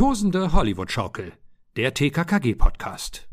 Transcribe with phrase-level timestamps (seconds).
[0.00, 1.34] Tosende Hollywood-Schaukel,
[1.76, 3.28] der TKKG-Podcast.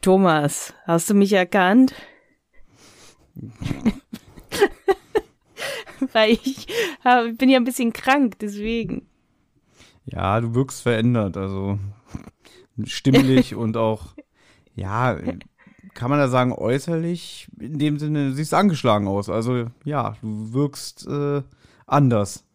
[0.00, 1.94] Thomas, hast du mich erkannt?
[6.14, 6.66] Weil ich
[7.04, 9.06] hab, bin ja ein bisschen krank, deswegen.
[10.06, 11.78] Ja, du wirkst verändert, also
[12.84, 14.14] stimmlich und auch,
[14.74, 15.18] ja,
[15.92, 19.28] kann man da sagen, äußerlich, in dem Sinne, siehst angeschlagen aus.
[19.28, 21.42] Also ja, du wirkst äh,
[21.86, 22.46] anders.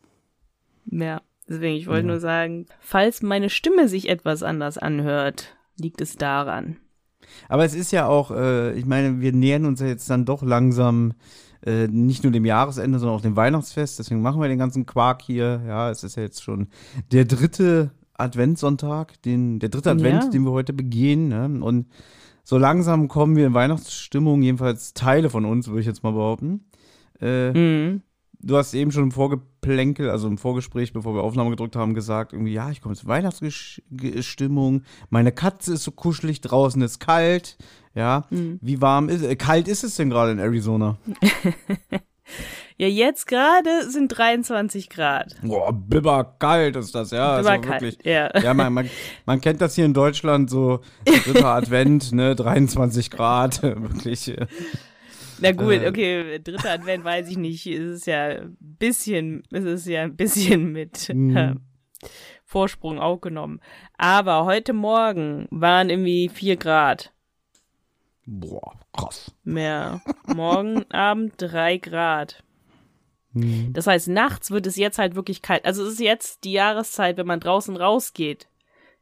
[0.86, 2.14] Ja, deswegen, ich wollte ja.
[2.14, 6.78] nur sagen, falls meine Stimme sich etwas anders anhört, liegt es daran.
[7.48, 10.44] Aber es ist ja auch, äh, ich meine, wir nähern uns ja jetzt dann doch
[10.44, 11.14] langsam
[11.66, 14.00] äh, nicht nur dem Jahresende, sondern auch dem Weihnachtsfest.
[14.00, 15.62] Deswegen machen wir den ganzen Quark hier.
[15.68, 16.68] Ja, es ist ja jetzt schon
[17.12, 20.30] der dritte Adventssonntag, den, der dritte Advent, ja.
[20.30, 21.28] den wir heute begehen.
[21.30, 21.64] Ne?
[21.64, 21.88] Und
[22.44, 26.66] so langsam kommen wir in Weihnachtsstimmung, jedenfalls Teile von uns, würde ich jetzt mal behaupten.
[27.20, 28.02] Äh, mhm
[28.44, 32.34] du hast eben schon im Vorgeplänkel, also im Vorgespräch, bevor wir Aufnahme gedrückt haben, gesagt,
[32.34, 37.58] irgendwie, ja, ich komme zur Weihnachtsstimmung, meine Katze ist so kuschelig, draußen ist kalt,
[37.94, 38.26] ja.
[38.30, 38.60] Mhm.
[38.62, 40.98] Wie warm ist, äh, kalt ist es denn gerade in Arizona?
[42.78, 45.36] ja, jetzt gerade sind 23 Grad.
[45.44, 47.38] Boah, bibber kalt ist das, ja.
[47.38, 48.40] Bibber also ja.
[48.42, 48.90] Ja, man, man,
[49.26, 54.36] man, kennt das hier in Deutschland, so dritter Advent, ne, 23 Grad, wirklich.
[55.42, 55.88] Na gut, äh.
[55.88, 57.66] okay, dritter Advent weiß ich nicht.
[57.66, 61.36] Es ist ja ein bisschen, es ist ja ein bisschen mit mhm.
[61.36, 61.56] äh,
[62.46, 63.60] Vorsprung auch genommen.
[63.98, 67.12] Aber heute Morgen waren irgendwie vier Grad.
[68.26, 69.34] Boah, krass.
[69.44, 70.02] Mehr.
[70.28, 72.44] Morgen Abend drei Grad.
[73.34, 73.74] Mhm.
[73.74, 75.66] Das heißt, nachts wird es jetzt halt wirklich kalt.
[75.66, 78.48] Also es ist jetzt die Jahreszeit, wenn man draußen rausgeht,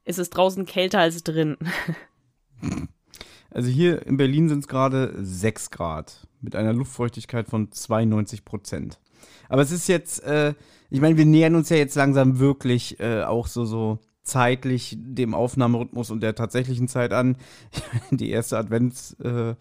[0.06, 1.58] ist es draußen kälter als drin.
[3.52, 9.00] Also hier in Berlin sind es gerade 6 Grad mit einer Luftfeuchtigkeit von 92 Prozent.
[9.50, 10.54] Aber es ist jetzt, äh,
[10.90, 15.34] ich meine, wir nähern uns ja jetzt langsam wirklich äh, auch so, so zeitlich dem
[15.34, 17.38] Aufnahmerhythmus und der tatsächlichen Zeit an.
[18.12, 19.58] Die erste Adventsfolge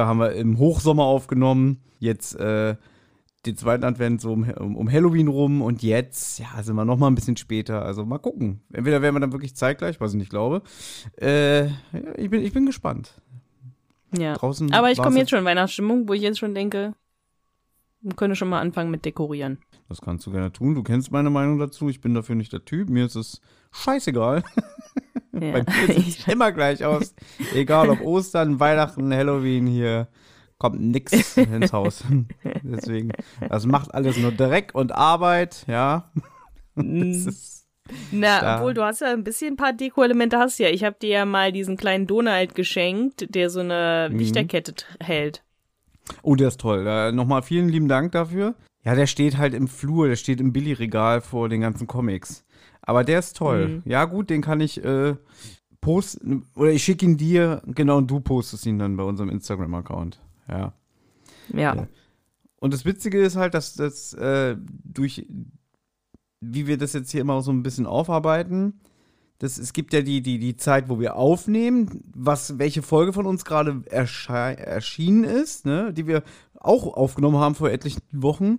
[0.00, 1.80] äh, haben wir im Hochsommer aufgenommen.
[1.98, 2.76] Jetzt äh,
[3.46, 7.08] den zweiten Advent so um, um, Halloween rum und jetzt, ja, sind wir noch mal
[7.08, 7.84] ein bisschen später.
[7.84, 8.60] Also mal gucken.
[8.72, 10.62] Entweder werden wir dann wirklich zeitgleich, was ich nicht glaube.
[11.20, 11.72] Äh, ja,
[12.16, 13.20] ich, bin, ich bin gespannt.
[14.16, 14.34] Ja.
[14.34, 16.94] Draußen Aber ich komme jetzt schon in Weihnachtsstimmung, wo ich jetzt schon denke,
[18.00, 19.58] man könnte schon mal anfangen mit dekorieren.
[19.88, 20.74] Das kannst du gerne tun.
[20.74, 21.88] Du kennst meine Meinung dazu.
[21.88, 22.88] Ich bin dafür nicht der Typ.
[22.90, 23.40] Mir ist es
[23.72, 24.44] scheißegal.
[25.40, 25.50] Ja.
[25.50, 27.14] Bei mir sieht es immer gleich aus.
[27.54, 30.08] Egal ob Ostern, Weihnachten, Halloween hier
[30.58, 32.04] kommt nix ins Haus.
[32.62, 33.10] Deswegen,
[33.48, 36.10] das macht alles nur Dreck und Arbeit, ja.
[36.76, 37.53] das ist
[38.10, 38.56] na, da.
[38.56, 40.68] obwohl du hast ja ein bisschen ein paar Deko-Elemente hast ja.
[40.68, 44.18] Ich habe dir ja mal diesen kleinen Donald geschenkt, der so eine mhm.
[44.18, 45.42] Lichterkette hält.
[46.22, 46.86] Oh, der ist toll.
[46.86, 48.54] Äh, Nochmal vielen lieben Dank dafür.
[48.84, 52.44] Ja, der steht halt im Flur, der steht im Billy-Regal vor den ganzen Comics.
[52.82, 53.68] Aber der ist toll.
[53.68, 53.82] Mhm.
[53.86, 55.16] Ja, gut, den kann ich äh,
[55.80, 56.46] posten.
[56.54, 60.20] Oder ich schicke ihn dir, genau, und du postest ihn dann bei unserem Instagram-Account.
[60.48, 60.74] Ja.
[61.52, 61.86] Ja.
[62.60, 65.26] Und das Witzige ist halt, dass das äh, durch
[66.52, 68.80] wie wir das jetzt hier immer so ein bisschen aufarbeiten.
[69.38, 73.26] Das, es gibt ja die, die, die Zeit, wo wir aufnehmen, was, welche Folge von
[73.26, 76.22] uns gerade erschienen ist, ne, die wir
[76.58, 78.58] auch aufgenommen haben vor etlichen Wochen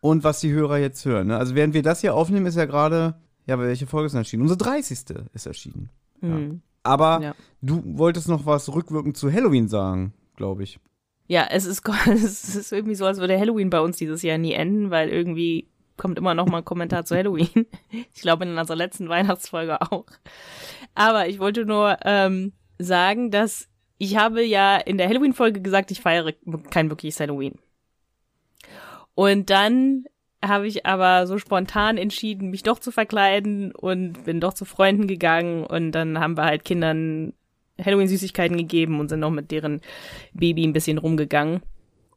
[0.00, 1.28] und was die Hörer jetzt hören.
[1.28, 1.36] Ne?
[1.36, 3.14] Also während wir das hier aufnehmen, ist ja gerade,
[3.46, 4.42] ja, welche Folge ist erschienen?
[4.42, 4.98] Unsere 30.
[5.32, 5.90] ist erschienen.
[6.20, 6.30] Mhm.
[6.30, 6.58] Ja.
[6.82, 7.34] Aber ja.
[7.62, 10.78] du wolltest noch was rückwirkend zu Halloween sagen, glaube ich.
[11.26, 14.52] Ja, es ist, es ist irgendwie so, als würde Halloween bei uns dieses Jahr nie
[14.52, 17.66] enden, weil irgendwie kommt immer noch mal ein Kommentar zu Halloween.
[18.14, 20.06] Ich glaube in unserer letzten Weihnachtsfolge auch.
[20.94, 23.68] Aber ich wollte nur ähm, sagen, dass
[23.98, 26.32] ich habe ja in der Halloween-Folge gesagt, ich feiere
[26.70, 27.58] kein wirkliches Halloween.
[29.14, 30.04] Und dann
[30.44, 35.06] habe ich aber so spontan entschieden, mich doch zu verkleiden und bin doch zu Freunden
[35.06, 37.32] gegangen und dann haben wir halt Kindern
[37.82, 39.80] Halloween-Süßigkeiten gegeben und sind noch mit deren
[40.32, 41.62] Baby ein bisschen rumgegangen.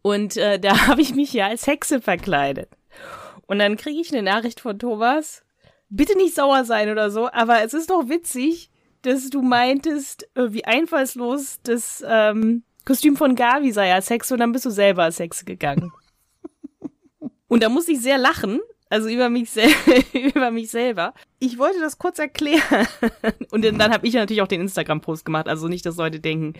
[0.01, 2.69] Und äh, da habe ich mich ja als Hexe verkleidet.
[3.47, 5.43] Und dann kriege ich eine Nachricht von Thomas.
[5.89, 8.69] Bitte nicht sauer sein oder so, aber es ist doch witzig,
[9.01, 14.41] dass du meintest, äh, wie einfallslos das ähm, Kostüm von Gavi sei als Hexe und
[14.41, 15.93] dann bist du selber als Hexe gegangen.
[17.47, 19.49] und da muss ich sehr lachen, also über mich,
[20.13, 21.13] über mich selber.
[21.39, 22.87] Ich wollte das kurz erklären.
[23.51, 25.47] Und dann, dann habe ich natürlich auch den Instagram-Post gemacht.
[25.47, 26.53] Also nicht, dass Leute denken,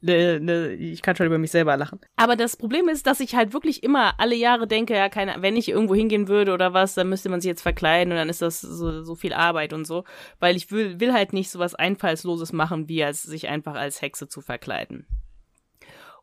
[0.00, 2.00] ne, ne, ich kann schon über mich selber lachen.
[2.16, 5.56] Aber das Problem ist, dass ich halt wirklich immer alle Jahre denke, ja, keine, wenn
[5.56, 8.42] ich irgendwo hingehen würde oder was, dann müsste man sich jetzt verkleiden und dann ist
[8.42, 10.04] das so, so viel Arbeit und so.
[10.38, 14.02] Weil ich will, will halt nicht so was Einfallsloses machen, wie als sich einfach als
[14.02, 15.06] Hexe zu verkleiden.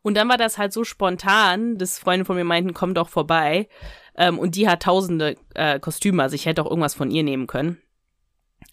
[0.04, 3.68] Und dann war das halt so spontan, dass Freunde von mir meinten, komm doch vorbei.
[4.16, 7.48] Ähm, und die hat tausende äh, Kostüme, also ich hätte auch irgendwas von ihr nehmen
[7.48, 7.82] können.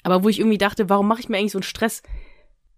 [0.02, 2.02] Aber wo ich irgendwie dachte, warum mache ich mir eigentlich so einen Stress?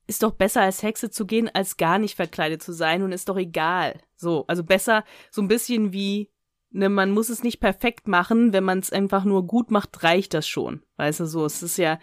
[0.06, 3.28] Ist doch besser als Hexe zu gehen, als gar nicht verkleidet zu sein und ist
[3.28, 4.00] doch egal.
[4.16, 6.30] So, also besser so ein bisschen wie,
[6.70, 10.34] ne, man muss es nicht perfekt machen, wenn man es einfach nur gut macht, reicht
[10.34, 10.82] das schon.
[10.96, 11.98] Weißt du, so, es ist ja,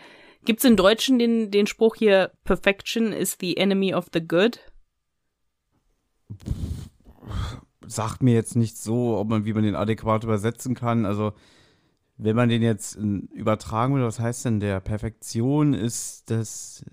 [0.45, 4.59] gibt's im Deutschen den, den Spruch hier, Perfection is the enemy of the good?
[7.87, 11.05] Sagt mir jetzt nicht so, ob man, wie man den adäquat übersetzen kann.
[11.05, 11.33] Also,
[12.17, 14.79] wenn man den jetzt übertragen will, was heißt denn der?
[14.79, 16.83] Perfektion ist das.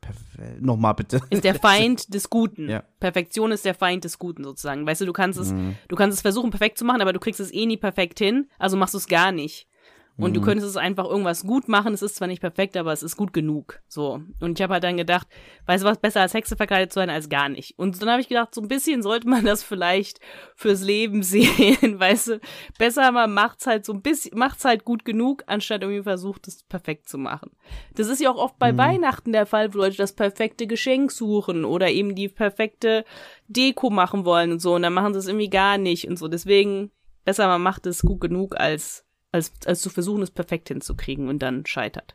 [0.00, 0.16] Perf
[0.60, 1.20] Nochmal bitte.
[1.30, 2.68] Ist der Feind des Guten.
[2.68, 2.82] Ja.
[3.00, 4.86] Perfektion ist der Feind des Guten sozusagen.
[4.86, 5.76] Weißt du, du kannst es, mhm.
[5.88, 8.48] du kannst es versuchen perfekt zu machen, aber du kriegst es eh nie perfekt hin,
[8.58, 9.68] also machst du es gar nicht.
[10.16, 10.34] Und mhm.
[10.34, 11.92] du könntest es einfach irgendwas gut machen.
[11.92, 13.80] Es ist zwar nicht perfekt, aber es ist gut genug.
[13.88, 14.20] So.
[14.40, 15.26] Und ich habe halt dann gedacht,
[15.66, 17.76] weißt du was, besser als Hexe verkleidet zu sein als gar nicht.
[17.78, 20.20] Und dann habe ich gedacht, so ein bisschen sollte man das vielleicht
[20.54, 22.40] fürs Leben sehen, weißt du.
[22.78, 26.62] Besser man macht's halt so ein bisschen, macht's halt gut genug, anstatt irgendwie versucht, es
[26.62, 27.50] perfekt zu machen.
[27.94, 28.78] Das ist ja auch oft bei mhm.
[28.78, 33.04] Weihnachten der Fall, wo Leute das perfekte Geschenk suchen oder eben die perfekte
[33.48, 34.76] Deko machen wollen und so.
[34.76, 36.28] Und dann machen sie es irgendwie gar nicht und so.
[36.28, 36.92] Deswegen
[37.24, 39.03] besser man macht es gut genug als
[39.34, 42.14] als, als zu versuchen, es perfekt hinzukriegen und dann scheitert.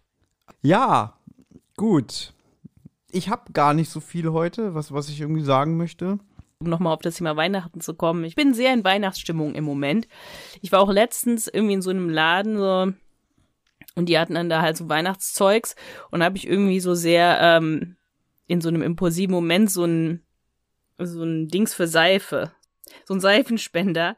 [0.62, 1.20] Ja,
[1.76, 2.34] gut.
[3.12, 6.20] Ich habe gar nicht so viel heute, was, was ich irgendwie sagen möchte.
[6.60, 8.24] Um nochmal auf das Thema Weihnachten zu kommen.
[8.24, 10.08] Ich bin sehr in Weihnachtsstimmung im Moment.
[10.62, 12.94] Ich war auch letztens irgendwie in so einem Laden so,
[13.96, 15.76] und die hatten dann da halt so Weihnachtszeugs
[16.12, 17.98] und habe ich irgendwie so sehr ähm,
[18.48, 20.24] in so einem impulsiven Moment so ein
[20.98, 22.52] so ein Dings für Seife,
[23.06, 24.16] so ein Seifenspender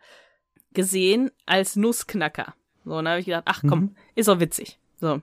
[0.73, 2.55] gesehen als Nussknacker.
[2.83, 3.95] So, und dann habe ich gedacht, ach komm, mhm.
[4.15, 4.79] ist doch witzig.
[4.99, 5.21] So.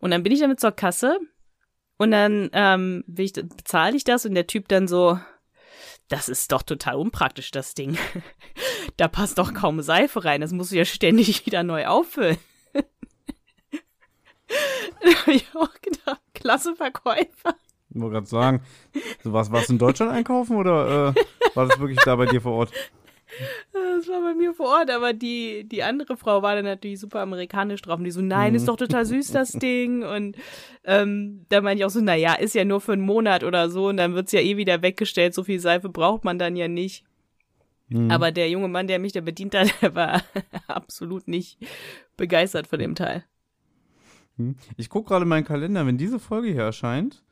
[0.00, 1.18] Und dann bin ich damit zur Kasse
[1.96, 5.18] und dann ähm, ich, bezahle ich das und der Typ dann so,
[6.08, 7.98] das ist doch total unpraktisch, das Ding.
[8.96, 12.38] da passt doch kaum Seife rein, das musst du ja ständig wieder neu auffüllen.
[12.72, 12.80] da
[15.22, 17.56] habe ich auch gedacht, klasse Verkäufer.
[17.90, 18.62] Ich wollte gerade sagen,
[19.24, 22.52] so was, was in Deutschland einkaufen oder äh, war das wirklich da bei dir vor
[22.52, 22.72] Ort?
[23.72, 27.20] Das war bei mir vor Ort, aber die, die andere Frau war dann natürlich super
[27.20, 28.66] amerikanisch drauf und die so, nein, ist mhm.
[28.66, 30.02] doch total süß, das Ding.
[30.02, 30.36] Und
[30.84, 33.88] ähm, da meinte ich auch so, naja, ist ja nur für einen Monat oder so
[33.88, 37.04] und dann wird's ja eh wieder weggestellt, so viel Seife braucht man dann ja nicht.
[37.88, 38.10] Mhm.
[38.10, 40.22] Aber der junge Mann, der mich da bedient hat, der war
[40.66, 41.58] absolut nicht
[42.16, 43.24] begeistert von dem Teil.
[44.36, 44.56] Mhm.
[44.76, 47.22] Ich gucke gerade meinen Kalender, wenn diese Folge hier erscheint.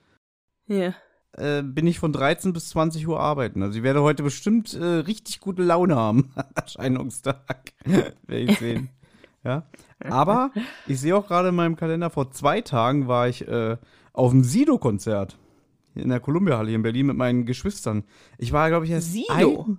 [0.66, 0.94] Ja
[1.36, 3.62] äh, bin ich von 13 bis 20 Uhr arbeiten.
[3.62, 6.30] Also ich werde heute bestimmt äh, richtig gute Laune haben.
[6.54, 7.72] Erscheinungstag.
[7.84, 8.88] werde ich sehen.
[9.44, 9.66] ja.
[10.08, 10.50] Aber
[10.86, 13.76] ich sehe auch gerade in meinem Kalender, vor zwei Tagen war ich äh,
[14.12, 15.38] auf dem Sido-Konzert.
[15.94, 18.04] In der Columbia-Halle in Berlin mit meinen Geschwistern.
[18.36, 19.12] Ich war, glaube ich, erst.
[19.12, 19.64] Sido?
[19.66, 19.78] Ein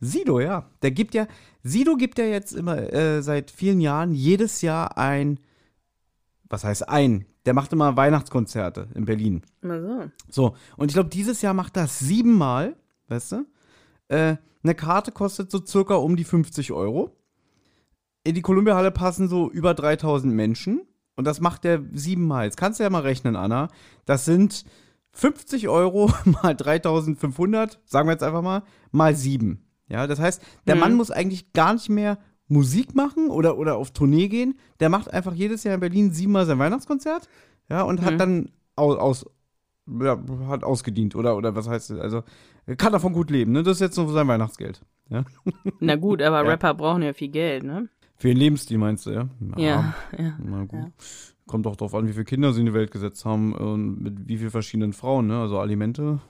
[0.00, 0.68] Sido, ja.
[0.82, 1.26] Der gibt ja.
[1.62, 5.40] Sido gibt ja jetzt immer äh, seit vielen Jahren jedes Jahr ein.
[6.50, 7.24] Was heißt ein?
[7.46, 9.42] Der macht immer Weihnachtskonzerte in Berlin.
[9.60, 10.10] Na so.
[10.28, 12.76] So, und ich glaube, dieses Jahr macht er siebenmal,
[13.08, 13.46] weißt du?
[14.08, 17.16] Äh, eine Karte kostet so circa um die 50 Euro.
[18.24, 20.82] In die Columbia-Halle passen so über 3000 Menschen.
[21.16, 22.46] Und das macht er siebenmal.
[22.46, 23.68] Jetzt kannst du ja mal rechnen, Anna.
[24.06, 24.64] Das sind
[25.12, 29.64] 50 Euro mal 3500, sagen wir jetzt einfach mal, mal sieben.
[29.88, 30.80] Ja, das heißt, der mhm.
[30.80, 34.58] Mann muss eigentlich gar nicht mehr Musik machen oder, oder auf Tournee gehen.
[34.80, 37.28] Der macht einfach jedes Jahr in Berlin siebenmal sein Weihnachtskonzert.
[37.68, 38.04] Ja, und mhm.
[38.04, 39.26] hat dann aus, aus
[40.00, 41.98] ja, hat ausgedient oder, oder was heißt das?
[41.98, 42.22] Also,
[42.76, 43.62] kann davon gut leben, ne?
[43.62, 44.80] Das ist jetzt nur sein Weihnachtsgeld.
[45.10, 45.24] Ja?
[45.80, 46.50] Na gut, aber ja.
[46.50, 47.88] Rapper brauchen ja viel Geld, ne?
[48.16, 49.28] Für ihren Lebensstil meinst du, ja?
[49.56, 50.38] Ja, ja.
[50.42, 50.72] Na gut.
[50.80, 50.90] Ja.
[51.46, 54.28] Kommt auch darauf an, wie viele Kinder sie in die Welt gesetzt haben und mit
[54.28, 55.40] wie vielen verschiedenen Frauen, ne?
[55.40, 56.20] Also Alimente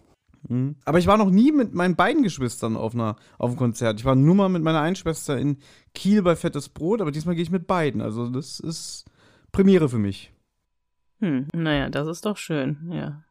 [0.49, 0.77] Mhm.
[0.85, 3.99] Aber ich war noch nie mit meinen beiden Geschwistern auf, einer, auf einem Konzert.
[3.99, 5.59] Ich war nur mal mit meiner einen Schwester in
[5.95, 8.01] Kiel bei Fettes Brot, aber diesmal gehe ich mit beiden.
[8.01, 9.05] Also das ist
[9.53, 10.33] Premiere für mich.
[11.21, 13.23] Hm, naja, das ist doch schön, ja.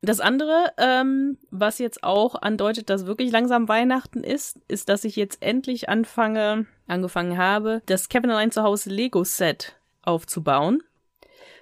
[0.00, 5.16] Das andere, ähm, was jetzt auch andeutet, dass wirklich langsam Weihnachten ist, ist, dass ich
[5.16, 10.82] jetzt endlich anfange, angefangen habe, das Kevin allein zu Hause Lego Set aufzubauen.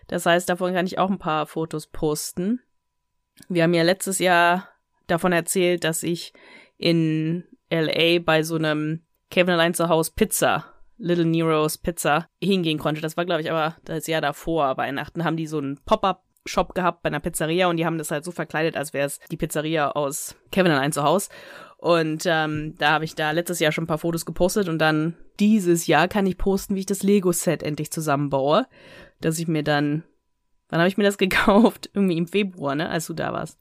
[0.06, 2.60] Das heißt, davon kann ich auch ein paar Fotos posten.
[3.48, 4.68] Wir haben ja letztes Jahr
[5.06, 6.32] davon erzählt, dass ich
[6.76, 10.64] in LA bei so einem Kevin allein zu Hause Pizza,
[10.98, 13.00] Little Nero's Pizza, hingehen konnte.
[13.00, 16.75] Das war, glaube ich, aber das Jahr davor, Weihnachten, haben die so einen Pop-up Shop
[16.75, 19.36] gehabt bei einer Pizzeria und die haben das halt so verkleidet, als wäre es die
[19.36, 21.28] Pizzeria aus Kevin allein zu Hause.
[21.78, 25.14] Und ähm, da habe ich da letztes Jahr schon ein paar Fotos gepostet und dann
[25.38, 28.66] dieses Jahr kann ich posten, wie ich das Lego-Set endlich zusammenbaue.
[29.20, 30.04] Dass ich mir dann,
[30.68, 31.90] wann habe ich mir das gekauft?
[31.92, 33.58] Irgendwie im Februar, ne, als du da warst.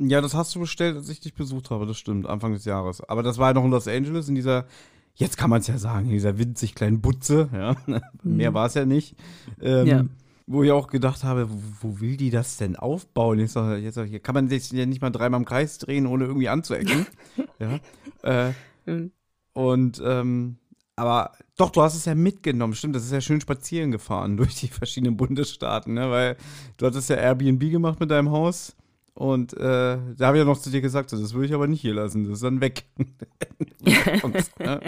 [0.00, 3.00] Ja, das hast du bestellt, als ich dich besucht habe, das stimmt, Anfang des Jahres.
[3.08, 4.66] Aber das war ja noch in Los Angeles, in dieser,
[5.14, 7.74] jetzt kann man es ja sagen, in dieser winzig kleinen Butze, ja.
[8.22, 8.36] Mhm.
[8.36, 9.16] Mehr war es ja nicht.
[9.60, 10.04] Ähm, ja.
[10.46, 13.40] wo ich auch gedacht habe, wo, wo will die das denn aufbauen?
[13.40, 16.26] Jetzt, doch, jetzt hier kann man sich ja nicht mal dreimal im Kreis drehen, ohne
[16.26, 17.06] irgendwie anzuecken.
[17.58, 17.78] ja.
[18.22, 18.52] Äh,
[18.86, 19.10] Hm.
[19.52, 20.56] und ähm,
[20.96, 22.96] aber doch, du hast es ja mitgenommen, stimmt.
[22.96, 26.10] Das ist ja schön spazieren gefahren durch die verschiedenen Bundesstaaten, ne?
[26.10, 26.36] Weil
[26.78, 28.74] du hattest ja Airbnb gemacht mit deinem Haus.
[29.18, 31.66] Und äh, da habe ich ja noch zu dir gesagt, so, das würde ich aber
[31.66, 32.84] nicht hier lassen, das ist dann weg.
[33.80, 34.80] ja.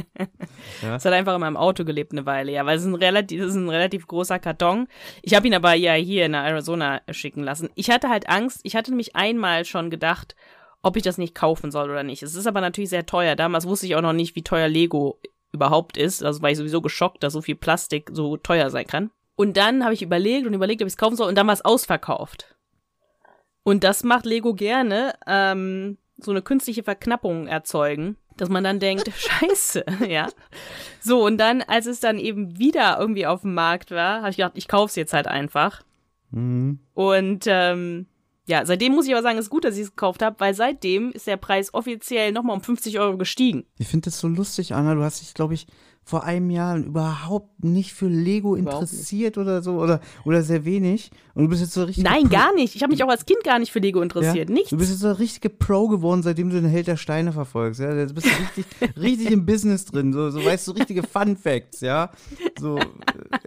[0.94, 3.42] Es hat einfach in meinem Auto gelebt eine Weile, ja, weil es ist ein relativ,
[3.42, 4.86] ist ein relativ großer Karton.
[5.22, 7.70] Ich habe ihn aber ja hier in Arizona schicken lassen.
[7.74, 10.36] Ich hatte halt Angst, ich hatte nämlich einmal schon gedacht,
[10.80, 12.22] ob ich das nicht kaufen soll oder nicht.
[12.22, 13.34] Es ist aber natürlich sehr teuer.
[13.34, 15.18] Damals wusste ich auch noch nicht, wie teuer Lego
[15.50, 16.22] überhaupt ist.
[16.22, 19.10] Also war ich sowieso geschockt, dass so viel Plastik so teuer sein kann.
[19.34, 21.54] Und dann habe ich überlegt und überlegt, ob ich es kaufen soll und dann war
[21.54, 22.54] es ausverkauft.
[23.62, 29.10] Und das macht Lego gerne, ähm, so eine künstliche Verknappung erzeugen, dass man dann denkt,
[29.16, 30.28] scheiße, ja.
[31.00, 34.36] So, und dann, als es dann eben wieder irgendwie auf dem Markt war, habe ich
[34.36, 35.82] gedacht, ich kauf's jetzt halt einfach.
[36.30, 36.80] Mhm.
[36.94, 38.06] Und ähm,
[38.46, 40.54] ja, seitdem muss ich aber sagen, es ist gut, dass ich es gekauft habe, weil
[40.54, 43.64] seitdem ist der Preis offiziell nochmal um 50 Euro gestiegen.
[43.78, 44.94] Ich finde das so lustig, Anna.
[44.94, 45.66] Du hast dich, glaube ich,
[46.04, 51.10] vor einem Jahr überhaupt nicht für Lego Überhaupt interessiert oder so oder, oder sehr wenig.
[51.34, 52.02] Und du bist jetzt so richtig.
[52.02, 52.74] Nein, Pro- gar nicht.
[52.74, 54.48] Ich habe mich auch als Kind gar nicht für Lego interessiert.
[54.48, 54.70] Ja, Nichts.
[54.70, 57.80] Du bist jetzt so ein richtige Pro geworden, seitdem du den Held der Steine verfolgst.
[57.80, 60.12] Ja, du bist so richtig, richtig im Business drin.
[60.12, 62.10] So, so weißt du, richtige Fun Facts, ja.
[62.58, 62.78] So,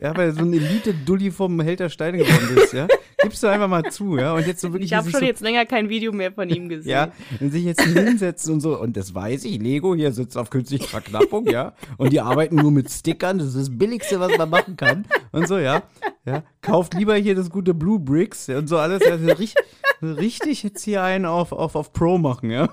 [0.01, 2.87] ja, weil du so ein Elite-Dulli vom Held der Steine geworden bist, ja.
[3.21, 4.33] Gibst du einfach mal zu, ja.
[4.33, 4.91] Und jetzt so wirklich.
[4.91, 6.89] Ich habe schon so, jetzt länger kein Video mehr von ihm gesehen.
[6.91, 8.77] Ja, und sich jetzt hinsetzen und so.
[8.79, 11.73] Und das weiß ich, Lego hier sitzt auf künstliche Verknappung, ja.
[11.97, 13.37] Und die arbeiten nur mit Stickern.
[13.37, 15.05] Das ist das Billigste, was man machen kann.
[15.31, 15.83] Und so, ja.
[16.25, 19.03] Ja, kauft lieber hier das gute Blue Bricks und so alles.
[19.05, 19.55] Ja, so richtig,
[20.01, 22.69] richtig jetzt hier einen auf, auf, auf Pro machen, ja.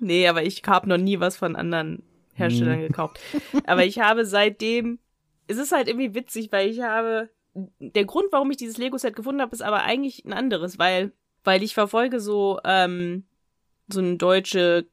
[0.00, 2.02] Nee, aber ich habe noch nie was von anderen
[2.34, 2.86] Herstellern Mhm.
[2.88, 3.20] gekauft.
[3.66, 4.98] Aber ich habe seitdem,
[5.46, 7.28] es ist halt irgendwie witzig, weil ich habe,
[7.78, 11.12] der Grund, warum ich dieses Lego-Set gefunden habe, ist aber eigentlich ein anderes, weil,
[11.44, 13.24] weil ich verfolge so, ähm,
[13.88, 14.86] so eine deutsche,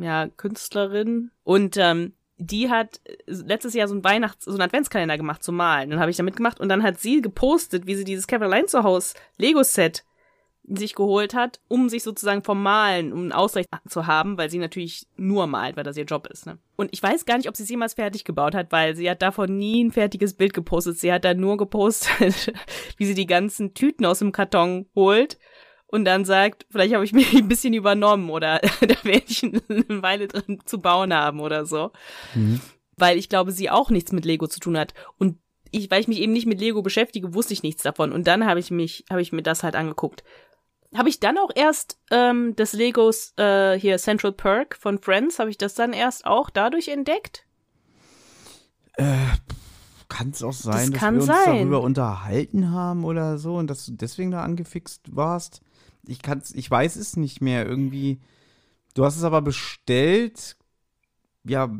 [0.00, 5.42] ja, Künstlerin und, ähm, die hat letztes Jahr so einen Weihnachts-, so einen Adventskalender gemacht
[5.42, 5.90] zum Malen.
[5.90, 8.82] Dann habe ich da mitgemacht und dann hat sie gepostet, wie sie dieses Kevin zu
[8.82, 10.04] Haus Lego-Set
[10.66, 14.58] sich geholt hat, um sich sozusagen vom Malen, um einen Ausgleich zu haben, weil sie
[14.58, 16.46] natürlich nur malt, weil das ihr Job ist.
[16.46, 16.58] Ne?
[16.76, 19.20] Und ich weiß gar nicht, ob sie es jemals fertig gebaut hat, weil sie hat
[19.20, 20.98] davon nie ein fertiges Bild gepostet.
[20.98, 22.52] Sie hat da nur gepostet,
[22.96, 25.38] wie sie die ganzen Tüten aus dem Karton holt
[25.94, 30.02] und dann sagt, vielleicht habe ich mich ein bisschen übernommen oder da werde ich eine
[30.02, 31.92] Weile drin zu bauen haben oder so.
[32.96, 34.92] Weil ich glaube, sie auch nichts mit Lego zu tun hat.
[35.18, 35.38] Und
[35.70, 38.12] ich, weil ich mich eben nicht mit Lego beschäftige, wusste ich nichts davon.
[38.12, 40.24] Und dann habe ich mich, habe ich mir das halt angeguckt
[40.96, 45.50] habe ich dann auch erst ähm, das Legos äh, hier Central Perk von Friends, habe
[45.50, 47.44] ich das dann erst auch dadurch entdeckt?
[50.08, 51.56] Kann es auch sein, dass kann wir uns sein.
[51.58, 55.63] darüber unterhalten haben oder so und dass du deswegen da angefixt warst?
[56.06, 57.66] Ich kann's, ich weiß es nicht mehr.
[57.66, 58.20] Irgendwie.
[58.94, 60.56] Du hast es aber bestellt,
[61.44, 61.70] ja,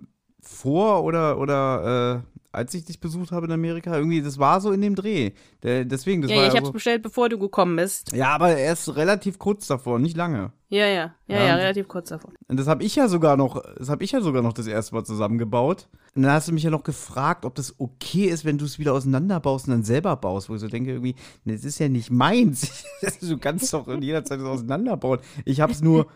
[0.40, 3.96] vor oder oder äh, als ich dich besucht habe in Amerika.
[3.96, 5.32] Irgendwie, das war so in dem Dreh.
[5.62, 7.76] Der, deswegen, das ja, war ja, ich ja habe es so, bestellt, bevor du gekommen
[7.76, 8.12] bist.
[8.12, 10.52] Ja, aber erst relativ kurz davor, nicht lange.
[10.68, 11.46] Ja, ja, ja, Ja.
[11.46, 12.32] ja, relativ kurz davor.
[12.49, 14.94] Und das habe ich ja sogar noch, das habe ich ja sogar noch das erste
[14.94, 15.88] Mal zusammengebaut.
[16.16, 18.78] Und dann hast du mich ja noch gefragt, ob das okay ist, wenn du es
[18.78, 21.88] wieder auseinanderbaust und dann selber baust, wo ich so denke irgendwie, nee, das ist ja
[21.88, 22.84] nicht meins.
[23.20, 25.20] du kannst doch in jeder Zeit das auseinanderbauen.
[25.44, 26.06] Ich habe es nur,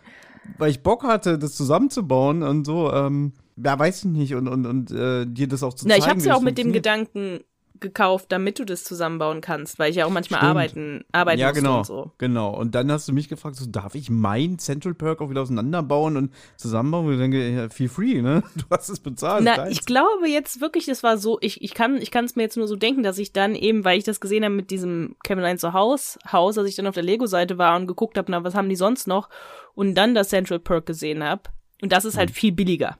[0.57, 3.33] weil ich Bock hatte, das zusammenzubauen und so, ähm,
[3.65, 6.03] ja, weiß ich nicht und und und äh, dir das auch zu Na, zeigen.
[6.05, 6.73] ich habe es wie ja auch mit dem.
[6.73, 7.41] Gedanken
[7.81, 10.51] gekauft, damit du das zusammenbauen kannst, weil ich ja auch manchmal Stimmt.
[10.51, 12.13] arbeiten, arbeiten Ja, musste genau, und so.
[12.19, 12.51] genau.
[12.57, 16.17] Und dann hast du mich gefragt, so, darf ich mein Central Perk auch wieder auseinanderbauen
[16.17, 17.07] und zusammenbauen?
[17.07, 18.43] Und ich denke, ja, feel free, ne?
[18.57, 19.45] Du hast es bezahlt.
[19.45, 19.73] Na, deins.
[19.73, 22.57] ich glaube jetzt wirklich, das war so, ich, ich kann ich kann es mir jetzt
[22.57, 25.45] nur so denken, dass ich dann eben, weil ich das gesehen habe mit diesem Kevin
[25.45, 28.43] Allein zu Haus, Haus, dass ich dann auf der Lego-Seite war und geguckt habe, na,
[28.43, 29.29] was haben die sonst noch?
[29.75, 31.43] Und dann das Central Perk gesehen habe.
[31.81, 32.99] Und das ist halt viel billiger.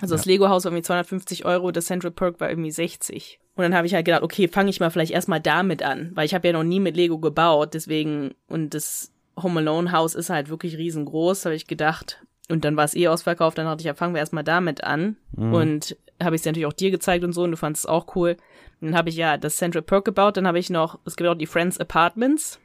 [0.00, 3.40] Also das Lego-Haus war irgendwie 250 Euro, das Central Perk war irgendwie 60.
[3.54, 6.26] Und dann habe ich halt gedacht, okay, fange ich mal vielleicht erstmal damit an, weil
[6.26, 9.12] ich habe ja noch nie mit Lego gebaut, deswegen, und das
[9.42, 12.22] Home Alone Haus ist halt wirklich riesengroß, habe ich gedacht.
[12.48, 15.16] Und dann war es eh ausverkauft, dann dachte ich, ja, fangen wir erstmal damit an.
[15.52, 18.14] Und habe ich es natürlich auch dir gezeigt und so, und du fandest es auch
[18.14, 18.36] cool.
[18.80, 21.28] Und dann habe ich ja das Central Perk gebaut, dann habe ich noch, es gibt
[21.28, 22.60] auch die Friends Apartments.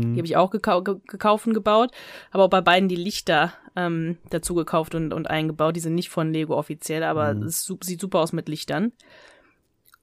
[0.00, 1.90] Die habe ich auch gekau ge gekauft und gebaut,
[2.30, 5.76] aber auch bei beiden die Lichter ähm, dazu gekauft und, und eingebaut.
[5.76, 8.92] Die sind nicht von Lego offiziell, aber es su- sieht super aus mit Lichtern.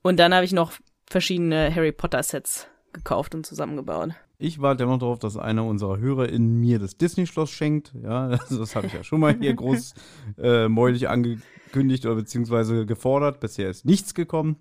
[0.02, 0.74] Und dann habe ich noch
[1.10, 4.12] verschiedene Harry Potter Sets gekauft und zusammengebaut.
[4.42, 7.92] Ich warte immer darauf, dass einer unserer Hörer in mir das Disney-Schloss schenkt.
[8.02, 9.94] Ja, also das habe ich ja schon mal hier groß
[10.42, 13.42] äh, mäulig angekündigt oder beziehungsweise gefordert.
[13.42, 14.56] Bisher ist nichts gekommen.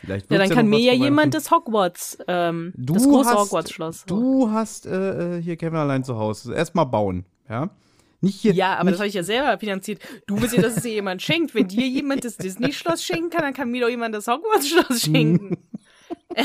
[0.00, 3.38] Vielleicht Ja, dann kann noch mir ja jemand das Hogwarts, ähm, Du das große hast-
[3.38, 4.04] Hogwarts-Schloss.
[4.06, 6.54] Du hast äh, äh, hier Kevin allein zu Hause.
[6.54, 7.70] Erstmal bauen, ja?
[8.20, 8.52] Nicht hier.
[8.54, 10.00] Ja, aber nicht, das habe ich ja selber finanziert.
[10.28, 11.54] Du willst ja, dass es dir jemand schenkt.
[11.56, 15.58] Wenn dir jemand das Disney-Schloss schenken kann, dann kann mir doch jemand das Hogwarts-Schloss schenken.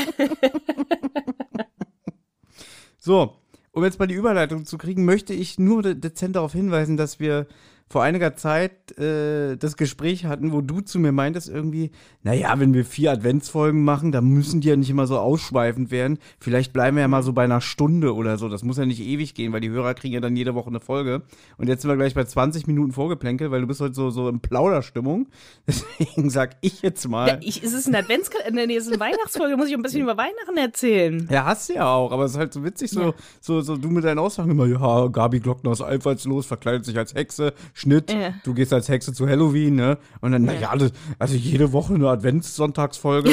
[3.00, 3.36] So,
[3.72, 7.18] um jetzt mal die Überleitung zu kriegen, möchte ich nur de dezent darauf hinweisen, dass
[7.18, 7.46] wir
[7.90, 11.90] vor einiger Zeit äh, das Gespräch hatten, wo du zu mir meintest irgendwie,
[12.22, 16.18] naja, wenn wir vier Adventsfolgen machen, dann müssen die ja nicht immer so ausschweifend werden.
[16.38, 18.48] Vielleicht bleiben wir ja mal so bei einer Stunde oder so.
[18.48, 20.78] Das muss ja nicht ewig gehen, weil die Hörer kriegen ja dann jede Woche eine
[20.78, 21.22] Folge.
[21.58, 24.28] Und jetzt sind wir gleich bei 20 Minuten Vorgeplänkel, weil du bist heute so, so
[24.28, 25.26] in Plauderstimmung.
[25.66, 27.26] Deswegen sag ich jetzt mal.
[27.26, 28.68] Ja, ich, ist es ein Adventskalender?
[28.68, 29.56] Nee, es ist eine Weihnachtsfolge.
[29.56, 31.26] Muss ich ein bisschen über Weihnachten erzählen.
[31.28, 33.14] Ja, hast du ja auch, aber es ist halt so witzig, so, Ja.
[33.40, 37.14] so, so du mit deinen Aussagen immer, ja, Gabi Glockner ist einfallslos, verkleidet sich als
[37.14, 38.34] Hexe, Schnitt, Ja.
[38.44, 39.98] du gehst als Hexe zu Halloween, ne?
[40.20, 43.30] Und dann, naja, das- also jede Woche eine Adventssonntagsfolge,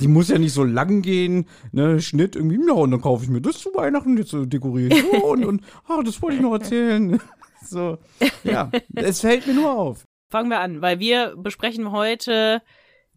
[0.00, 2.00] die muss ja nicht so lang gehen, ne?
[2.00, 5.02] Schnitt irgendwie, ja, und dann kaufe ich mir das zu Weihnachten, jetzt so dekoriere ich
[5.02, 7.20] so und, und, ah, das wollte ich noch erzählen.
[7.60, 7.98] So,
[8.44, 10.04] ja, es fällt mir nur auf.
[10.30, 12.62] Fangen wir an, weil wir besprechen heute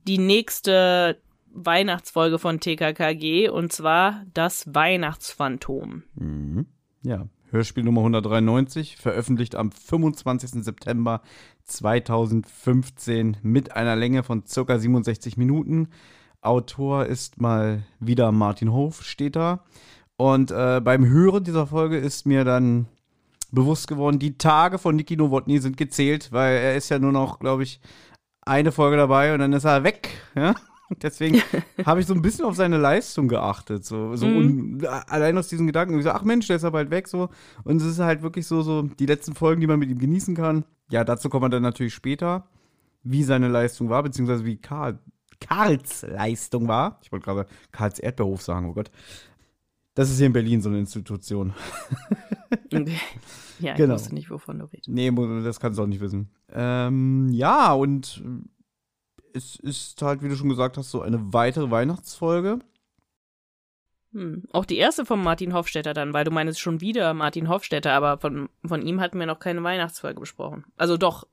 [0.07, 1.21] die nächste
[1.53, 6.03] Weihnachtsfolge von TKKG und zwar das Weihnachtsphantom.
[6.15, 6.65] Mhm.
[7.03, 10.63] Ja, Hörspiel Nummer 193, veröffentlicht am 25.
[10.63, 11.21] September
[11.65, 15.89] 2015 mit einer Länge von circa 67 Minuten.
[16.39, 19.65] Autor ist mal wieder Martin Hof, steht da.
[20.15, 22.87] Und äh, beim Hören dieser Folge ist mir dann
[23.51, 27.39] bewusst geworden, die Tage von Niki Nowotny sind gezählt, weil er ist ja nur noch,
[27.39, 27.81] glaube ich,
[28.43, 30.09] eine Folge dabei und dann ist er weg.
[30.35, 30.55] Ja?
[31.01, 31.41] Deswegen
[31.85, 33.85] habe ich so ein bisschen auf seine Leistung geachtet.
[33.85, 36.01] So, so un, allein aus diesen Gedanken.
[36.01, 37.07] So, ach Mensch, der ist ja bald weg.
[37.07, 37.29] So.
[37.63, 40.35] Und es ist halt wirklich so, so die letzten Folgen, die man mit ihm genießen
[40.35, 40.65] kann.
[40.89, 42.47] Ja, dazu kommen wir dann natürlich später,
[43.03, 44.99] wie seine Leistung war, beziehungsweise wie Karl,
[45.39, 46.99] Karls Leistung war.
[47.03, 48.91] Ich wollte gerade Karls Erdbeerhof sagen, oh Gott.
[49.93, 51.53] Das ist hier in Berlin so eine Institution.
[52.71, 52.79] ja,
[53.71, 53.93] ich Genau.
[53.95, 54.87] wusste nicht, wovon du redest.
[54.87, 55.11] Nee,
[55.43, 56.29] das kannst du auch nicht wissen.
[56.49, 58.23] Ähm, ja, und
[59.33, 62.59] es ist halt, wie du schon gesagt hast, so eine weitere Weihnachtsfolge.
[64.13, 64.43] Hm.
[64.51, 68.17] Auch die erste von Martin Hofstetter dann, weil du meinst schon wieder Martin Hofstetter, aber
[68.17, 70.65] von, von ihm hatten wir noch keine Weihnachtsfolge besprochen.
[70.75, 71.27] Also doch,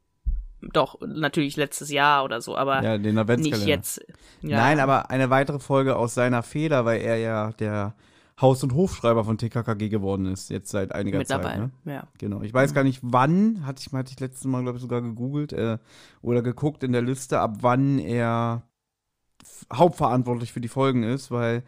[0.61, 4.01] doch, natürlich letztes Jahr oder so, aber Ja, den nicht jetzt.
[4.43, 4.59] Ja.
[4.59, 7.95] Nein, aber eine weitere Folge aus seiner Feder, weil er ja der
[8.41, 11.39] Haus- und Hofschreiber von TKKG geworden ist, jetzt seit einiger Zeit.
[11.39, 11.71] mittlerweile.
[11.85, 11.93] Ne?
[11.93, 12.07] Ja.
[12.19, 12.43] Genau.
[12.43, 15.53] Ich weiß gar nicht, wann, hatte ich, hatte ich letztes Mal, glaube ich, sogar gegoogelt
[15.53, 15.79] äh,
[16.23, 18.63] oder geguckt in der Liste, ab wann er
[19.73, 21.63] hauptverantwortlich für die Folgen ist, weil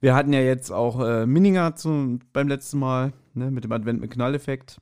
[0.00, 4.00] wir hatten ja jetzt auch äh, Mininger zu, beim letzten Mal, ne, mit dem Advent
[4.00, 4.80] mit Knalleffekt.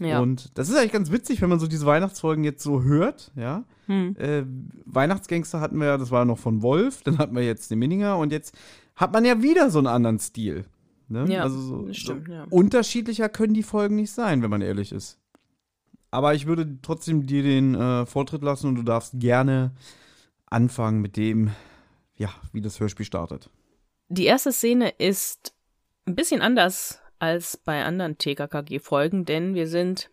[0.00, 0.20] Ja.
[0.20, 3.64] Und das ist eigentlich ganz witzig, wenn man so diese Weihnachtsfolgen jetzt so hört, ja.
[3.86, 4.16] hm.
[4.18, 4.44] Äh,
[4.86, 8.16] Weihnachtsgangster hatten wir ja, das war noch von Wolf, dann hatten wir jetzt den Mininger
[8.16, 8.56] und jetzt
[9.00, 10.66] hat man ja wieder so einen anderen Stil.
[11.08, 11.24] Ne?
[11.26, 12.44] Ja, also so, stimmt, so ja.
[12.50, 15.18] unterschiedlicher können die Folgen nicht sein, wenn man ehrlich ist.
[16.10, 19.72] Aber ich würde trotzdem dir den äh, Vortritt lassen und du darfst gerne
[20.46, 21.50] anfangen mit dem,
[22.16, 23.48] ja, wie das Hörspiel startet.
[24.08, 25.54] Die erste Szene ist
[26.04, 30.10] ein bisschen anders als bei anderen TKKG-Folgen, denn wir sind,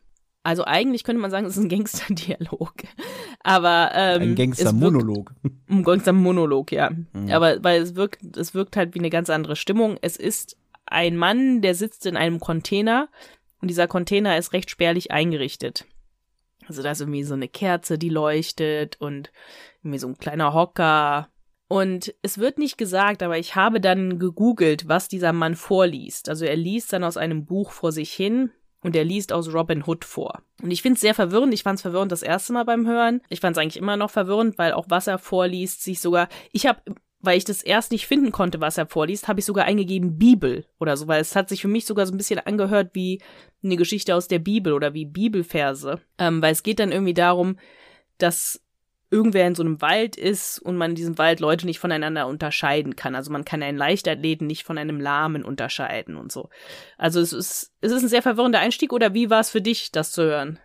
[0.47, 2.73] also eigentlich könnte man sagen, es ist ein Gangster-Dialog.
[3.43, 5.33] Aber ähm, Ein Gangster-Monolog.
[5.67, 6.89] Ein Gangster-Monolog, ja.
[7.12, 7.29] Mhm.
[7.31, 9.97] Aber weil es wirkt, es wirkt halt wie eine ganz andere Stimmung.
[10.01, 10.55] Es ist
[10.86, 13.10] ein Mann, der sitzt in einem Container
[13.62, 15.86] und dieser Container ist recht spärlich eingerichtet.
[16.65, 19.33] Also da ist irgendwie so eine Kerze, die leuchtet und
[19.83, 21.27] irgendwie so ein kleiner Hocker.
[21.67, 26.29] Und es wird nicht gesagt, aber ich habe dann gegoogelt, was dieser Mann vorliest.
[26.29, 29.83] Also er liest dann aus einem Buch vor sich hin und er liest aus Robin
[29.85, 30.41] Hood vor.
[30.61, 31.53] Und ich finde es sehr verwirrend.
[31.53, 33.21] Ich fand es verwirrend das erste Mal beim Hören.
[33.29, 36.29] Ich fand es eigentlich immer noch verwirrend, weil auch was er vorliest, sich sogar.
[36.51, 36.81] Ich habe,
[37.19, 40.65] weil ich das erst nicht finden konnte, was er vorliest, habe ich sogar eingegeben Bibel
[40.79, 43.21] oder so, weil es hat sich für mich sogar so ein bisschen angehört wie
[43.63, 45.99] eine Geschichte aus der Bibel oder wie Bibelverse.
[46.17, 47.57] Ähm, weil es geht dann irgendwie darum,
[48.17, 48.61] dass
[49.10, 52.96] irgendwer in so einem Wald ist und man in diesem Wald Leute nicht voneinander unterscheiden
[52.96, 53.15] kann.
[53.15, 56.50] Also man kann einen Leichtathleten nicht von einem Lahmen unterscheiden und so.
[56.98, 59.91] Also es ist, es ist ein sehr verwirrender Einstieg oder wie war es für dich,
[59.91, 60.60] das zu hören?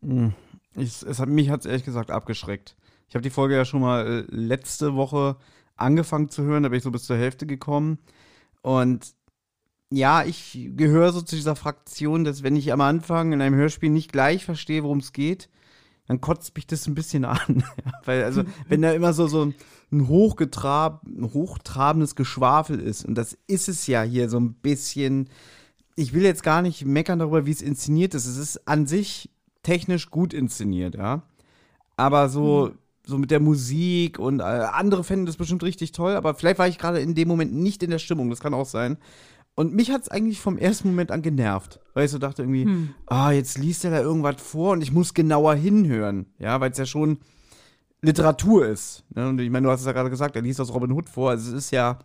[0.00, 0.28] Mm.
[0.76, 2.76] Ich, es hat, mich hat es ehrlich gesagt abgeschreckt.
[3.08, 5.36] Ich habe die Folge ja schon mal äh, letzte Woche
[5.76, 7.98] angefangen zu hören, da bin ich so bis zur Hälfte gekommen.
[8.62, 9.14] Und
[9.90, 13.90] ja, ich gehöre so zu dieser Fraktion, dass wenn ich am Anfang in einem Hörspiel
[13.90, 15.48] nicht gleich verstehe, worum es geht,
[16.10, 17.62] dann kotzt mich das ein bisschen an.
[18.04, 19.52] Weil, also, wenn da immer so, so
[19.92, 25.28] ein, hochgetrab, hochtrabendes Geschwafel ist, und das ist es ja hier so ein bisschen.
[25.94, 28.26] Ich will jetzt gar nicht meckern darüber, wie es inszeniert ist.
[28.26, 29.30] Es ist an sich
[29.62, 31.22] technisch gut inszeniert, ja.
[31.96, 32.78] Aber so, mhm.
[33.06, 36.66] so mit der Musik und äh, andere fänden das bestimmt richtig toll, aber vielleicht war
[36.66, 38.96] ich gerade in dem Moment nicht in der Stimmung, das kann auch sein.
[39.54, 42.64] Und mich hat es eigentlich vom ersten Moment an genervt, weil ich so dachte irgendwie,
[42.64, 42.94] hm.
[43.06, 46.78] ah, jetzt liest er da irgendwas vor und ich muss genauer hinhören, ja, weil es
[46.78, 47.18] ja schon
[48.00, 49.04] Literatur ist.
[49.14, 49.28] Ne?
[49.28, 51.30] Und ich meine, du hast es ja gerade gesagt, er liest aus Robin Hood vor,
[51.30, 51.98] also es ist ja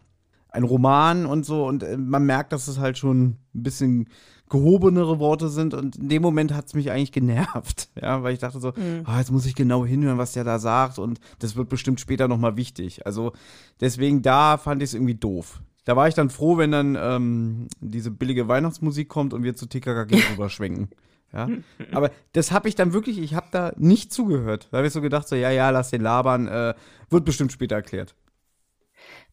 [0.50, 4.10] ein Roman und so und äh, man merkt, dass es halt schon ein bisschen
[4.50, 8.40] gehobenere Worte sind und in dem Moment hat es mich eigentlich genervt, ja, weil ich
[8.40, 9.04] dachte so, mhm.
[9.08, 12.28] oh, jetzt muss ich genau hinhören, was der da sagt und das wird bestimmt später
[12.28, 13.06] nochmal wichtig.
[13.06, 13.34] Also
[13.82, 15.62] deswegen da fand ich es irgendwie doof.
[15.86, 19.68] Da war ich dann froh, wenn dann ähm, diese billige Weihnachtsmusik kommt und wir zu
[19.68, 20.90] TKKG rüberschwenken.
[21.32, 21.48] Ja?
[21.92, 24.68] Aber das habe ich dann wirklich, ich habe da nicht zugehört.
[24.72, 26.74] Da habe ich so gedacht, so, ja, ja, lass den labern, äh,
[27.10, 28.16] wird bestimmt später erklärt.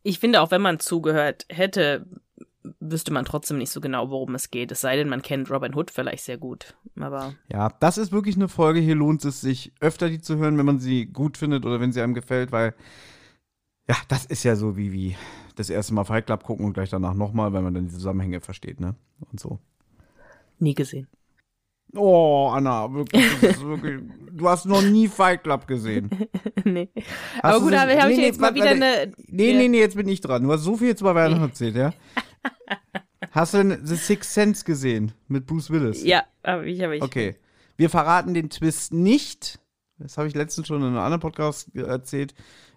[0.03, 2.07] Ich finde, auch wenn man zugehört hätte,
[2.81, 4.73] wüsste man trotzdem nicht so genau, worum es geht.
[4.73, 6.75] Es sei denn, man kennt Robin Hood vielleicht sehr gut.
[7.01, 7.35] Aber.
[7.51, 8.81] Ja, das ist wirklich eine Folge.
[8.81, 11.93] Hier lohnt es sich, öfter die zu hören, wenn man sie gut findet oder wenn
[11.93, 12.75] sie einem gefällt, weil
[13.89, 15.17] ja, das ist ja so wie, wie
[15.55, 18.41] das erste Mal Fight Club gucken und gleich danach nochmal, weil man dann die Zusammenhänge
[18.41, 18.95] versteht, ne?
[19.31, 19.59] Und so.
[20.59, 21.09] Nie gesehen.
[21.95, 24.01] Oh, Anna, wirklich, wirklich,
[24.33, 26.09] du hast noch nie Fight Club gesehen.
[26.65, 26.89] nee.
[27.43, 29.13] Hast Aber gut, aber habe nee, ich nee, jetzt mal wieder eine.
[29.29, 30.43] Nee, nee, nee, jetzt bin ich dran.
[30.43, 31.93] Du hast so viel jetzt bei Weihnachten erzählt, ja?
[33.31, 36.03] Hast du denn The Sixth Sense gesehen mit Bruce Willis?
[36.03, 37.03] Ja, aber ich habe ich.
[37.03, 37.37] Okay.
[37.77, 39.59] Wir verraten den Twist nicht.
[39.99, 42.35] Das habe ich letztens schon in einem anderen Podcast erzählt,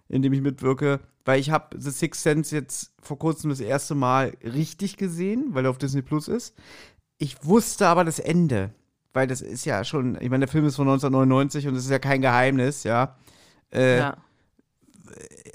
[0.10, 3.96] in dem ich mitwirke weil ich habe The Sixth Sense jetzt vor kurzem das erste
[3.96, 6.56] Mal richtig gesehen, weil er auf Disney Plus ist.
[7.18, 8.72] Ich wusste aber das Ende,
[9.12, 11.91] weil das ist ja schon, ich meine, der Film ist von 1999 und es ist
[11.91, 13.15] ja kein Geheimnis, ja.
[13.74, 14.18] Äh, ja.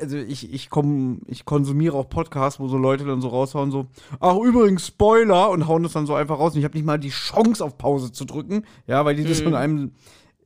[0.00, 3.86] Also ich, ich, komm, ich konsumiere auch Podcasts, wo so Leute dann so raushauen, so,
[4.18, 6.54] ach übrigens, Spoiler, und hauen das dann so einfach raus.
[6.54, 9.28] Und ich habe nicht mal die Chance auf Pause zu drücken, ja, weil die mhm.
[9.28, 9.92] das in einem,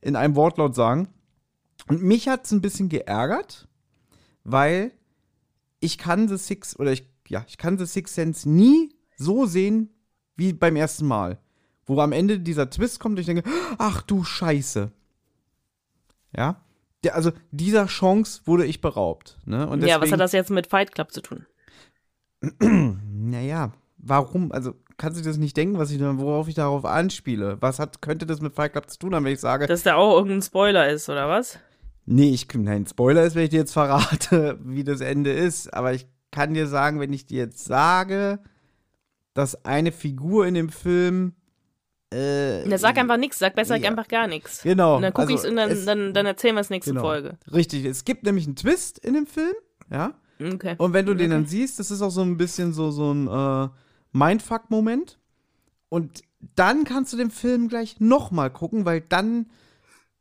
[0.01, 1.07] in einem Wortlaut sagen.
[1.87, 3.67] Und mich hat es ein bisschen geärgert,
[4.45, 4.91] weil
[5.81, 9.89] ich kann The Six oder ich, ja, ich kann The Six Sense nie so sehen
[10.37, 11.39] wie beim ersten Mal.
[11.85, 13.43] Wo am Ende dieser Twist kommt und ich denke,
[13.77, 14.91] ach du Scheiße.
[16.35, 16.61] Ja?
[17.03, 19.37] Der, also dieser Chance wurde ich beraubt.
[19.45, 19.67] Ne?
[19.67, 21.45] Und deswegen, ja, was hat das jetzt mit Fight Club zu tun?
[22.59, 24.51] naja, warum?
[24.51, 27.57] Also kannst du dir das nicht denken, was ich, worauf ich darauf anspiele?
[27.61, 29.67] Was hat, könnte das mit Fight Club zu tun haben, wenn ich sage.
[29.67, 31.59] Dass da auch irgendein Spoiler ist, oder was?
[32.05, 35.73] Nee, ich, nein, Spoiler ist, wenn ich dir jetzt verrate, wie das Ende ist.
[35.73, 38.39] Aber ich kann dir sagen, wenn ich dir jetzt sage,
[39.33, 41.33] dass eine Figur in dem Film.
[42.13, 43.89] Äh, Na, sag einfach nichts, sag besser ja.
[43.89, 44.61] einfach gar nichts.
[44.61, 44.97] Genau.
[44.97, 47.03] Und dann guck also, ich's und dann, dann, dann erzählen wir es nächste genau.
[47.03, 47.37] Folge.
[47.51, 49.55] Richtig, es gibt nämlich einen Twist in dem Film,
[49.91, 50.13] ja.
[50.39, 50.75] Okay.
[50.77, 53.27] Und wenn du den dann siehst, das ist auch so ein bisschen so, so ein
[53.27, 53.69] äh,
[54.11, 55.17] Mindfuck-Moment.
[55.89, 56.23] Und
[56.55, 59.47] dann kannst du den Film gleich nochmal gucken, weil dann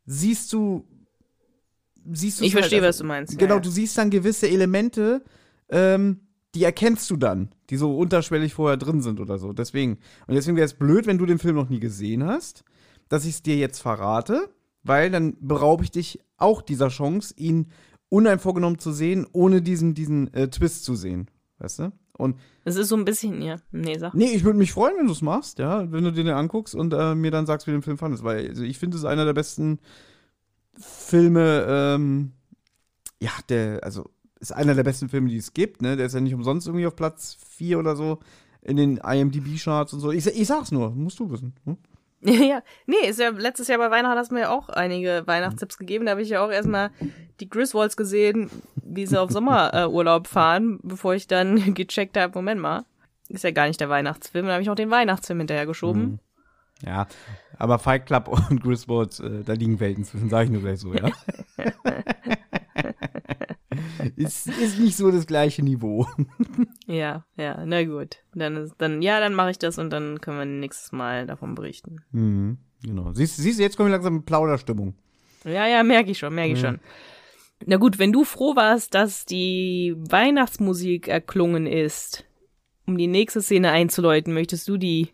[0.07, 0.87] siehst du
[2.13, 3.39] siehst du Ich halt verstehe, also, was du meinst.
[3.39, 5.23] Genau, ja, du siehst dann gewisse Elemente,
[5.69, 6.21] ähm,
[6.55, 9.53] die erkennst du dann, die so unterschwellig vorher drin sind oder so.
[9.53, 9.99] Deswegen.
[10.27, 12.65] Und deswegen wäre es blöd, wenn du den Film noch nie gesehen hast,
[13.09, 14.49] dass ich es dir jetzt verrate,
[14.83, 17.71] weil dann beraube ich dich auch dieser Chance, ihn
[18.09, 21.29] uneinvorgenommen zu sehen, ohne diesen, diesen äh, Twist zu sehen.
[21.59, 21.93] Weißt du?
[22.17, 24.15] Und es ist so ein bisschen, ja, nee, sag.
[24.15, 26.75] Nee, ich würde mich freuen, wenn du es machst, ja, wenn du dir den anguckst
[26.75, 29.05] und äh, mir dann sagst, wie du den Film fandest, weil also ich finde es
[29.05, 29.81] einer der besten
[30.79, 32.33] Filme, ähm,
[33.21, 34.11] ja, der, also
[34.41, 35.97] ist einer der besten Filme, die es gibt, ne?
[35.97, 38.21] Der ist ja nicht umsonst irgendwie auf Platz 4 oder so
[38.63, 40.11] in den IMDb-Charts und so.
[40.11, 41.55] Ich, ich sag's nur, musst du wissen.
[41.65, 41.77] Hm?
[42.27, 45.77] Ja, nee, ist ja letztes Jahr bei Weihnachten hast du mir ja auch einige Weihnachtstipps
[45.77, 46.07] gegeben.
[46.07, 46.91] Da habe ich ja auch erstmal
[47.39, 48.51] die Griswolds gesehen,
[48.83, 52.87] wie sie auf Sommerurlaub fahren, bevor ich dann gecheckt habe, Moment mal,
[53.29, 54.47] ist ja gar nicht der Weihnachtsfilm.
[54.47, 56.03] Dann habe ich noch den Weihnachtsfilm hinterhergeschoben.
[56.03, 56.19] Mhm.
[56.85, 57.07] Ja,
[57.59, 60.95] aber Fight Club und Griswold, äh, da liegen Welten zwischen, sage ich nur gleich so,
[60.95, 61.11] ja.
[64.17, 66.07] ist, ist nicht so das gleiche Niveau.
[66.87, 68.19] ja, ja, na gut.
[68.35, 71.55] Dann, ist, dann ja, dann mache ich das und dann können wir nächstes Mal davon
[71.55, 71.99] berichten.
[72.11, 73.13] Mhm, genau.
[73.13, 74.95] Siehst, siehst du, jetzt kommen wir langsam in Plauderstimmung.
[75.45, 76.67] Ja, ja, merke ich schon, merke ich mhm.
[76.67, 76.81] schon.
[77.67, 82.25] Na gut, wenn du froh warst, dass die Weihnachtsmusik erklungen ist,
[82.87, 85.09] um die nächste Szene einzuläuten, möchtest du die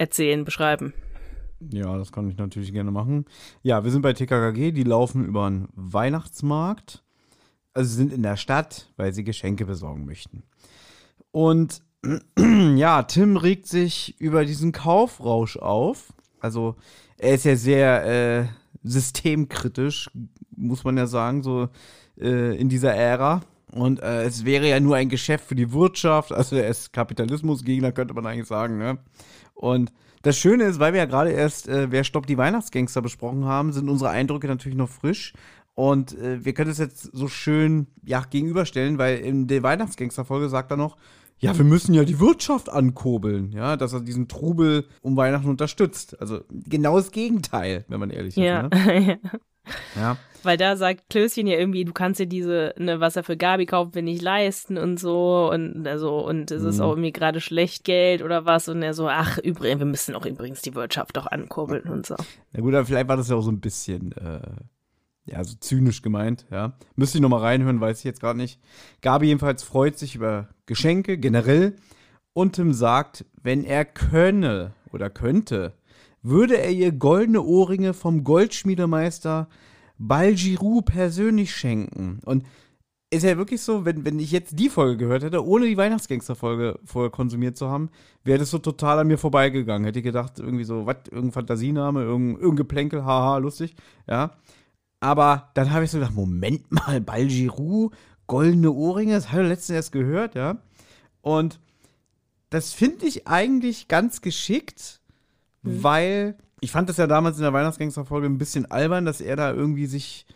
[0.00, 0.92] erzählen, beschreiben.
[1.72, 3.26] Ja, das kann ich natürlich gerne machen.
[3.62, 7.02] Ja, wir sind bei TKKG, die laufen über einen Weihnachtsmarkt.
[7.74, 10.42] Also sind in der Stadt, weil sie Geschenke besorgen möchten.
[11.30, 11.82] Und
[12.76, 16.12] ja, Tim regt sich über diesen Kaufrausch auf.
[16.40, 16.76] Also
[17.18, 18.48] er ist ja sehr, äh,
[18.82, 20.10] systemkritisch,
[20.56, 21.68] muss man ja sagen, so
[22.18, 23.42] äh, in dieser Ära.
[23.72, 27.92] Und äh, es wäre ja nur ein Geschäft für die Wirtschaft, also er ist Kapitalismusgegner,
[27.92, 28.98] könnte man eigentlich sagen, ne?
[29.60, 29.92] Und
[30.22, 33.72] das Schöne ist, weil wir ja gerade erst äh, Wer stoppt die Weihnachtsgangster besprochen haben,
[33.72, 35.34] sind unsere Eindrücke natürlich noch frisch.
[35.74, 40.70] Und äh, wir können es jetzt so schön ja, gegenüberstellen, weil in der Weihnachtsgangster-Folge sagt
[40.70, 40.96] er noch,
[41.38, 46.20] ja, wir müssen ja die Wirtschaft ankurbeln, ja, dass er diesen Trubel um Weihnachten unterstützt.
[46.20, 48.66] Also genau das Gegenteil, wenn man ehrlich ja.
[48.66, 48.74] ist.
[48.74, 49.20] Ne?
[49.96, 50.16] ja.
[50.42, 53.66] Weil da sagt Klößchen ja irgendwie, du kannst dir diese, ne, was er für Gabi
[53.66, 56.82] kauft, wenn nicht leisten und so und also und es ist mhm.
[56.82, 60.24] auch irgendwie gerade schlecht Geld oder was und er so, ach übrigens, wir müssen auch
[60.24, 62.16] übrigens die Wirtschaft doch ankurbeln und so.
[62.52, 64.40] Na gut, aber vielleicht war das ja auch so ein bisschen äh,
[65.26, 66.72] ja, so zynisch gemeint, ja.
[66.96, 68.60] Müsste ich nochmal reinhören, weiß ich jetzt gerade nicht.
[69.02, 71.76] Gabi jedenfalls freut sich über Geschenke generell
[72.32, 75.74] und Tim sagt, wenn er könne oder könnte,
[76.22, 79.48] würde er ihr goldene Ohrringe vom Goldschmiedemeister
[79.98, 82.20] Balgiroux persönlich schenken.
[82.24, 82.44] Und
[83.12, 86.78] ist ja wirklich so, wenn, wenn ich jetzt die Folge gehört hätte, ohne die Weihnachtsgangster-Folge
[86.84, 87.90] vorher konsumiert zu haben,
[88.22, 89.84] wäre das so total an mir vorbeigegangen.
[89.84, 93.74] Hätte ich gedacht, irgendwie so, was, irgendein Fantasiename, irgendein, irgendein Geplänkel, haha, lustig,
[94.08, 94.36] ja.
[95.00, 97.90] Aber dann habe ich so gedacht, Moment mal, Balgiroux,
[98.28, 100.58] goldene Ohrringe, das habe ich letztens erst gehört, ja.
[101.20, 101.58] Und
[102.50, 104.99] das finde ich eigentlich ganz geschickt,
[105.62, 105.82] mhm.
[105.82, 109.52] weil ich fand das ja damals in der Weihnachtsgangster-Folge ein bisschen albern, dass er da
[109.52, 110.26] irgendwie sich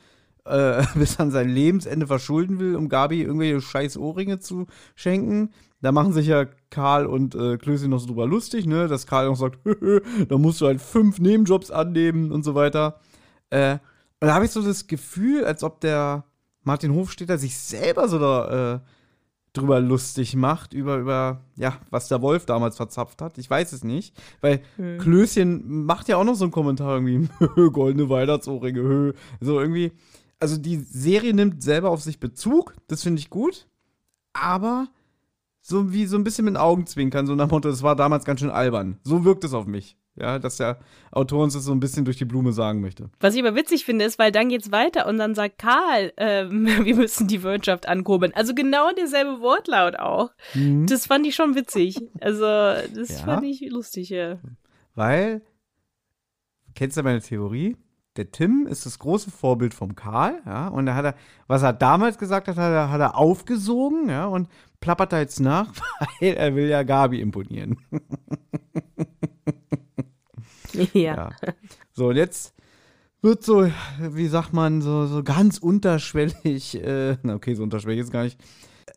[0.44, 5.50] äh, bis an sein Lebensende verschulden will, um Gabi irgendwelche scheiß Ohrringe zu schenken.
[5.80, 8.88] Da machen sich ja Karl und äh, Klößchen noch so drüber lustig, ne?
[8.88, 9.58] Dass Karl noch sagt,
[10.28, 13.00] da musst du halt fünf Nebenjobs annehmen und so weiter.
[13.50, 13.78] Äh,
[14.20, 16.24] und da habe ich so das Gefühl, als ob der
[16.62, 18.80] Martin Hofstetter sich selber so da, äh,
[19.54, 23.38] drüber lustig macht, über, über, ja, was der Wolf damals verzapft hat.
[23.38, 24.14] Ich weiß es nicht.
[24.40, 24.98] Weil hm.
[24.98, 27.28] Klößchen macht ja auch noch so einen Kommentar irgendwie,
[27.70, 29.92] goldene Weihnachtsohrringe, so irgendwie.
[30.40, 33.66] Also die Serie nimmt selber auf sich Bezug, das finde ich gut.
[34.32, 34.88] Aber
[35.60, 38.40] so wie so ein bisschen mit den Augenzwinkern, so nach Motto, das war damals ganz
[38.40, 38.98] schön albern.
[39.04, 39.96] So wirkt es auf mich.
[40.16, 40.78] Ja, dass der
[41.10, 43.10] Autor uns das so ein bisschen durch die Blume sagen möchte.
[43.18, 46.66] Was ich aber witzig finde, ist, weil dann geht's weiter und dann sagt Karl, ähm,
[46.84, 48.32] wir müssen die Wirtschaft ankurbeln.
[48.34, 50.30] Also genau derselbe Wortlaut auch.
[50.54, 50.86] Mhm.
[50.86, 52.00] Das fand ich schon witzig.
[52.20, 53.24] Also, das ja.
[53.24, 54.38] fand ich lustig, ja.
[54.94, 55.42] Weil,
[56.76, 57.76] kennst du meine Theorie?
[58.16, 61.14] Der Tim ist das große Vorbild vom Karl, ja, und da hat er,
[61.48, 64.48] was er damals gesagt hat, hat er, hat er aufgesogen, ja, und
[64.78, 65.72] plappert da jetzt nach,
[66.20, 67.76] weil er will ja Gabi imponieren.
[70.92, 71.14] Ja.
[71.14, 71.30] ja.
[71.92, 72.54] So, und jetzt
[73.22, 73.66] wird so,
[74.00, 78.38] wie sagt man, so, so ganz unterschwellig, äh, na okay, so unterschwellig ist gar nicht,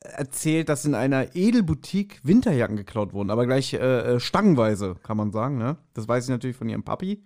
[0.01, 5.31] erzählt, dass in einer Edelboutique Winterjacken geklaut wurden, aber gleich äh, äh, stangenweise, kann man
[5.31, 5.77] sagen, ne?
[5.93, 7.23] Das weiß ich natürlich von ihrem Papi.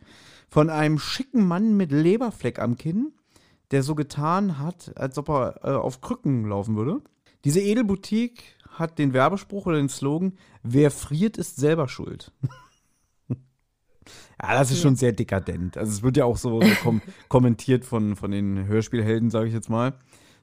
[0.48, 3.14] Von einem schicken Mann mit Leberfleck am Kinn,
[3.72, 7.02] der so getan hat, als ob er äh, auf Krücken laufen würde.
[7.46, 12.32] Diese Edelboutique hat den Werbespruch oder den Slogan: Wer friert, ist selber schuld.
[14.42, 15.78] Ja, das ist schon sehr dekadent.
[15.78, 19.54] Also es wird ja auch so, so kom kommentiert von, von den Hörspielhelden, sage ich
[19.54, 19.94] jetzt mal.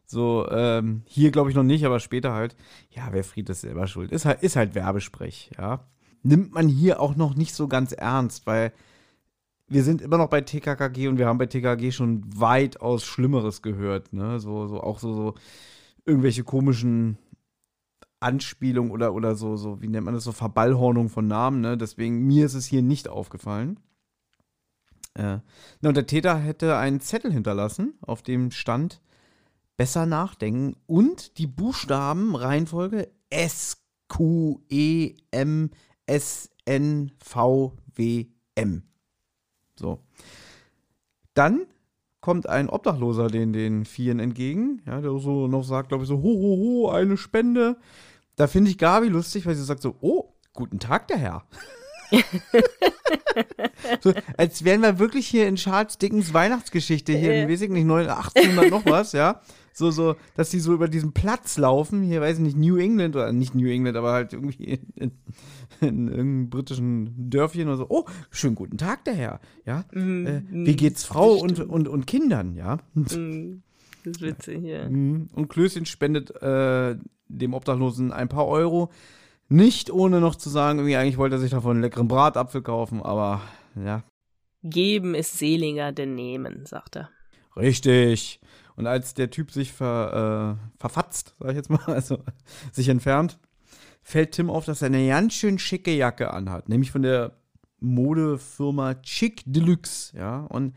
[0.06, 2.56] So, ähm, hier glaube ich noch nicht, aber später halt.
[2.90, 4.10] Ja, wer friert, ist selber schuld.
[4.12, 5.84] Ist halt, ist halt Werbesprech, ja.
[6.22, 8.72] Nimmt man hier auch noch nicht so ganz ernst, weil
[9.68, 14.12] wir sind immer noch bei TKKG und wir haben bei TKKG schon weitaus Schlimmeres gehört,
[14.12, 14.40] ne?
[14.40, 15.34] So, so auch so, so
[16.06, 17.18] irgendwelche komischen
[18.20, 21.76] Anspielungen oder, oder so, so, wie nennt man das, so Verballhornung von Namen, ne?
[21.76, 23.78] Deswegen, mir ist es hier nicht aufgefallen.
[25.14, 25.38] Äh,
[25.80, 29.00] na, und der Täter hätte einen Zettel hinterlassen, auf dem stand
[29.76, 33.78] besser nachdenken und die Buchstaben Reihenfolge S
[34.08, 35.70] Q E M
[36.06, 38.82] S N V W M.
[39.76, 40.00] So.
[41.34, 41.66] Dann
[42.20, 46.16] kommt ein Obdachloser den, den Vieren entgegen, ja, der so noch sagt, glaube ich, so,
[46.16, 47.76] ho, ho, ho, eine Spende.
[48.38, 51.44] Da finde ich Gabi lustig, weil sie sagt so, oh, guten Tag, der Herr.
[54.00, 57.90] so, als wären wir wirklich hier in Charles Dickens Weihnachtsgeschichte hier in, weiß ich nicht,
[57.90, 59.42] 1800 noch was, ja.
[59.72, 63.16] So, so, dass die so über diesen Platz laufen, hier, weiß ich nicht, New England
[63.16, 65.10] oder nicht New England, aber halt irgendwie in, in,
[65.80, 67.86] in irgendeinem britischen Dörfchen oder so.
[67.88, 69.84] Oh, schönen guten Tag, der Herr, ja.
[69.92, 72.78] Mm, äh, wie geht's Frau und, und, und Kindern, ja.
[72.94, 73.62] Mm,
[74.04, 74.88] das ist witzig, ja.
[74.88, 76.96] Mm, und Klößchen spendet äh,
[77.28, 78.90] dem Obdachlosen ein paar Euro.
[79.48, 83.02] Nicht ohne noch zu sagen, irgendwie eigentlich wollte er sich davon einen leckeren Bratapfel kaufen,
[83.02, 83.40] aber
[83.82, 84.02] ja.
[84.62, 87.10] Geben ist seliger denn nehmen, sagt er.
[87.56, 88.40] Richtig.
[88.76, 92.22] Und als der Typ sich ver, äh, verfatzt, sag ich jetzt mal, also
[92.72, 93.38] sich entfernt,
[94.02, 97.36] fällt Tim auf, dass er eine ganz schön schicke Jacke anhat, nämlich von der
[97.80, 100.40] Modefirma Chic Deluxe, ja.
[100.46, 100.74] Und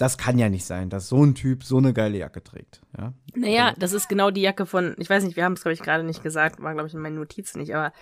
[0.00, 2.80] das kann ja nicht sein, dass so ein Typ so eine geile Jacke trägt.
[2.96, 3.12] Ja?
[3.34, 5.82] Naja, das ist genau die Jacke von, ich weiß nicht, wir haben es, glaube ich,
[5.82, 7.92] gerade nicht gesagt, war, glaube ich, in meinen Notizen nicht, aber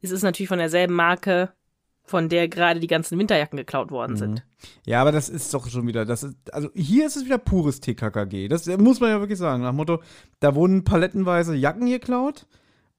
[0.00, 1.50] es ist natürlich von derselben Marke,
[2.04, 4.44] von der gerade die ganzen Winterjacken geklaut worden sind.
[4.86, 7.80] Ja, aber das ist doch schon wieder, das ist, also hier ist es wieder pures
[7.80, 8.46] TKKG.
[8.46, 9.64] Das muss man ja wirklich sagen.
[9.64, 10.00] Nach Motto,
[10.38, 12.46] da wurden palettenweise Jacken geklaut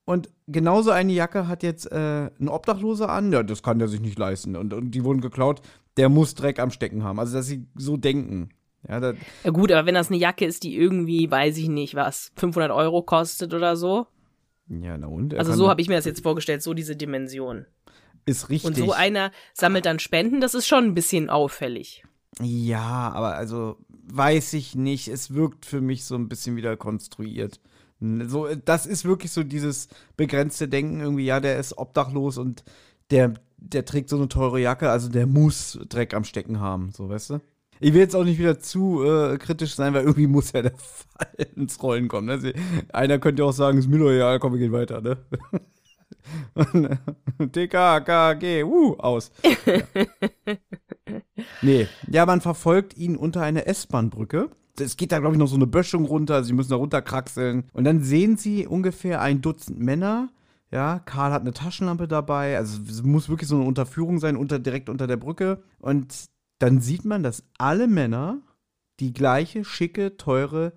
[0.03, 3.31] und genauso eine Jacke hat jetzt äh, ein Obdachloser an.
[3.31, 4.57] Ja, das kann der sich nicht leisten.
[4.57, 5.61] Und, und die wurden geklaut,
[5.97, 7.19] der muss Dreck am Stecken haben.
[7.19, 8.49] Also, dass sie so denken.
[8.87, 11.93] Ja, da, Ja gut, aber wenn das eine Jacke ist, die irgendwie, weiß ich nicht,
[11.95, 14.07] was, 500 Euro kostet oder so.
[14.67, 15.35] ja na und?
[15.35, 17.65] Also so habe ich mir das jetzt vorgestellt, so diese Dimension.
[18.25, 18.67] Ist richtig.
[18.67, 22.03] Und so einer sammelt dann Spenden, das ist schon ein bisschen auffällig.
[22.39, 25.07] Ja, aber also weiß ich nicht.
[25.07, 27.59] Es wirkt für mich so ein bisschen wieder konstruiert.
[27.99, 32.63] So, äh, das ist wirklich so dieses begrenzte Denken irgendwie, ja, der ist obdachlos und
[33.11, 37.09] der, der trägt so eine teure Jacke, also der muss Dreck am Stecken haben, so,
[37.09, 37.41] weißt du?
[37.79, 40.73] Ich will jetzt auch nicht wieder zu äh, kritisch sein, weil irgendwie muss ja der
[40.75, 42.27] Fall ins Rollen kommen.
[42.27, 42.53] Ne?
[42.93, 45.17] Einer könnte ja auch sagen, ist mir doch egal, komm, wir gehen weiter, ne?
[47.51, 49.31] TKKG, uh, aus.
[51.61, 54.49] Nee, ja, man verfolgt ihn unter eine S-Bahn-Brücke.
[54.79, 56.43] Es geht da, glaube ich, noch so eine Böschung runter.
[56.43, 57.65] Sie müssen da runterkraxeln.
[57.73, 60.29] Und dann sehen sie ungefähr ein Dutzend Männer.
[60.71, 62.57] Ja, Karl hat eine Taschenlampe dabei.
[62.57, 65.63] Also es muss wirklich so eine Unterführung sein, unter, direkt unter der Brücke.
[65.79, 66.29] Und
[66.59, 68.39] dann sieht man, dass alle Männer
[68.99, 70.73] die gleiche schicke, teure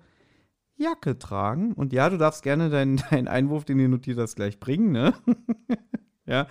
[0.75, 1.71] Jacke tragen.
[1.73, 5.13] Und ja, du darfst gerne deinen, deinen Einwurf, den du notiert hast, gleich bringen, ne?
[6.25, 6.47] ja.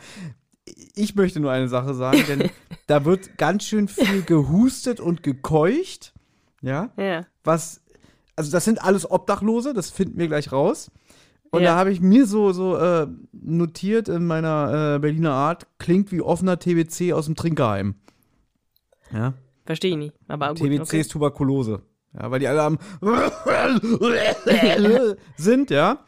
[0.95, 2.51] Ich möchte nur eine Sache sagen, denn
[2.87, 6.15] da wird ganz schön viel gehustet und gekeucht.
[6.63, 7.27] Ja, Ja.
[7.43, 7.83] was,
[8.37, 10.91] also das sind alles Obdachlose, das finden wir gleich raus.
[11.55, 11.73] Und Ja.
[11.73, 16.21] da habe ich mir so, so äh, notiert in meiner äh, Berliner Art, klingt wie
[16.21, 17.95] offener TBC aus dem Trinkerheim.
[19.13, 20.15] Ja, Verstehe ich nicht.
[20.29, 21.01] Aber gut, TBC okay.
[21.01, 21.83] ist Tuberkulose.
[22.13, 22.79] Ja, weil die alle am
[25.37, 25.99] sind, ja.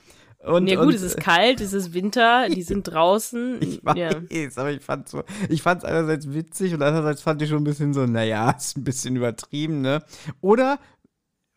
[0.45, 3.59] Und, Ja gut, und, es ist kalt, es ist Winter, die sind draußen.
[3.61, 4.11] Ich weiß, ja.
[4.57, 7.65] aber ich fand so, ich fand es einerseits witzig und andererseits fand ich schon ein
[7.65, 10.03] bisschen so, naja, ist ein bisschen übertrieben, ne?
[10.41, 10.79] Oder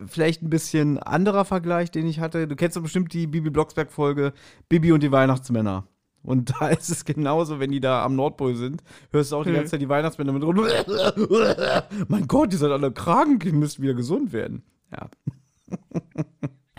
[0.05, 2.47] vielleicht ein bisschen anderer Vergleich, den ich hatte.
[2.47, 4.33] Du kennst doch bestimmt die Bibi Blocksberg-Folge
[4.69, 5.87] Bibi und die Weihnachtsmänner.
[6.23, 9.49] Und da ist es genauso, wenn die da am Nordpol sind, hörst du auch die
[9.49, 9.55] Hm.
[9.55, 10.55] ganze Zeit die Weihnachtsmänner mit rum.
[12.07, 14.63] mein Gott, die sind alle krank, die müssten wieder gesund werden.
[14.91, 15.09] Ja.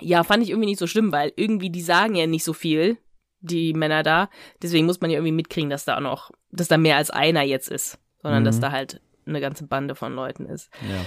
[0.00, 2.98] ja, fand ich irgendwie nicht so schlimm, weil irgendwie die sagen ja nicht so viel,
[3.40, 4.28] die Männer da.
[4.62, 7.42] Deswegen muss man ja irgendwie mitkriegen, dass da auch noch, dass da mehr als einer
[7.42, 8.46] jetzt ist, sondern Mhm.
[8.46, 10.70] dass da halt eine ganze Bande von Leuten ist.
[10.88, 11.00] ja.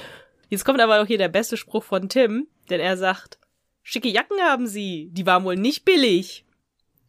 [0.54, 3.40] Jetzt kommt aber auch hier der beste Spruch von Tim, denn er sagt,
[3.82, 6.46] schicke Jacken haben sie, die waren wohl nicht billig.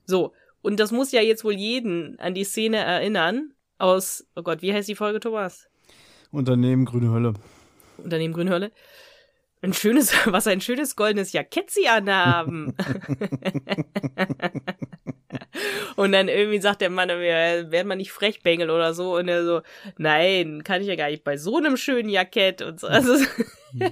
[0.07, 4.63] So, und das muss ja jetzt wohl jeden an die Szene erinnern aus, oh Gott,
[4.63, 5.69] wie heißt die Folge, Thomas?
[6.31, 7.35] Unternehmen Grüne Hölle.
[7.99, 8.73] Unternehmen Grünhölle.
[9.61, 12.75] Ein schönes, was ein schönes goldenes Jackett sie anhaben.
[15.97, 19.17] und dann irgendwie sagt der Mann, werden wir nicht Frechbengel oder so.
[19.17, 19.61] Und er so,
[19.99, 22.87] nein, kann ich ja gar nicht bei so einem schönen Jackett und so.
[22.87, 23.15] Also.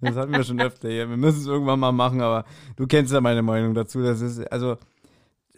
[0.00, 1.08] Das hatten wir schon öfter hier.
[1.08, 2.44] Wir müssen es irgendwann mal machen, aber
[2.76, 4.00] du kennst ja meine Meinung dazu.
[4.00, 4.76] Das ist, also,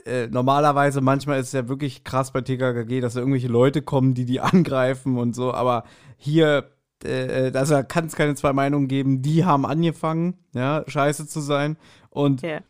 [0.05, 4.15] äh, normalerweise, manchmal ist es ja wirklich krass bei TKKG, dass da irgendwelche Leute kommen,
[4.15, 5.85] die die angreifen und so, aber
[6.17, 6.71] hier,
[7.05, 9.23] äh, also da kann es keine zwei Meinungen geben.
[9.23, 11.77] Die haben angefangen, ja, scheiße zu sein.
[12.11, 12.61] Und ja.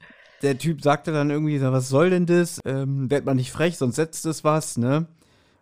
[0.43, 2.61] Der Typ sagte dann irgendwie, so, was soll denn das?
[2.65, 5.07] Ähm, werd mal nicht frech, sonst setzt es was, ne?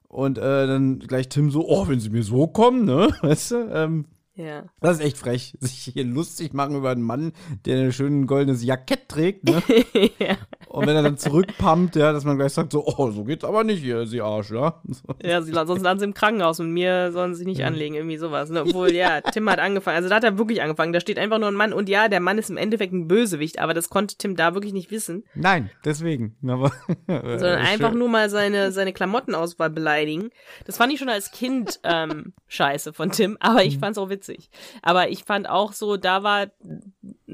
[0.09, 3.09] Und äh, dann gleich Tim so, oh, wenn sie mir so kommen, ne?
[3.23, 3.57] Weißt du?
[3.73, 4.65] Ähm, Ja.
[4.81, 7.33] das ist echt frech, sich hier lustig machen über einen Mann,
[7.65, 9.63] der ein schönes goldenes Jackett trägt, ne?
[10.19, 10.37] ja.
[10.71, 13.65] Und wenn er dann zurückpumpt, ja, dass man gleich sagt, so, oh, so geht's aber
[13.65, 14.81] nicht hier, Sie Arsch, ja?
[15.23, 18.51] Ja, sie, sonst landen sie im Krankenhaus und mir sollen sie nicht anlegen, irgendwie sowas.
[18.51, 18.63] Ne?
[18.63, 19.97] Obwohl, ja, Tim hat angefangen.
[19.97, 20.93] Also da hat er wirklich angefangen.
[20.93, 23.59] Da steht einfach nur ein Mann und ja, der Mann ist im Endeffekt ein Bösewicht,
[23.59, 25.25] aber das konnte Tim da wirklich nicht wissen.
[25.35, 26.37] Nein, deswegen.
[26.47, 26.71] Aber,
[27.09, 30.31] Sondern einfach nur mal seine, seine Klamottenauswahl beleidigen.
[30.67, 34.51] Das fand ich schon als Kind ähm, scheiße von Tim, aber ich fand's auch witzig.
[34.83, 36.47] Aber ich fand auch so, da war,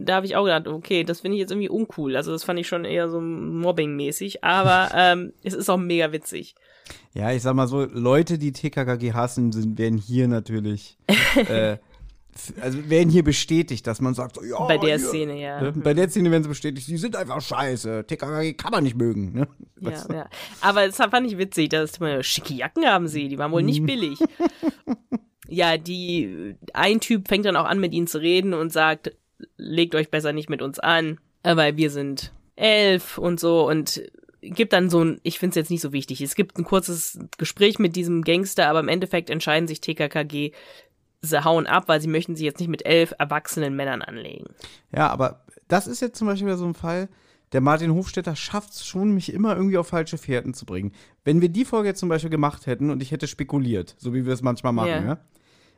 [0.04, 2.16] da habe ich auch gedacht, okay, das finde ich jetzt irgendwie uncool.
[2.16, 6.54] Also das fand ich schon eher so mobbingmäßig, aber ähm, es ist auch mega witzig.
[7.14, 10.98] Ja, ich sag mal so, Leute, die TKKG hassen, sind, werden hier natürlich,
[11.48, 11.78] äh,
[12.60, 15.60] also werden hier bestätigt, dass man sagt, so, ja, Bei der hier, Szene, ja.
[15.60, 15.72] Ne?
[15.72, 18.04] Bei der Szene werden sie bestätigt, die sind einfach scheiße.
[18.06, 19.48] TKKG kann man nicht mögen, ne?
[19.80, 20.28] Ja, ja.
[20.60, 24.18] Aber das fand ich witzig, dass schicke Jacken haben sie, die waren wohl nicht billig.
[25.48, 29.12] ja, die, ein Typ fängt dann auch an, mit ihnen zu reden und sagt,
[29.56, 34.02] legt euch besser nicht mit uns an, äh, weil wir sind elf und so und
[34.40, 37.18] gibt dann so ein, ich finde es jetzt nicht so wichtig, es gibt ein kurzes
[37.36, 40.52] Gespräch mit diesem Gangster, aber im Endeffekt entscheiden sich TKKG
[41.22, 44.46] sie hauen ab, weil sie möchten sich jetzt nicht mit elf erwachsenen Männern anlegen.
[44.94, 47.08] Ja, aber das ist jetzt zum Beispiel wieder so ein Fall,
[47.52, 50.92] der Martin Hofstetter schafft es schon, mich immer irgendwie auf falsche Fährten zu bringen.
[51.24, 54.26] Wenn wir die Folge jetzt zum Beispiel gemacht hätten und ich hätte spekuliert, so wie
[54.26, 55.04] wir es manchmal machen, Ja.
[55.04, 55.18] ja,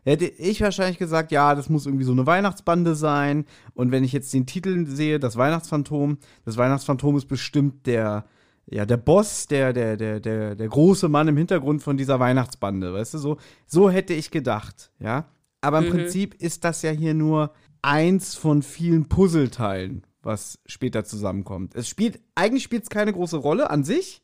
[0.05, 3.45] hätte ich wahrscheinlich gesagt, ja, das muss irgendwie so eine Weihnachtsbande sein.
[3.75, 8.25] Und wenn ich jetzt den Titel sehe, das Weihnachtsphantom, das Weihnachtsphantom ist bestimmt der,
[8.71, 12.93] ja, der Boss, der, der, der, der, der große Mann im Hintergrund von dieser Weihnachtsbande,
[12.93, 13.37] weißt du, so,
[13.67, 15.27] so hätte ich gedacht, ja.
[15.61, 15.91] Aber im Mhm.
[15.91, 21.75] Prinzip ist das ja hier nur eins von vielen Puzzleteilen, was später zusammenkommt.
[21.75, 24.23] Es spielt, eigentlich spielt es keine große Rolle an sich,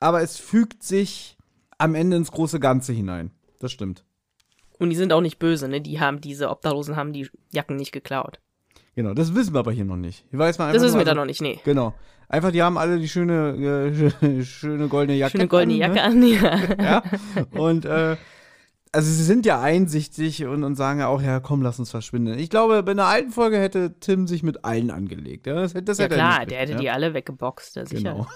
[0.00, 1.36] aber es fügt sich
[1.78, 3.30] am Ende ins große Ganze hinein.
[3.60, 4.04] Das stimmt.
[4.78, 5.80] Und die sind auch nicht böse, ne?
[5.80, 8.40] Die haben diese Obdachlosen haben die Jacken nicht geklaut.
[8.94, 10.24] Genau, das wissen wir aber hier noch nicht.
[10.30, 11.58] Hier weiß man Das einfach wissen wir nur, da also- noch nicht, nee.
[11.64, 11.94] Genau.
[12.28, 15.32] Einfach, die haben alle die schöne, äh, schöne goldene Jacke.
[15.32, 16.38] Schöne goldene an, Jacke ne?
[16.40, 17.02] an, ja.
[17.52, 17.60] Ja.
[17.60, 18.16] Und äh,
[18.90, 22.38] also sie sind ja einsichtig und, und sagen ja auch, ja, komm, lass uns verschwinden.
[22.38, 25.46] Ich glaube, bei einer alten Folge hätte Tim sich mit allen angelegt.
[25.46, 26.78] Ja, das, das Ja hätte er klar, nicht der hätte ja?
[26.78, 28.12] die alle weggeboxt, ja, sicher.
[28.12, 28.26] Genau.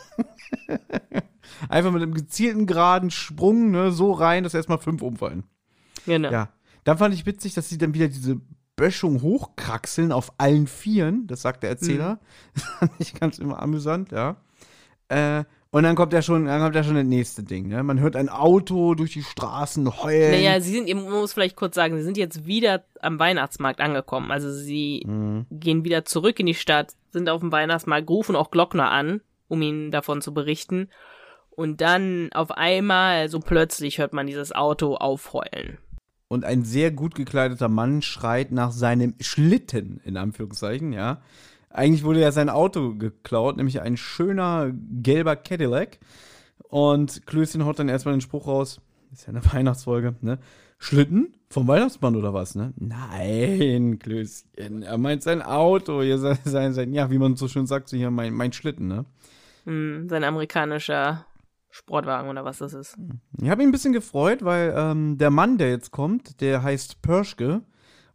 [1.68, 5.44] Einfach mit einem gezielten geraden Sprung, ne, so rein, dass erstmal fünf umfallen.
[6.06, 6.30] Genau.
[6.30, 6.48] Ja.
[6.84, 8.40] Dann fand ich witzig, dass sie dann wieder diese
[8.76, 11.26] Böschung hochkraxeln auf allen Vieren.
[11.26, 12.14] Das sagt der Erzähler.
[12.14, 12.18] Mhm.
[12.54, 14.36] Das fand ich ganz immer amüsant, ja.
[15.08, 17.68] Äh, und dann kommt ja schon, dann kommt ja schon das nächste Ding.
[17.68, 17.82] Ne?
[17.82, 20.30] Man hört ein Auto durch die Straßen heulen.
[20.30, 24.30] Naja, sie sind, man muss vielleicht kurz sagen, sie sind jetzt wieder am Weihnachtsmarkt angekommen.
[24.30, 25.46] Also sie Mhm.
[25.50, 29.60] gehen wieder zurück in die Stadt, sind auf dem Weihnachtsmarkt, rufen auch Glockner an, um
[29.60, 30.88] ihnen davon zu berichten.
[31.50, 35.78] Und dann auf einmal, so plötzlich, hört man dieses Auto aufheulen.
[36.28, 41.22] Und ein sehr gut gekleideter Mann schreit nach seinem Schlitten, in Anführungszeichen, ja.
[41.70, 45.98] Eigentlich wurde ja sein Auto geklaut, nämlich ein schöner gelber Cadillac.
[46.68, 48.80] Und Klößchen haut dann erstmal den Spruch raus,
[49.12, 50.38] ist ja eine Weihnachtsfolge, ne?
[50.78, 51.34] Schlitten?
[51.48, 52.74] Vom Weihnachtsmann oder was, ne?
[52.76, 57.88] Nein, Klößchen, er meint sein Auto, sein, sein, sein ja, wie man so schön sagt,
[57.88, 59.04] so hier mein, mein Schlitten, ne?
[59.64, 61.26] Hm, sein amerikanischer
[61.76, 62.96] Sportwagen oder was das ist.
[63.40, 67.02] Ich habe mich ein bisschen gefreut, weil ähm, der Mann, der jetzt kommt, der heißt
[67.02, 67.62] Pörschke,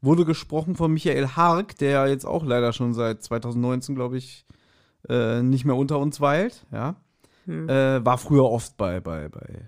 [0.01, 4.45] wurde gesprochen von Michael Hark, der jetzt auch leider schon seit 2019, glaube ich,
[5.07, 6.65] äh, nicht mehr unter uns weilt.
[6.71, 6.95] Ja,
[7.45, 7.69] Hm.
[7.69, 9.61] äh, war früher oft bei bei bei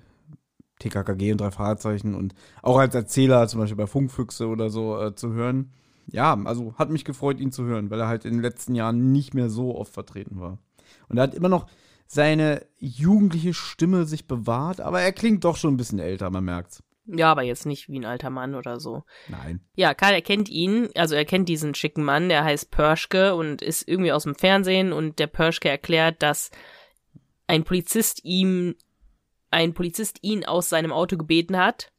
[0.79, 5.15] TKKG und drei Fahrzeichen und auch als Erzähler, zum Beispiel bei Funkfüchse oder so äh,
[5.15, 5.71] zu hören.
[6.07, 9.11] Ja, also hat mich gefreut, ihn zu hören, weil er halt in den letzten Jahren
[9.11, 10.57] nicht mehr so oft vertreten war.
[11.09, 11.67] Und er hat immer noch
[12.13, 16.83] seine jugendliche Stimme sich bewahrt, aber er klingt doch schon ein bisschen älter, man merkt's.
[17.05, 19.03] Ja, aber jetzt nicht wie ein alter Mann oder so.
[19.27, 19.59] Nein.
[19.75, 23.87] Ja, Karl erkennt ihn, also er kennt diesen schicken Mann, der heißt Pörschke und ist
[23.87, 26.49] irgendwie aus dem Fernsehen und der Pörschke erklärt, dass
[27.47, 28.75] ein Polizist ihm,
[29.51, 31.91] ein Polizist ihn aus seinem Auto gebeten hat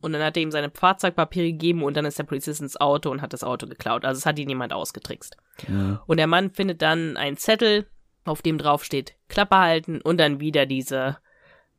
[0.00, 3.10] und dann hat er ihm seine Fahrzeugpapiere gegeben und dann ist der Polizist ins Auto
[3.10, 4.04] und hat das Auto geklaut.
[4.04, 5.36] Also es hat ihn jemand ausgetrickst.
[5.68, 6.02] Ja.
[6.06, 7.86] Und der Mann findet dann einen Zettel,
[8.28, 11.18] auf dem drauf steht Klappe halten und dann wieder diese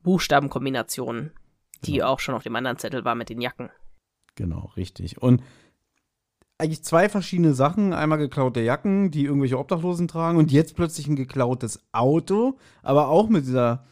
[0.02, 1.30] Buchstabenkombination,
[1.84, 3.70] die auch schon auf dem anderen Zettel war mit den Jacken.
[4.34, 5.20] Genau, richtig.
[5.20, 5.42] Und
[6.58, 7.92] eigentlich zwei verschiedene Sachen.
[7.92, 13.28] Einmal geklaute Jacken, die irgendwelche Obdachlosen tragen und jetzt plötzlich ein geklautes Auto, aber auch
[13.28, 13.84] mit dieser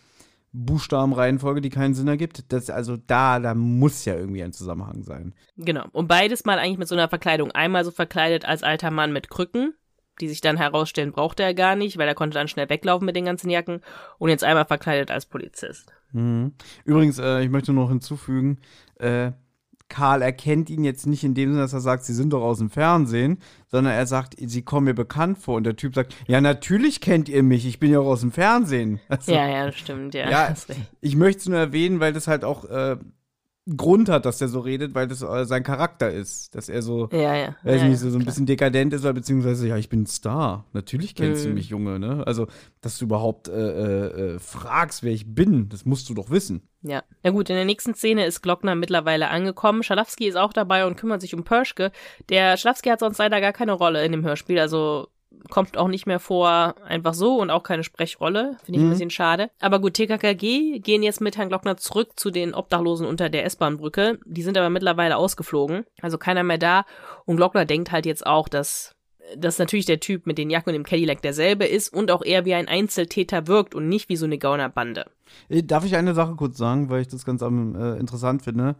[0.52, 2.52] Buchstabenreihenfolge, die keinen Sinn ergibt.
[2.52, 5.34] Das, also da, da muss ja irgendwie ein Zusammenhang sein.
[5.56, 5.84] Genau.
[5.92, 7.52] Und beides mal eigentlich mit so einer Verkleidung.
[7.52, 9.74] Einmal so verkleidet als alter Mann mit Krücken,
[10.20, 13.16] die sich dann herausstellen, brauchte er gar nicht, weil er konnte dann schnell weglaufen mit
[13.16, 13.80] den ganzen Jacken.
[14.18, 15.92] Und jetzt einmal verkleidet als Polizist.
[16.12, 16.52] Mhm.
[16.84, 18.58] Übrigens, äh, ich möchte noch hinzufügen,
[18.96, 19.32] äh,
[19.88, 22.58] Karl erkennt ihn jetzt nicht in dem Sinne, dass er sagt, sie sind doch aus
[22.58, 23.38] dem Fernsehen,
[23.68, 25.56] sondern er sagt, sie kommen mir bekannt vor.
[25.56, 28.32] Und der Typ sagt, ja, natürlich kennt ihr mich, ich bin ja auch aus dem
[28.32, 29.00] Fernsehen.
[29.08, 30.30] Also, Ja, ja, stimmt, ja.
[30.30, 30.54] Ja,
[31.00, 32.96] ich möchte es nur erwähnen, weil das halt auch äh,
[33.76, 36.54] Grund hat, dass er so redet, weil das äh, sein Charakter ist.
[36.54, 37.56] Dass er so, ja, ja.
[37.62, 40.06] weiß ja, nicht, so, so ein bisschen dekadent ist, oder beziehungsweise, ja, ich bin ein
[40.06, 40.64] Star.
[40.72, 41.54] Natürlich kennst du Mhm.
[41.54, 42.22] mich, Junge, ne?
[42.26, 42.46] Also,
[42.80, 46.62] dass du überhaupt äh, äh, äh, fragst, wer ich bin, das musst du doch wissen.
[46.82, 47.02] Ja.
[47.22, 49.82] Na gut, in der nächsten Szene ist Glockner mittlerweile angekommen.
[49.82, 51.90] Schalowski ist auch dabei und kümmert sich um Pörschke.
[52.28, 55.08] Der Schalowski hat sonst leider gar keine Rolle in dem Hörspiel, also
[55.50, 58.56] kommt auch nicht mehr vor, einfach so und auch keine Sprechrolle.
[58.64, 58.90] Finde ich ein Mhm.
[58.92, 59.50] bisschen schade.
[59.60, 64.18] Aber gut, TKKG gehen jetzt mit Herrn Glockner zurück zu den Obdachlosen unter der S-Bahn-Brücke.
[64.24, 66.84] Die sind aber mittlerweile ausgeflogen, also keiner mehr da.
[67.24, 68.94] Und Glockner denkt halt jetzt auch, dass
[69.36, 72.46] dass natürlich der Typ mit den Jacken und dem Cadillac derselbe ist und auch eher
[72.46, 75.04] wie ein Einzeltäter wirkt und nicht wie so eine Gaunerbande.
[75.50, 78.74] Äh, Darf ich eine Sache kurz sagen, weil ich das ganz am, äh, interessant finde?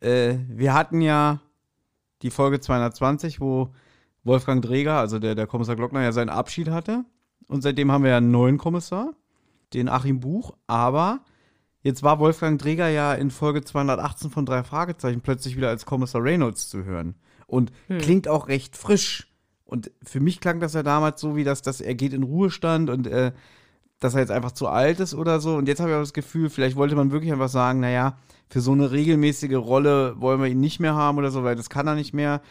[0.00, 1.40] Äh, wir hatten ja
[2.22, 3.68] die Folge 220, wo
[4.24, 7.04] Wolfgang Dreger, also der, der Kommissar Glockner, ja seinen Abschied hatte.
[7.46, 9.14] Und seitdem haben wir ja einen neuen Kommissar,
[9.72, 10.56] den Achim Buch.
[10.66, 11.20] Aber
[11.82, 16.22] Jetzt war Wolfgang Dreger ja in Folge 218 von drei Fragezeichen plötzlich wieder als Kommissar
[16.22, 17.14] Reynolds zu hören.
[17.46, 17.98] Und hm.
[17.98, 19.28] klingt auch recht frisch.
[19.64, 22.90] Und für mich klang das ja damals so, wie das, dass er geht in Ruhestand
[22.90, 23.32] und äh,
[23.98, 25.56] dass er jetzt einfach zu alt ist oder so.
[25.56, 28.18] Und jetzt habe ich auch das Gefühl, vielleicht wollte man wirklich einfach sagen, naja,
[28.48, 31.70] für so eine regelmäßige Rolle wollen wir ihn nicht mehr haben oder so, weil das
[31.70, 32.42] kann er nicht mehr.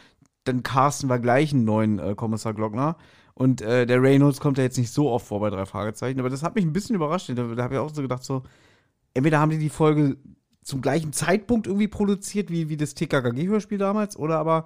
[0.49, 2.97] Dann casten wir gleich einen neuen äh, Kommissar Glockner.
[3.33, 6.29] Und äh, der Reynolds kommt ja jetzt nicht so oft vor bei drei Fragezeichen, aber
[6.29, 7.29] das hat mich ein bisschen überrascht.
[7.29, 8.43] Da, da habe ich auch so gedacht, so,
[9.13, 10.17] entweder haben die die Folge
[10.61, 14.65] zum gleichen Zeitpunkt irgendwie produziert, wie, wie das TKKG-Hörspiel damals, oder aber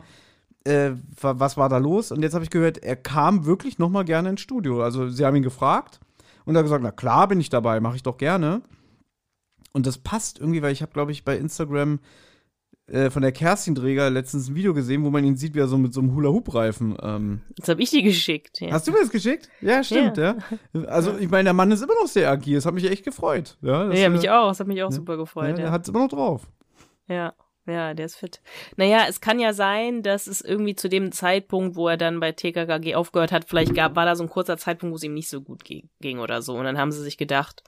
[0.64, 2.12] äh, was war da los?
[2.12, 4.82] Und jetzt habe ich gehört, er kam wirklich noch mal gerne ins Studio.
[4.82, 6.00] Also sie haben ihn gefragt
[6.46, 8.62] und er hat gesagt, na klar bin ich dabei, mache ich doch gerne.
[9.72, 12.00] Und das passt irgendwie, weil ich habe, glaube ich, bei Instagram
[12.88, 15.68] äh, von der Kerstin Träger letztens ein Video gesehen, wo man ihn sieht, wie er
[15.68, 16.98] so mit so einem Hula-Hoop-Reifen.
[17.02, 18.60] Ähm das habe ich dir geschickt.
[18.60, 18.72] Ja.
[18.72, 19.50] Hast du mir das geschickt?
[19.62, 20.36] Ja, stimmt, ja.
[20.74, 20.82] ja.
[20.86, 22.56] Also, ich meine, der Mann ist immer noch sehr agil.
[22.56, 23.58] Das hat mich echt gefreut.
[23.62, 24.50] Ja, das, ja mich auch.
[24.50, 25.50] Das hat mich auch ja, super gefreut.
[25.50, 26.48] Ja, der hat es immer noch drauf.
[27.08, 27.34] Ja.
[27.66, 28.42] Ja, der ist fit.
[28.76, 32.34] Naja, es kann ja sein, dass es irgendwie zu dem Zeitpunkt, wo er dann bei
[32.34, 35.30] TKKG aufgehört hat, vielleicht gab, war da so ein kurzer Zeitpunkt, wo es ihm nicht
[35.30, 36.56] so gut ging oder so.
[36.56, 37.64] Und dann haben sie sich gedacht,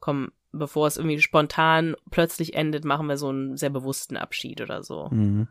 [0.00, 4.82] komm, bevor es irgendwie spontan plötzlich endet, machen wir so einen sehr bewussten Abschied oder
[4.82, 5.08] so.
[5.10, 5.48] Mhm.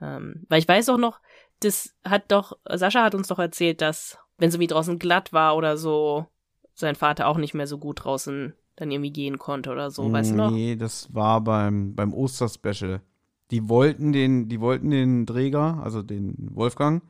[0.00, 1.20] Ähm, weil ich weiß auch noch,
[1.60, 5.56] das hat doch, Sascha hat uns doch erzählt, dass, wenn es irgendwie draußen glatt war
[5.56, 6.26] oder so,
[6.74, 10.30] sein Vater auch nicht mehr so gut draußen dann irgendwie gehen konnte oder so, weißt
[10.30, 10.50] du noch?
[10.52, 13.00] Nee, das war beim, beim Osterspecial.
[13.50, 17.02] Die wollten den, die wollten den Träger, also den Wolfgang,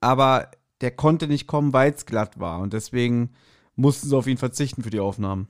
[0.00, 0.50] aber
[0.82, 2.60] der konnte nicht kommen, weil es glatt war.
[2.60, 3.30] Und deswegen
[3.76, 5.48] mussten sie auf ihn verzichten für die Aufnahmen.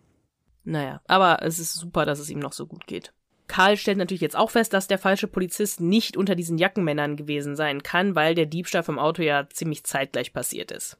[0.64, 3.12] Naja, aber es ist super, dass es ihm noch so gut geht.
[3.48, 7.56] Karl stellt natürlich jetzt auch fest, dass der falsche Polizist nicht unter diesen Jackenmännern gewesen
[7.56, 10.98] sein kann, weil der Diebstahl vom Auto ja ziemlich zeitgleich passiert ist.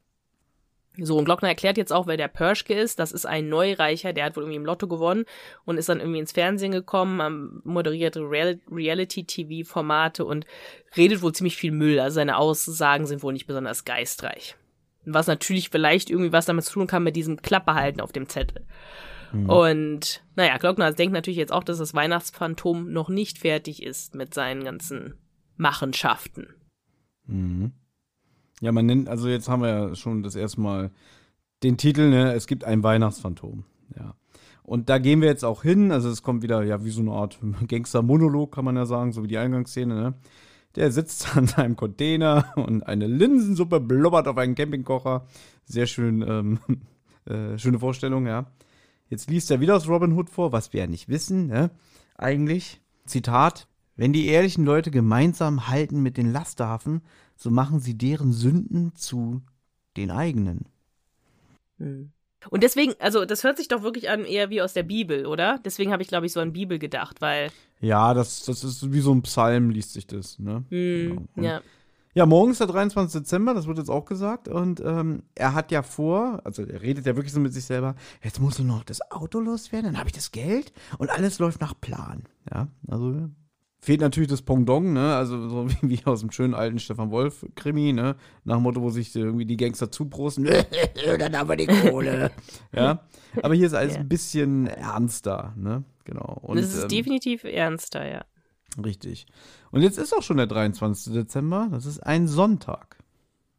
[0.98, 2.98] So, und Glockner erklärt jetzt auch, wer der Perschke ist.
[2.98, 5.24] Das ist ein Neureicher, der hat wohl irgendwie im Lotto gewonnen
[5.64, 10.44] und ist dann irgendwie ins Fernsehen gekommen, moderierte Real Reality-TV-Formate und
[10.96, 12.00] redet wohl ziemlich viel Müll.
[12.00, 14.56] Also seine Aussagen sind wohl nicht besonders geistreich.
[15.04, 18.66] Was natürlich vielleicht irgendwie was damit zu tun kann mit diesem Klappbehalten auf dem Zettel.
[19.33, 19.51] Mhm.
[19.51, 24.35] Und naja, Glockner denkt natürlich jetzt auch, dass das Weihnachtsphantom noch nicht fertig ist mit
[24.35, 25.14] seinen ganzen
[25.57, 26.49] Machenschaften.
[27.26, 27.72] Mhm.
[28.61, 30.91] Ja, man nennt, also jetzt haben wir ja schon das erste Mal
[31.62, 33.64] den Titel, ne, es gibt ein Weihnachtsphantom.
[33.97, 34.14] Ja.
[34.62, 35.91] Und da gehen wir jetzt auch hin.
[35.91, 39.22] Also es kommt wieder, ja, wie so eine Art Gangster-Monolog, kann man ja sagen, so
[39.22, 40.14] wie die Eingangsszene, ne?
[40.76, 45.26] Der sitzt an seinem Container und eine Linsensuppe blubbert auf einen Campingkocher.
[45.64, 46.59] Sehr schön, ähm,
[47.24, 48.47] äh, schöne Vorstellung, ja.
[49.11, 51.70] Jetzt liest er wieder aus Robin Hood vor, was wir ja nicht wissen, ne?
[52.16, 52.80] Eigentlich.
[53.04, 53.66] Zitat.
[53.96, 57.02] Wenn die ehrlichen Leute gemeinsam halten mit den Lasthafen,
[57.36, 59.42] so machen sie deren Sünden zu
[59.96, 60.66] den eigenen.
[61.78, 62.12] Hm.
[62.48, 65.61] Und deswegen, also das hört sich doch wirklich an eher wie aus der Bibel, oder?
[65.64, 67.50] Deswegen habe ich, glaube ich, so an Bibel gedacht, weil.
[67.80, 70.64] Ja, das, das ist wie so ein Psalm, liest sich das, ne?
[70.70, 71.46] Hm, genau.
[71.46, 71.61] Ja.
[72.12, 73.22] Ja, morgen ist der 23.
[73.22, 74.48] Dezember, das wird jetzt auch gesagt.
[74.48, 77.94] Und ähm, er hat ja vor, also er redet ja wirklich so mit sich selber,
[78.22, 81.61] jetzt muss nur noch das Auto loswerden, dann habe ich das Geld und alles läuft
[81.61, 82.24] nach Plan.
[82.52, 83.28] Ja, also
[83.80, 85.14] fehlt natürlich das Pongdong, ne?
[85.14, 88.16] Also so wie, wie aus dem schönen alten Stefan Wolf-Krimi, ne?
[88.44, 90.48] Nach dem Motto, wo sich irgendwie die Gangster zuprosten,
[91.18, 92.32] dann haben wir die Kohle.
[92.74, 93.04] ja.
[93.42, 94.00] Aber hier ist alles ja.
[94.00, 95.84] ein bisschen ernster, ne?
[96.04, 96.38] Genau.
[96.42, 98.24] Und, das ist ähm, definitiv ernster, ja.
[98.83, 99.27] Richtig.
[99.71, 101.12] Und jetzt ist auch schon der 23.
[101.12, 101.68] Dezember.
[101.71, 102.99] Das ist ein Sonntag.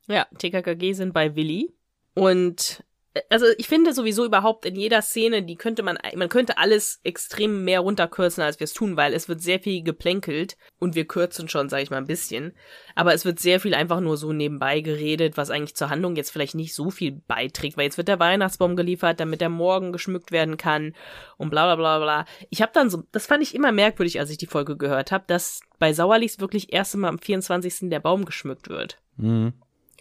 [0.08, 1.74] Ja, TKKG sind bei Willi.
[2.14, 2.84] Und
[3.30, 7.66] also ich finde sowieso überhaupt in jeder Szene, die könnte man, man könnte alles extrem
[7.66, 11.50] mehr runterkürzen, als wir es tun, weil es wird sehr viel geplänkelt und wir kürzen
[11.50, 12.54] schon, sage ich mal, ein bisschen.
[12.96, 16.32] Aber es wird sehr viel einfach nur so nebenbei geredet, was eigentlich zur Handlung jetzt
[16.32, 20.32] vielleicht nicht so viel beiträgt, weil jetzt wird der Weihnachtsbaum geliefert, damit der morgen geschmückt
[20.32, 20.94] werden kann
[21.38, 22.26] und bla bla bla bla.
[22.50, 25.26] Ich habe dann so, das fand ich immer merkwürdig, als ich die Folge gehört habe,
[25.28, 27.90] dass bei Sauerlichs wirklich erst einmal am 24.
[27.90, 29.00] der Baum geschmückt wird.
[29.18, 29.54] Mhm.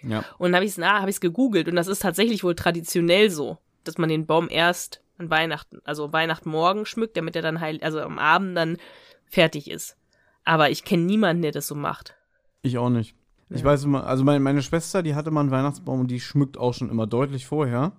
[0.03, 0.24] Ja.
[0.38, 3.59] Und dann habe ich es hab ich's gegoogelt und das ist tatsächlich wohl traditionell so,
[3.84, 8.01] dass man den Baum erst an Weihnachten, also Weihnachtmorgen schmückt, damit er dann heil, also
[8.01, 8.78] am Abend dann
[9.26, 9.96] fertig ist.
[10.44, 12.16] Aber ich kenne niemanden, der das so macht.
[12.62, 13.14] Ich auch nicht.
[13.51, 13.57] Ja.
[13.57, 16.57] Ich weiß immer, also meine, meine Schwester, die hatte mal einen Weihnachtsbaum und die schmückt
[16.57, 17.92] auch schon immer deutlich vorher.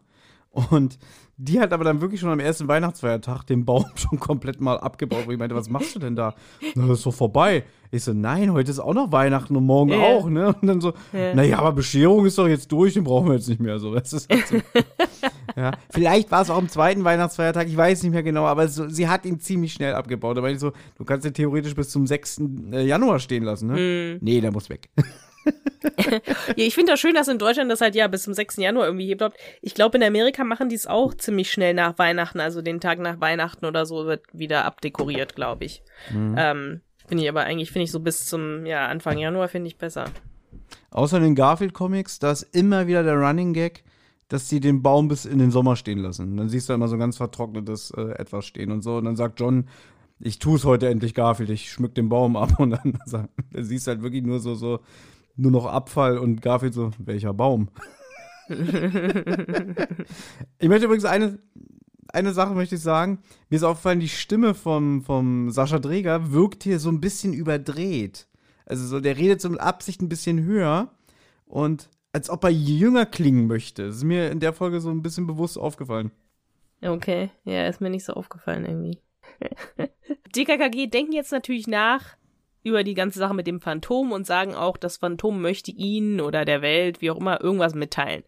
[0.51, 0.99] Und
[1.37, 5.23] die hat aber dann wirklich schon am ersten Weihnachtsfeiertag den Baum schon komplett mal abgebaut,
[5.25, 6.35] wo ich meinte, was machst du denn da?
[6.75, 7.63] Na, das ist doch vorbei.
[7.89, 10.01] Ich so, nein, heute ist auch noch Weihnachten und morgen yeah.
[10.01, 10.53] auch, ne?
[10.61, 11.33] Und dann so, yeah.
[11.33, 13.79] naja, aber Bescherung ist doch jetzt durch, den brauchen wir jetzt nicht mehr.
[13.79, 14.57] So, das ist halt so.
[15.55, 15.71] ja.
[15.89, 19.07] Vielleicht war es auch am zweiten Weihnachtsfeiertag, ich weiß nicht mehr genau, aber so, sie
[19.07, 20.37] hat ihn ziemlich schnell abgebaut.
[20.37, 22.41] Da war ich so, du kannst ihn theoretisch bis zum 6.
[22.71, 24.17] Äh, Januar stehen lassen, ne?
[24.19, 24.23] Mm.
[24.23, 24.89] Nee, der muss weg.
[26.07, 26.19] ja,
[26.55, 28.57] ich finde das schön, dass in Deutschland das halt ja bis zum 6.
[28.57, 29.37] Januar irgendwie hier bleibt.
[29.61, 32.99] Ich glaube, in Amerika machen die es auch ziemlich schnell nach Weihnachten, also den Tag
[32.99, 35.83] nach Weihnachten oder so wird wieder abdekoriert, glaube ich.
[36.11, 36.35] Mhm.
[36.37, 39.77] Ähm, finde ich aber eigentlich, finde ich so bis zum ja, Anfang Januar finde ich
[39.77, 40.05] besser.
[40.91, 43.83] Außer in den Garfield-Comics, da ist immer wieder der Running Gag,
[44.27, 46.37] dass sie den Baum bis in den Sommer stehen lassen.
[46.37, 48.97] Dann siehst du immer so ganz vertrocknetes äh, etwas stehen und so.
[48.97, 49.67] Und dann sagt John,
[50.21, 52.51] ich tue es heute endlich Garfield, ich schmück den Baum ab.
[52.59, 54.79] Und dann, dann siehst du halt wirklich nur so, so,
[55.35, 57.69] nur noch Abfall und Garfield so, welcher Baum?
[58.49, 58.57] ich
[60.67, 61.39] möchte übrigens eine,
[62.09, 63.19] eine Sache möchte ich sagen.
[63.49, 68.27] Mir ist aufgefallen, die Stimme vom, vom Sascha Dreger wirkt hier so ein bisschen überdreht.
[68.65, 70.91] Also so, der redet so mit Absicht ein bisschen höher
[71.45, 73.87] und als ob er jünger klingen möchte.
[73.87, 76.11] Das ist mir in der Folge so ein bisschen bewusst aufgefallen.
[76.81, 78.99] Okay, ja, ist mir nicht so aufgefallen irgendwie.
[80.35, 82.17] DKKG denken jetzt natürlich nach
[82.63, 86.45] über die ganze Sache mit dem Phantom und sagen auch, das Phantom möchte ihnen oder
[86.45, 88.23] der Welt, wie auch immer, irgendwas mitteilen.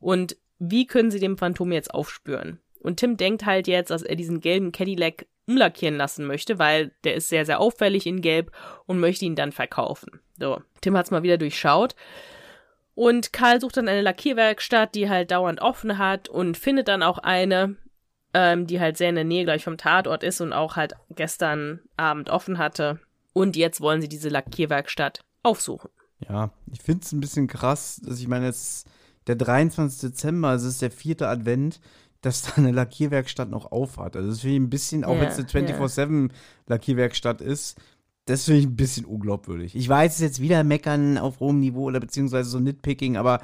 [0.00, 2.60] Und wie können sie dem Phantom jetzt aufspüren?
[2.80, 7.14] Und Tim denkt halt jetzt, dass er diesen gelben Cadillac umlackieren lassen möchte, weil der
[7.14, 8.52] ist sehr, sehr auffällig in Gelb
[8.86, 10.20] und möchte ihn dann verkaufen.
[10.38, 11.96] So, Tim hat's mal wieder durchschaut.
[12.94, 17.18] Und Karl sucht dann eine Lackierwerkstatt, die halt dauernd offen hat und findet dann auch
[17.18, 17.76] eine,
[18.34, 21.80] ähm, die halt sehr in der Nähe gleich vom Tatort ist und auch halt gestern
[21.96, 23.00] Abend offen hatte.
[23.38, 25.90] Und jetzt wollen sie diese Lackierwerkstatt aufsuchen.
[26.28, 28.86] Ja, ich finde es ein bisschen krass, dass ich meine, es ist
[29.26, 30.10] der 23.
[30.10, 31.80] Dezember, es ist der vierte Advent
[32.20, 34.16] dass da eine Lackierwerkstatt noch aufhat.
[34.16, 36.30] Also das finde ich ein bisschen, auch wenn es eine 24-7
[36.66, 37.78] Lackierwerkstatt ist,
[38.24, 39.74] das finde ich ein bisschen unglaubwürdig.
[39.74, 43.40] Ich weiß, es ist jetzt wieder Meckern auf hohem Niveau oder beziehungsweise so Nitpicking, aber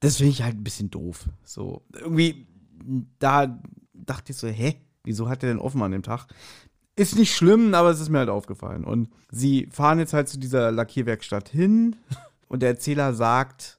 [0.00, 1.28] das finde ich halt ein bisschen doof.
[1.44, 2.46] So, irgendwie,
[3.18, 3.60] da
[3.92, 6.26] dachte ich so, hä, wieso hat der denn offen an dem Tag?
[6.94, 8.84] Ist nicht schlimm, aber es ist mir halt aufgefallen.
[8.84, 11.96] Und sie fahren jetzt halt zu dieser Lackierwerkstatt hin
[12.48, 13.78] und der Erzähler sagt,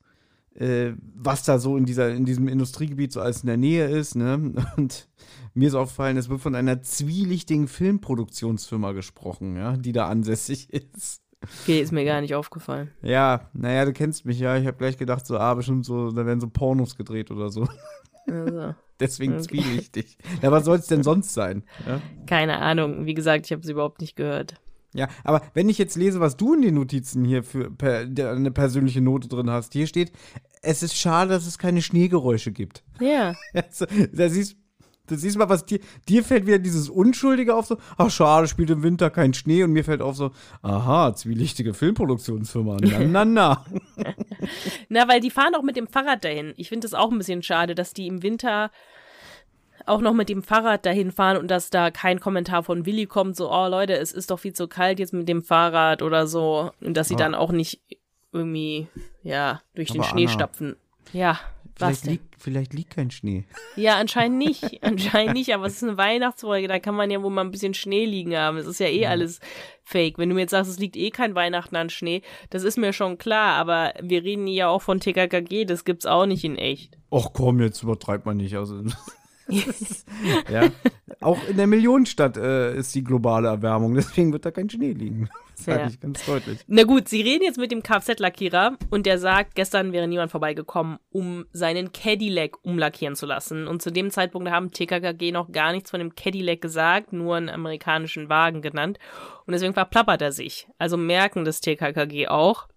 [0.55, 4.15] äh, was da so in, dieser, in diesem Industriegebiet so alles in der Nähe ist.
[4.15, 4.53] Ne?
[4.77, 5.07] Und
[5.53, 11.21] mir ist aufgefallen, es wird von einer zwielichtigen Filmproduktionsfirma gesprochen, ja, die da ansässig ist.
[11.61, 12.91] Okay, ist mir gar nicht aufgefallen.
[13.01, 14.57] Ja, naja, du kennst mich ja.
[14.57, 17.67] Ich habe gleich gedacht, so, ah, bestimmt so, da werden so Pornos gedreht oder so.
[18.27, 18.75] Also.
[18.99, 19.43] Deswegen okay.
[19.43, 20.17] zwielichtig.
[20.41, 21.63] Ja, was soll es denn sonst sein?
[21.85, 22.01] Ja?
[22.25, 23.05] Keine Ahnung.
[23.05, 24.55] Wie gesagt, ich habe es überhaupt nicht gehört.
[24.93, 28.51] Ja, aber wenn ich jetzt lese, was du in den Notizen hier für per, eine
[28.51, 30.11] persönliche Note drin hast, hier steht,
[30.61, 32.83] es ist schade, dass es keine Schneegeräusche gibt.
[32.99, 33.33] Ja.
[33.53, 34.55] Also, da siehst
[35.07, 38.69] Du siehst mal, was dir, dir fällt wieder dieses Unschuldige auf, so, ach schade, spielt
[38.69, 40.31] im Winter kein Schnee und mir fällt auf so,
[40.61, 43.65] aha, zwielichtige Filmproduktionsfirma, na, na, na.
[44.89, 46.53] na, weil die fahren auch mit dem Fahrrad dahin.
[46.55, 48.71] Ich finde es auch ein bisschen schade, dass die im Winter
[49.85, 53.35] auch noch mit dem Fahrrad dahin fahren und dass da kein Kommentar von Willi kommt,
[53.35, 56.71] so, oh Leute, es ist doch viel zu kalt jetzt mit dem Fahrrad oder so.
[56.79, 57.17] Und dass sie ah.
[57.17, 57.81] dann auch nicht
[58.31, 58.87] irgendwie,
[59.21, 60.75] ja, durch Aber den Schnee Anna, stapfen.
[61.11, 61.39] Ja.
[61.75, 63.45] Vielleicht liegt, vielleicht liegt kein Schnee.
[63.75, 64.63] Ja, anscheinend nicht.
[64.83, 67.73] anscheinend nicht, aber es ist eine Weihnachtsfolge, da kann man ja wohl mal ein bisschen
[67.73, 68.57] Schnee liegen haben.
[68.57, 69.09] Es ist ja eh ja.
[69.09, 69.39] alles
[69.83, 70.17] fake.
[70.17, 72.93] Wenn du mir jetzt sagst, es liegt eh kein Weihnachten an Schnee, das ist mir
[72.93, 76.97] schon klar, aber wir reden ja auch von TKKG, das gibt's auch nicht in echt.
[77.11, 78.55] Och komm, jetzt übertreibt man nicht.
[78.55, 78.83] Also
[80.51, 80.69] ja.
[81.19, 85.29] Auch in der Millionenstadt äh, ist die globale Erwärmung, deswegen wird da kein Schnee liegen.
[85.55, 85.87] Das sage ja.
[85.87, 86.59] ich ganz deutlich.
[86.67, 90.97] Na gut, sie reden jetzt mit dem Kfz-Lackierer und der sagt, gestern wäre niemand vorbeigekommen,
[91.11, 93.67] um seinen Cadillac umlackieren zu lassen.
[93.67, 97.49] Und zu dem Zeitpunkt haben TKKG noch gar nichts von dem Cadillac gesagt, nur einen
[97.49, 98.97] amerikanischen Wagen genannt.
[99.45, 100.67] Und deswegen verplappert er sich.
[100.77, 102.67] Also merken das TKKG auch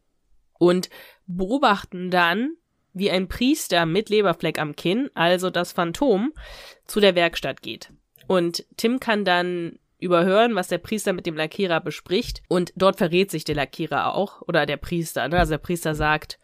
[0.58, 0.90] und
[1.26, 2.56] beobachten dann,
[2.96, 6.32] wie ein Priester mit Leberfleck am Kinn, also das Phantom,
[6.86, 7.92] zu der Werkstatt geht.
[8.26, 12.42] Und Tim kann dann überhören, was der Priester mit dem Lackierer bespricht.
[12.48, 15.28] Und dort verrät sich der Lackierer auch, oder der Priester.
[15.28, 15.38] Ne?
[15.38, 16.38] Also der Priester sagt,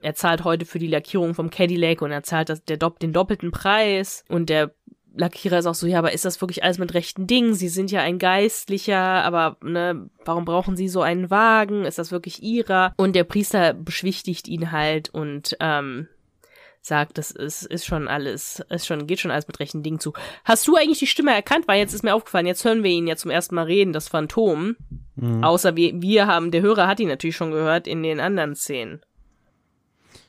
[0.00, 3.50] er zahlt heute für die Lackierung vom Cadillac und er zahlt das, der, den doppelten
[3.50, 4.24] Preis.
[4.28, 4.74] Und der
[5.16, 7.54] Lackierer ist auch so, ja, aber ist das wirklich alles mit rechten Dingen?
[7.54, 11.84] Sie sind ja ein Geistlicher, aber ne, warum brauchen Sie so einen Wagen?
[11.84, 12.92] Ist das wirklich Ihrer?
[12.96, 16.08] Und der Priester beschwichtigt ihn halt und ähm,
[16.86, 20.12] sagt, das ist, ist schon alles, ist schon, geht schon alles mit rechten Dingen zu.
[20.44, 21.66] Hast du eigentlich die Stimme erkannt?
[21.66, 24.08] Weil jetzt ist mir aufgefallen, jetzt hören wir ihn ja zum ersten Mal reden, das
[24.08, 24.76] Phantom.
[25.16, 25.42] Mhm.
[25.42, 29.00] Außer wir, wir haben, der Hörer hat ihn natürlich schon gehört in den anderen Szenen.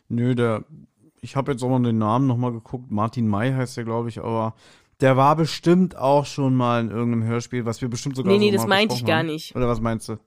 [0.10, 0.64] Nö, der
[1.22, 2.92] ich habe jetzt auch noch den Namen nochmal geguckt.
[2.92, 4.56] Martin May heißt der, glaube ich, aber
[5.02, 8.52] der war bestimmt auch schon mal in irgendeinem Hörspiel, was wir bestimmt sogar Nee, nee,
[8.52, 9.28] das meinte ich gar haben.
[9.28, 9.56] nicht.
[9.56, 10.18] Oder was meinst du?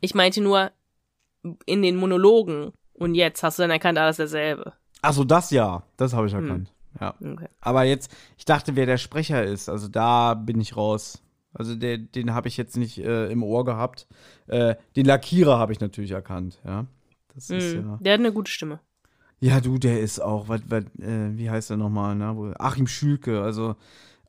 [0.00, 0.70] Ich meinte nur
[1.66, 2.72] in den Monologen.
[2.94, 4.72] Und jetzt hast du dann erkannt, alles derselbe.
[5.02, 5.84] Achso, das ja.
[5.96, 6.42] Das habe ich hm.
[6.44, 6.68] erkannt.
[6.68, 6.74] Hm.
[7.00, 7.14] Ja.
[7.32, 7.48] Okay.
[7.60, 9.68] Aber jetzt, ich dachte, wer der Sprecher ist.
[9.68, 11.22] Also da bin ich raus.
[11.54, 14.06] Also der, den habe ich jetzt nicht äh, im Ohr gehabt.
[14.48, 16.86] Äh, den Lackierer habe ich natürlich erkannt, ja.
[17.34, 17.88] Das ist Mhm.
[17.88, 17.98] ja.
[18.00, 18.80] Der hat eine gute Stimme.
[19.40, 22.54] Ja, du, der ist auch, was, was, äh, wie heißt er nochmal, ne?
[22.58, 23.76] Achim Schülke, also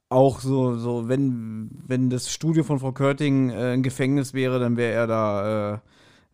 [0.10, 4.78] auch so, so, wenn, wenn das Studio von Frau Körting äh, ein Gefängnis wäre, dann
[4.78, 5.74] wäre er da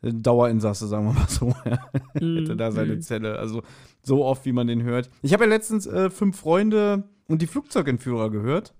[0.01, 1.53] äh, Dauerinsasse, sagen wir mal so.
[2.13, 3.01] Hätte da seine Mhm.
[3.01, 3.39] Zelle.
[3.39, 3.63] Also
[4.03, 5.09] so oft, wie man den hört.
[5.21, 8.73] Ich habe ja letztens äh, fünf Freunde und die Flugzeugentführer gehört.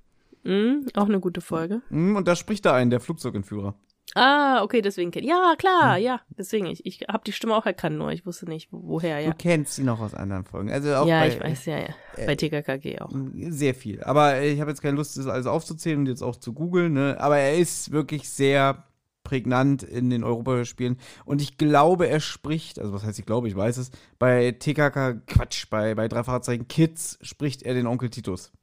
[0.44, 1.82] Mhm, auch eine gute Folge.
[1.90, 3.74] Hm, Und da spricht da ein, der Flugzeugentführer.
[4.18, 5.26] Ah, okay, deswegen kennt.
[5.26, 6.22] Ja, klar, ja.
[6.30, 9.32] Deswegen, ich, ich habe die Stimme auch erkannt, nur ich wusste nicht, wo- woher, ja.
[9.32, 10.72] Du kennst sie noch aus anderen Folgen.
[10.72, 11.90] Also auch Ja, bei, ich weiß, ja, ja.
[12.26, 13.12] Bei TKKG auch.
[13.50, 14.02] Sehr viel.
[14.04, 16.94] Aber ich habe jetzt keine Lust, das alles aufzuzählen und jetzt auch zu googeln.
[16.94, 17.18] Ne?
[17.20, 18.86] Aber er ist wirklich sehr
[19.26, 20.98] prägnant in den Europaspielen.
[21.26, 25.16] Und ich glaube, er spricht, also was heißt ich glaube, ich weiß es, bei TKK,
[25.28, 28.54] Quatsch, bei, bei drei Fahrzeichen Kids spricht er den Onkel Titus.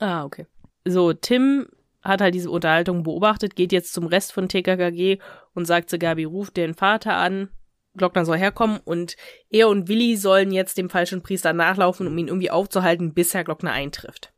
[0.00, 0.46] Ah, okay.
[0.84, 1.66] So, Tim
[2.06, 5.18] hat halt diese Unterhaltung beobachtet, geht jetzt zum Rest von TKKG
[5.54, 7.48] und sagt zu Gabi, ruft den Vater an,
[7.96, 9.16] Glockner soll herkommen und
[9.50, 13.44] er und Willi sollen jetzt dem falschen Priester nachlaufen, um ihn irgendwie aufzuhalten, bis Herr
[13.44, 14.32] Glockner eintrifft.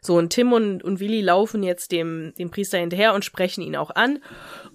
[0.00, 3.76] So, und Tim und, und Willi laufen jetzt dem, dem Priester hinterher und sprechen ihn
[3.76, 4.22] auch an.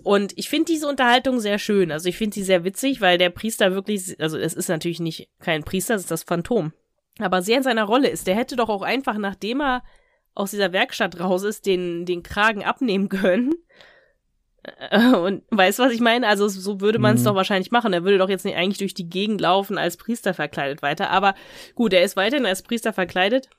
[0.04, 1.92] Und ich finde diese Unterhaltung sehr schön.
[1.92, 5.30] Also ich finde sie sehr witzig, weil der Priester wirklich, also es ist natürlich nicht
[5.40, 6.74] kein Priester, es ist das Phantom.
[7.20, 8.28] Aber sehr in seiner Rolle ist.
[8.28, 9.84] Der hätte doch auch einfach, nachdem er
[10.36, 13.54] aus dieser Werkstatt raus ist, den, den Kragen abnehmen können.
[14.64, 16.28] Äh, Und weißt du, was ich meine?
[16.28, 17.26] Also so würde man es Mhm.
[17.26, 17.94] doch wahrscheinlich machen.
[17.94, 21.10] Er würde doch jetzt nicht eigentlich durch die Gegend laufen als Priester verkleidet weiter.
[21.10, 21.34] Aber
[21.76, 23.50] gut, er ist weiterhin als Priester verkleidet.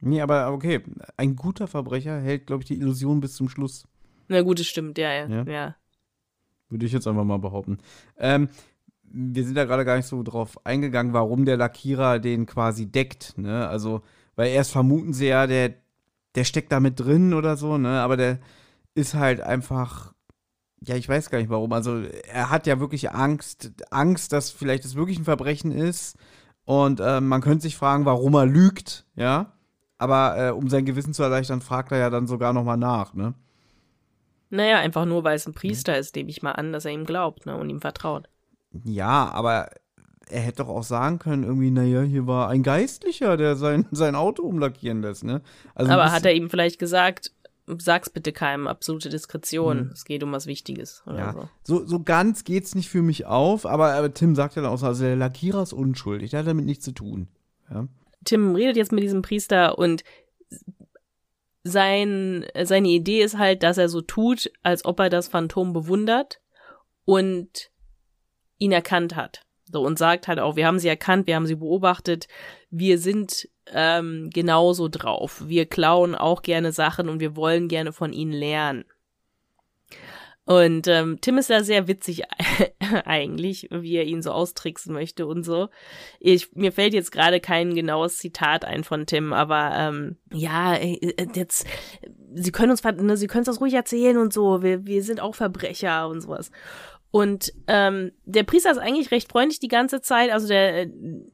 [0.00, 0.80] Nee, aber okay,
[1.16, 3.84] ein guter Verbrecher hält, glaube ich, die Illusion bis zum Schluss.
[4.28, 5.26] Na gut, das stimmt, ja, ja.
[5.28, 5.44] Ja.
[5.44, 5.76] ja.
[6.68, 7.78] Würde ich jetzt einfach mal behaupten.
[8.18, 8.48] Ähm,
[9.02, 13.38] wir sind da gerade gar nicht so drauf eingegangen, warum der Lackierer den quasi deckt,
[13.38, 13.66] ne?
[13.66, 14.02] Also,
[14.36, 15.74] weil erst vermuten sie ja, der,
[16.38, 18.00] der steckt da mit drin oder so, ne?
[18.00, 18.38] Aber der
[18.94, 20.14] ist halt einfach,
[20.80, 21.72] ja, ich weiß gar nicht warum.
[21.72, 26.16] Also, er hat ja wirklich Angst, Angst, dass vielleicht es wirklich ein Verbrechen ist.
[26.64, 29.52] Und äh, man könnte sich fragen, warum er lügt, ja?
[29.98, 33.34] Aber äh, um sein Gewissen zu erleichtern, fragt er ja dann sogar nochmal nach, ne?
[34.50, 37.04] Naja, einfach nur, weil es ein Priester ist, nehme ich mal an, dass er ihm
[37.04, 38.28] glaubt ne, und ihm vertraut.
[38.84, 39.70] Ja, aber
[40.30, 44.14] er hätte doch auch sagen können, irgendwie, naja, hier war ein Geistlicher, der sein, sein
[44.14, 45.42] Auto umlackieren lässt, ne?
[45.74, 47.32] Also Aber hat er ihm vielleicht gesagt,
[47.66, 49.90] sag's bitte keinem, absolute Diskretion, Hm.
[49.92, 51.48] es geht um was Wichtiges oder ja, so.
[51.62, 54.78] so, so ganz geht's nicht für mich auf, aber, aber Tim sagt ja dann auch
[54.78, 57.28] so, also der Lackierer ist unschuldig, der hat damit nichts zu tun.
[57.70, 57.86] Ja.
[58.24, 60.02] Tim redet jetzt mit diesem Priester und
[61.64, 66.40] sein, seine Idee ist halt, dass er so tut, als ob er das Phantom bewundert
[67.04, 67.70] und
[68.58, 69.42] ihn erkannt hat.
[69.70, 72.26] So, und sagt halt auch, wir haben sie erkannt, wir haben sie beobachtet,
[72.70, 75.42] wir sind ähm, genauso drauf.
[75.46, 78.84] Wir klauen auch gerne Sachen und wir wollen gerne von ihnen lernen.
[80.48, 82.22] Und ähm, Tim ist da sehr witzig
[83.04, 85.68] eigentlich, wie er ihn so austricksen möchte und so.
[86.20, 90.98] Ich, mir fällt jetzt gerade kein genaues Zitat ein von Tim, aber ähm, ja, äh,
[91.34, 91.66] jetzt,
[92.32, 94.62] sie können uns, ne, sie können es das ruhig erzählen und so.
[94.62, 96.50] Wir, wir sind auch Verbrecher und sowas.
[97.10, 100.30] Und ähm, der Priester ist eigentlich recht freundlich die ganze Zeit.
[100.30, 100.90] Also der, äh,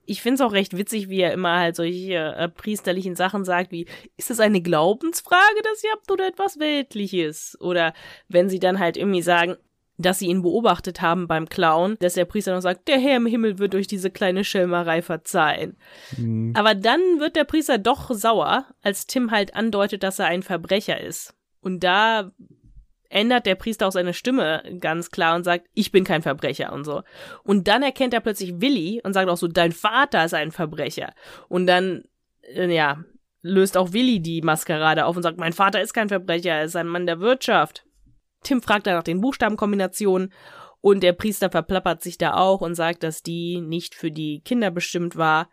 [0.07, 3.73] ich finde es auch recht witzig, wie er immer halt solche äh, priesterlichen Sachen sagt,
[3.73, 7.59] wie ist es eine Glaubensfrage, dass ihr habt oder etwas Weltliches?
[7.61, 7.93] Oder
[8.29, 9.57] wenn sie dann halt irgendwie sagen,
[9.97, 13.27] dass sie ihn beobachtet haben beim Klauen, dass der Priester noch sagt, der Herr im
[13.27, 15.77] Himmel wird durch diese kleine Schelmerei verzeihen.
[16.17, 16.53] Hm.
[16.55, 21.01] Aber dann wird der Priester doch sauer, als Tim halt andeutet, dass er ein Verbrecher
[21.01, 21.35] ist.
[21.61, 22.33] Und da
[23.15, 26.85] ändert der Priester auch seine Stimme ganz klar und sagt, ich bin kein Verbrecher und
[26.85, 27.03] so.
[27.45, 31.15] Und dann erkennt er plötzlich Willi und sagt auch so, dein Vater ist ein Verbrecher.
[31.49, 32.03] Und dann,
[32.43, 33.05] äh, ja,
[33.41, 36.75] löst auch Willi die Maskerade auf und sagt, mein Vater ist kein Verbrecher, er ist
[36.75, 37.85] ein Mann der Wirtschaft.
[38.43, 40.33] Tim fragt dann nach den Buchstabenkombinationen
[40.81, 44.71] und der Priester verplappert sich da auch und sagt, dass die nicht für die Kinder
[44.73, 45.49] bestimmt war.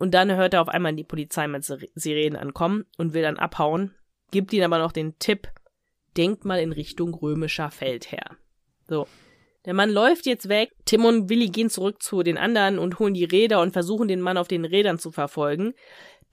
[0.00, 3.38] Und dann hört er auf einmal die Polizei mit Sir- Sirenen ankommen und will dann
[3.38, 3.94] abhauen,
[4.32, 5.48] gibt ihnen aber noch den Tipp,
[6.16, 8.36] denkt mal in Richtung römischer Feldherr.
[8.88, 9.06] So.
[9.64, 10.72] Der Mann läuft jetzt weg.
[10.84, 14.20] Tim und Willi gehen zurück zu den anderen und holen die Räder und versuchen den
[14.20, 15.74] Mann auf den Rädern zu verfolgen.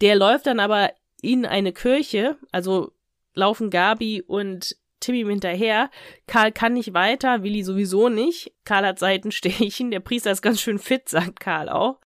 [0.02, 2.92] Der läuft dann aber in eine Kirche, also
[3.34, 5.90] laufen Gabi und Tim ihm hinterher.
[6.28, 8.52] Karl kann nicht weiter, Willi sowieso nicht.
[8.66, 12.00] Karl hat Seitenstechen, der Priester ist ganz schön fit, sagt Karl auch.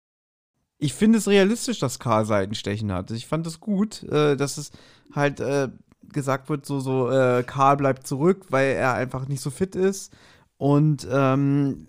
[0.77, 3.09] Ich finde es realistisch, dass Karl Seitenstechen hat.
[3.11, 4.71] Ich fand es gut, äh, dass es
[5.13, 5.69] halt äh,
[6.13, 10.13] gesagt wird, so, so, äh, Karl bleibt zurück, weil er einfach nicht so fit ist.
[10.57, 11.87] Und ähm,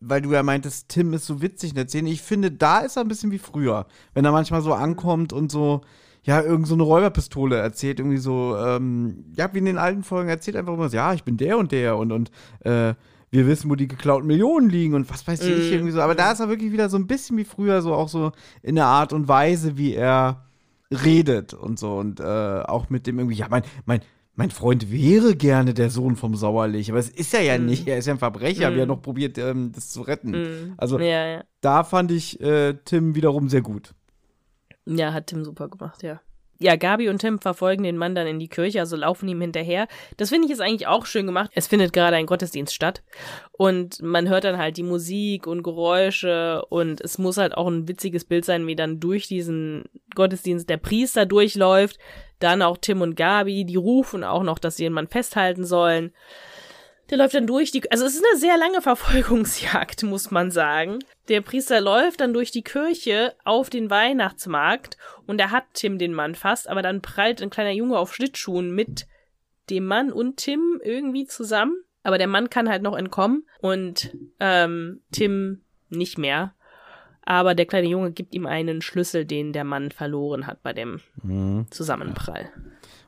[0.00, 2.10] weil du ja meintest, Tim ist so witzig in der Szene.
[2.10, 3.86] Ich finde, da ist er ein bisschen wie früher.
[4.14, 5.82] Wenn er manchmal so ankommt und so,
[6.22, 10.28] ja, irgend so eine Räuberpistole erzählt, irgendwie so, ähm, ja, wie in den alten Folgen
[10.28, 12.30] erzählt einfach immer so, ja, ich bin der und der und, und,
[12.60, 12.94] äh,
[13.30, 15.74] wir wissen, wo die geklauten Millionen liegen und was weiß ich Mhm.
[15.76, 16.00] irgendwie so.
[16.00, 18.32] Aber da ist er wirklich wieder so ein bisschen wie früher, so auch so
[18.62, 20.45] in der Art und Weise, wie er
[20.90, 21.96] redet und so.
[21.96, 24.00] Und äh, auch mit dem irgendwie, ja, mein, mein,
[24.34, 27.66] mein Freund wäre gerne der Sohn vom Sauerlich, aber es ist er ja Mhm.
[27.66, 27.88] nicht.
[27.88, 28.92] Er ist ja ein Verbrecher, wie er Mhm.
[28.92, 30.30] noch probiert, ähm, das zu retten.
[30.32, 30.74] Mhm.
[30.76, 31.44] Also ja, ja.
[31.60, 33.94] da fand ich äh, Tim wiederum sehr gut.
[34.86, 36.20] Ja, hat Tim super gemacht, ja.
[36.58, 39.88] Ja, Gabi und Tim verfolgen den Mann dann in die Kirche, also laufen ihm hinterher.
[40.16, 41.50] Das finde ich ist eigentlich auch schön gemacht.
[41.54, 43.02] Es findet gerade ein Gottesdienst statt
[43.52, 47.88] und man hört dann halt die Musik und Geräusche und es muss halt auch ein
[47.88, 49.84] witziges Bild sein, wie dann durch diesen
[50.14, 51.98] Gottesdienst der Priester durchläuft,
[52.38, 56.12] dann auch Tim und Gabi, die rufen auch noch, dass sie den Mann festhalten sollen.
[57.10, 60.98] Der läuft dann durch die, also es ist eine sehr lange Verfolgungsjagd, muss man sagen.
[61.28, 64.96] Der Priester läuft dann durch die Kirche auf den Weihnachtsmarkt
[65.26, 68.74] und er hat Tim den Mann fast, aber dann prallt ein kleiner Junge auf Schlittschuhen
[68.74, 69.06] mit
[69.70, 71.76] dem Mann und Tim irgendwie zusammen.
[72.02, 76.54] Aber der Mann kann halt noch entkommen und ähm, Tim nicht mehr.
[77.22, 81.00] Aber der kleine Junge gibt ihm einen Schlüssel, den der Mann verloren hat bei dem
[81.70, 82.50] Zusammenprall.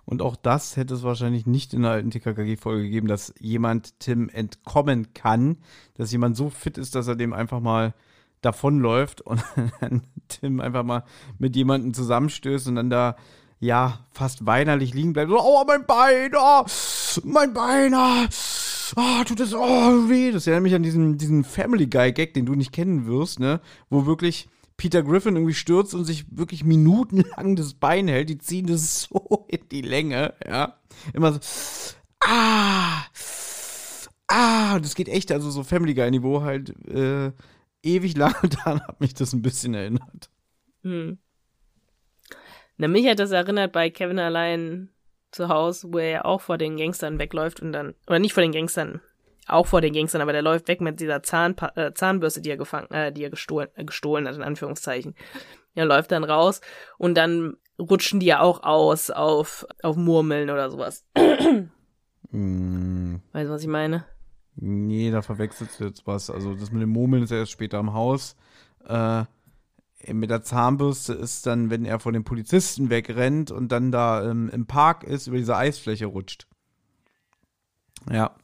[0.09, 4.31] Und auch das hätte es wahrscheinlich nicht in der alten TKKG-Folge gegeben, dass jemand Tim
[4.31, 5.59] entkommen kann,
[5.99, 7.93] dass jemand so fit ist, dass er dem einfach mal
[8.41, 9.45] davonläuft und
[9.83, 11.05] dann Tim einfach mal
[11.39, 13.17] mit jemandem zusammenstößt und dann da
[13.61, 15.31] ja fast weinerlich liegen bleibt.
[15.31, 16.65] So, oh, mein Bein, oh,
[17.25, 18.27] mein Bein, ah,
[18.97, 20.33] ah, tut das, oh, weh.
[20.33, 23.61] Das erinnert mich an diesen, diesen Family Guy-Gag, den du nicht kennen wirst, ne?
[23.91, 24.49] Wo wirklich
[24.79, 28.31] Peter Griffin irgendwie stürzt und sich wirklich minutenlang das Bein hält.
[28.31, 30.79] Die ziehen das so in die Länge, ja.
[31.13, 31.41] Immer so,
[32.21, 33.05] ah,
[34.29, 37.33] ah, das geht echt, also so Family Guy-Niveau halt äh,
[37.83, 38.35] ewig lang.
[38.65, 40.31] Daran hat mich das ein bisschen erinnert.
[40.83, 41.19] Hm.
[42.77, 44.91] Na, mich hat das erinnert bei Kevin allein
[45.33, 48.43] zu Hause, wo er ja auch vor den Gangstern wegläuft und dann, oder nicht vor
[48.43, 49.01] den Gangstern,
[49.49, 52.57] auch vor den Gangstern, aber der läuft weg mit dieser Zahnpa äh, Zahnbürste, die er
[52.57, 55.15] gefangen, äh, die er gestohlen, äh, gestohlen hat, in Anführungszeichen.
[55.75, 56.61] Er läuft dann raus
[56.99, 61.05] und dann rutschen die ja auch aus auf, auf Murmeln oder sowas.
[62.31, 64.05] Mm, Weißt du, was ich meine?
[64.57, 66.31] nee, da verwechselst du jetzt was.
[66.31, 68.37] Also das mit dem Murmeln ist ja erst später im Haus.
[68.85, 69.25] Äh,
[70.13, 74.49] mit der Zahnbürste ist dann, wenn er von den Polizisten wegrennt und dann da ähm,
[74.51, 76.47] im Park ist, über diese Eisfläche rutscht.
[78.11, 78.35] Ja.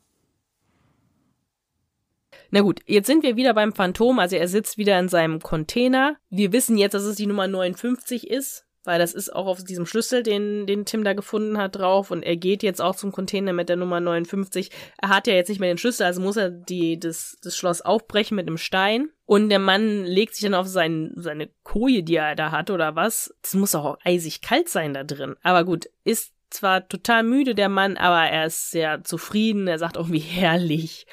[2.55, 6.15] Na gut, jetzt sind wir wieder beim Phantom, also er sitzt wieder in seinem Container.
[6.31, 9.87] Wir wissen jetzt, dass es die Nummer 59 ist, weil das ist auch auf diesem
[9.87, 12.13] Schlüssel, den, den Tim da gefunden hat, drauf.
[12.13, 14.71] Und er geht jetzt auch zum Container mit der Nummer 59.
[15.03, 17.81] Er hat ja jetzt nicht mehr den Schlüssel, also muss er die, das, das Schloss
[17.81, 19.09] aufbrechen mit einem Stein.
[19.27, 22.95] Und der Mann legt sich dann auf sein, seine Koje, die er da hat, oder
[22.95, 23.35] was.
[23.43, 25.35] Es muss auch eisig kalt sein da drin.
[25.43, 29.67] Aber gut, ist zwar total müde, der Mann, aber er ist sehr zufrieden.
[29.67, 31.09] Er sagt irgendwie herrlich.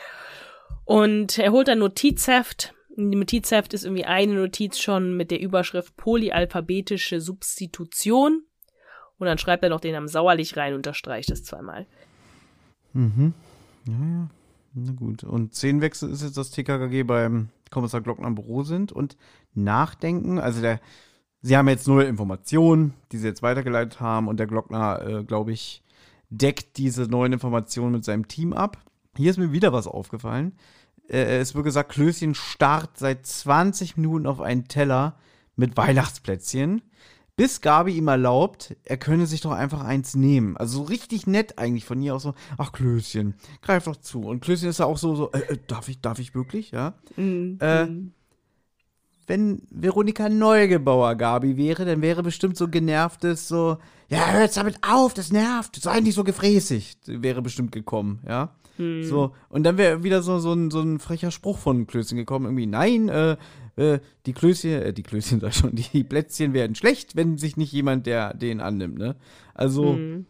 [0.86, 2.74] Und er holt dann Notizheft.
[2.98, 8.44] In Notizheft ist irgendwie eine Notiz schon mit der Überschrift polyalphabetische Substitution.
[9.18, 11.86] Und dann schreibt er noch den am Sauerlich rein und unterstreicht es zweimal.
[12.94, 13.34] Mhm.
[13.88, 14.30] Ja, ja.
[14.74, 15.24] Na gut.
[15.24, 19.18] Und Szenenwechsel ist jetzt, dass TKKG beim Kommissar Glockner im Büro sind und
[19.54, 20.40] nachdenken.
[20.40, 20.80] Also der,
[21.42, 25.52] sie haben jetzt neue Informationen, die sie jetzt weitergeleitet haben und der Glockner, äh, glaube
[25.52, 25.84] ich,
[26.30, 28.78] deckt diese neuen Informationen mit seinem Team ab.
[29.18, 30.54] Hier ist mir wieder was aufgefallen.
[31.10, 35.18] Äh, es wird gesagt, Klößchen starrt seit 20 Minuten auf einen Teller
[35.56, 36.82] mit Weihnachtsplätzchen,
[37.36, 40.58] bis Gabi ihm erlaubt, er könne sich doch einfach eins nehmen.
[40.58, 44.22] Also so richtig nett eigentlich von ihr auch so, ach Klößchen, greif doch zu.
[44.22, 46.94] Und Klößchen ist ja auch so, so, äh, äh, darf ich, darf ich wirklich, ja?
[47.16, 47.58] Mhm.
[49.32, 53.78] Wenn Veronika Neugebauer Gabi wäre, dann wäre bestimmt so genervtes so,
[54.10, 58.54] ja, hör jetzt damit auf, das nervt, sei nicht so gefräßig, wäre bestimmt gekommen, ja.
[58.78, 59.04] Mhm.
[59.06, 62.44] So, und dann wäre wieder so, so, ein, so ein frecher Spruch von Klößchen gekommen,
[62.44, 63.38] irgendwie, nein, äh,
[63.78, 67.72] äh, die Klößchen, äh, die Klößchen sag schon, die Plätzchen werden schlecht, wenn sich nicht
[67.72, 69.16] jemand der den annimmt, ne?
[69.54, 70.26] Also, Mhm.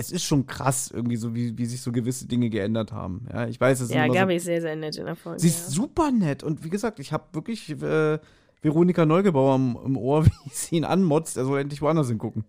[0.00, 3.48] Es ist schon krass, irgendwie so, wie, wie sich so gewisse Dinge geändert haben, ja.
[3.48, 5.40] Ich weiß, es ist Ja, immer so Gabi ist sehr, sehr nett in der Folge.
[5.40, 5.74] Sie ist ja.
[5.74, 6.44] super nett.
[6.44, 8.18] Und wie gesagt, ich habe wirklich äh,
[8.62, 11.36] Veronika Neugebauer im, im Ohr, wie sie ihn anmotzt.
[11.36, 12.44] Er soll endlich woanders hingucken.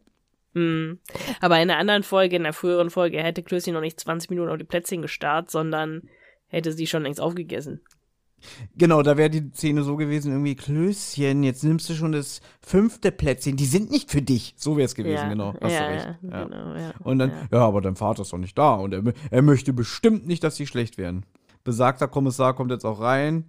[0.54, 1.00] Mhm.
[1.42, 4.50] Aber in einer anderen Folge, in der früheren Folge, hätte Klößchen noch nicht 20 Minuten
[4.50, 6.04] auf die Plätzchen gestarrt, sondern
[6.48, 7.82] hätte sie schon längst aufgegessen.
[8.78, 13.12] Genau, da wäre die Szene so gewesen, irgendwie, Klößchen, jetzt nimmst du schon das fünfte
[13.12, 13.58] Plätzchen.
[13.58, 14.54] Die sind nicht für dich.
[14.58, 15.30] So wäre es gewesen, ja.
[15.30, 15.54] genau.
[15.62, 16.08] Hast ja, du recht.
[16.22, 16.44] Ja.
[16.44, 16.94] Genau, ja.
[17.04, 17.60] Und dann, ja.
[17.60, 18.76] aber dein Vater ist doch nicht da.
[18.76, 21.26] Und er, er möchte bestimmt nicht, dass sie schlecht werden.
[21.64, 23.46] Besagter Kommissar kommt jetzt auch rein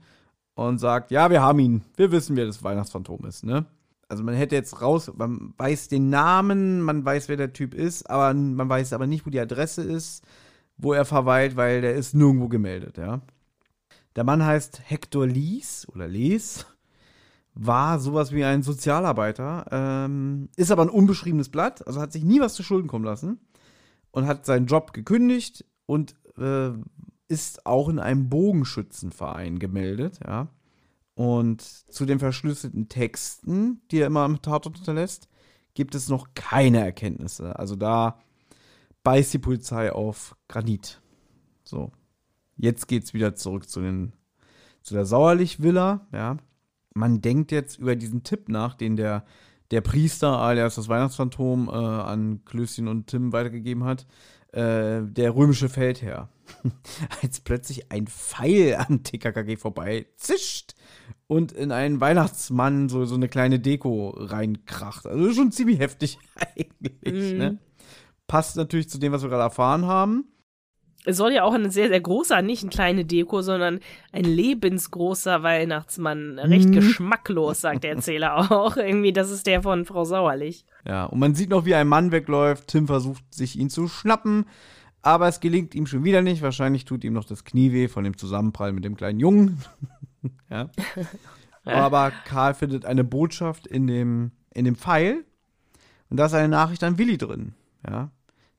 [0.55, 1.82] und sagt, ja, wir haben ihn.
[1.97, 3.66] Wir wissen, wer das Weihnachtsphantom ist, ne?
[4.09, 8.11] Also man hätte jetzt raus, man weiß den Namen, man weiß, wer der Typ ist,
[8.11, 10.24] aber man weiß aber nicht, wo die Adresse ist,
[10.76, 13.20] wo er verweilt, weil der ist nirgendwo gemeldet, ja.
[14.16, 16.66] Der Mann heißt Hector Lies oder Les,
[17.54, 22.40] war sowas wie ein Sozialarbeiter, ähm, ist aber ein unbeschriebenes Blatt, also hat sich nie
[22.40, 23.40] was zu Schulden kommen lassen
[24.11, 26.70] und hat seinen Job gekündigt und äh,
[27.28, 30.48] ist auch in einem Bogenschützenverein gemeldet, ja.
[31.14, 35.28] Und zu den verschlüsselten Texten, die er immer am Tatort hinterlässt,
[35.74, 37.58] gibt es noch keine Erkenntnisse.
[37.58, 38.20] Also da
[39.02, 41.02] beißt die Polizei auf Granit.
[41.62, 41.92] So.
[42.61, 44.12] Jetzt geht's wieder zurück zu den
[44.82, 46.36] zu der Sauerlich-Villa, ja.
[46.94, 49.24] Man denkt jetzt über diesen Tipp nach, den der,
[49.70, 54.06] der Priester, alias das Weihnachtsphantom, äh, an Klößchen und Tim weitergegeben hat.
[54.52, 56.28] Äh, der römische Feldherr.
[57.22, 60.74] Als plötzlich ein Pfeil an TKKG vorbei zischt
[61.28, 65.06] und in einen Weihnachtsmann so, so eine kleine Deko reinkracht.
[65.06, 67.32] Also schon ziemlich heftig eigentlich.
[67.32, 67.38] Mhm.
[67.38, 67.58] Ne?
[68.26, 70.24] Passt natürlich zu dem, was wir gerade erfahren haben.
[71.07, 73.80] Es soll ja auch ein sehr, sehr großer, nicht ein kleine Deko, sondern
[74.12, 76.38] ein lebensgroßer Weihnachtsmann.
[76.38, 76.72] Recht mhm.
[76.72, 78.76] geschmacklos, sagt der Erzähler auch.
[78.76, 80.66] Irgendwie, das ist der von Frau Sauerlich.
[80.86, 82.68] Ja, und man sieht noch, wie ein Mann wegläuft.
[82.68, 84.44] Tim versucht, sich ihn zu schnappen.
[85.03, 86.42] Aber es gelingt ihm schon wieder nicht.
[86.42, 89.62] Wahrscheinlich tut ihm noch das Knie weh von dem Zusammenprall mit dem kleinen Jungen.
[90.51, 90.68] ja.
[91.64, 95.24] Aber Karl findet eine Botschaft in dem, in dem Pfeil.
[96.11, 97.55] Und da ist eine Nachricht an Willi drin.
[97.88, 98.11] Ja.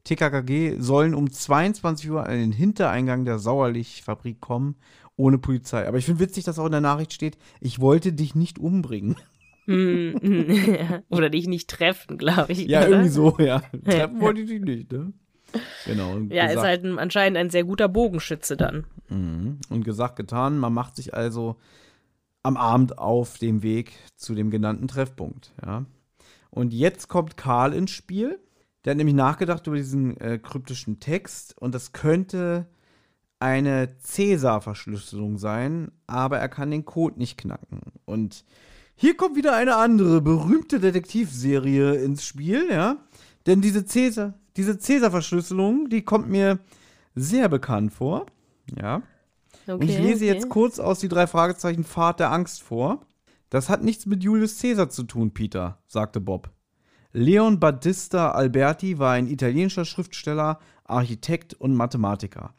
[0.04, 4.76] TKKG sollen um 22 Uhr an den Hintereingang der Sauerlich-Fabrik kommen,
[5.16, 5.88] ohne Polizei.
[5.88, 9.16] Aber ich finde witzig, dass auch in der Nachricht steht, ich wollte dich nicht umbringen.
[9.66, 12.66] Hm, Oder dich nicht treffen, glaube ich.
[12.68, 13.62] Ja, irgendwie so, ja.
[13.86, 15.14] Treffen wollte ich dich nicht, ne?
[15.86, 16.18] Genau.
[16.30, 18.86] Ja, gesagt, ist halt ein, anscheinend ein sehr guter Bogenschütze dann.
[19.10, 19.60] Mhm.
[19.70, 20.58] Und gesagt, getan.
[20.58, 21.58] Man macht sich also
[22.42, 25.86] am Abend auf dem Weg zu dem genannten Treffpunkt, ja.
[26.50, 28.40] Und jetzt kommt Karl ins Spiel
[28.84, 32.68] der hat nämlich nachgedacht über diesen äh, kryptischen Text und das könnte
[33.40, 37.82] eine Cäsar-Verschlüsselung sein, aber er kann den Code nicht knacken.
[38.06, 38.46] Und
[38.96, 42.98] hier kommt wieder eine andere berühmte Detektivserie ins Spiel, ja.
[43.48, 46.60] Denn diese Cäsar, diese Cäsar-Verschlüsselung, die kommt mir
[47.16, 48.28] sehr bekannt vor,
[48.80, 49.02] ja.
[49.64, 50.34] Okay, und ich lese okay.
[50.34, 53.06] jetzt kurz aus die drei Fragezeichen Fahrt der Angst vor.
[53.50, 56.52] Das hat nichts mit Julius Caesar zu tun, Peter, sagte Bob.
[57.14, 62.54] Leon Battista Alberti war ein italienischer Schriftsteller, Architekt und Mathematiker.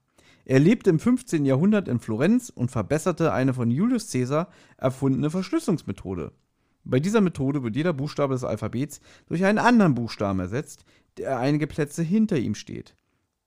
[0.45, 1.47] Er lebte im 15.
[1.47, 6.33] Jahrhundert in Florenz und verbesserte eine von Julius Caesar erfundene Verschlüsselungsmethode.
[6.85, 10.85] Bei dieser Methode wird jeder Buchstabe des Alphabets durch einen anderen Buchstaben ersetzt,
[11.17, 12.95] der einige Plätze hinter ihm steht.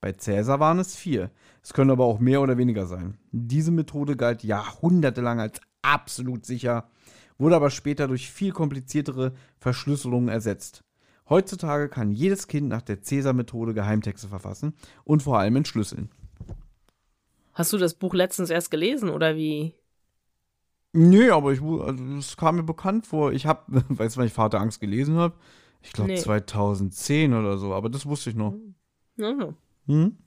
[0.00, 1.30] Bei Caesar waren es vier.
[1.62, 3.16] Es können aber auch mehr oder weniger sein.
[3.30, 6.90] Diese Methode galt jahrhundertelang als absolut sicher,
[7.38, 10.82] wurde aber später durch viel kompliziertere Verschlüsselungen ersetzt.
[11.28, 14.74] Heutzutage kann jedes Kind nach der Cäsar-Methode Geheimtexte verfassen
[15.04, 16.10] und vor allem entschlüsseln.
[17.52, 19.74] Hast du das Buch letztens erst gelesen oder wie?
[20.92, 23.32] Nee, aber ich, also es kam mir bekannt vor.
[23.32, 25.34] Ich habe, weißt du, wann ich Vater Angst gelesen habe?
[25.82, 26.18] Ich glaube nee.
[26.18, 28.54] 2010 oder so, aber das wusste ich noch.
[29.16, 29.56] Mhm.
[29.86, 30.18] Hm?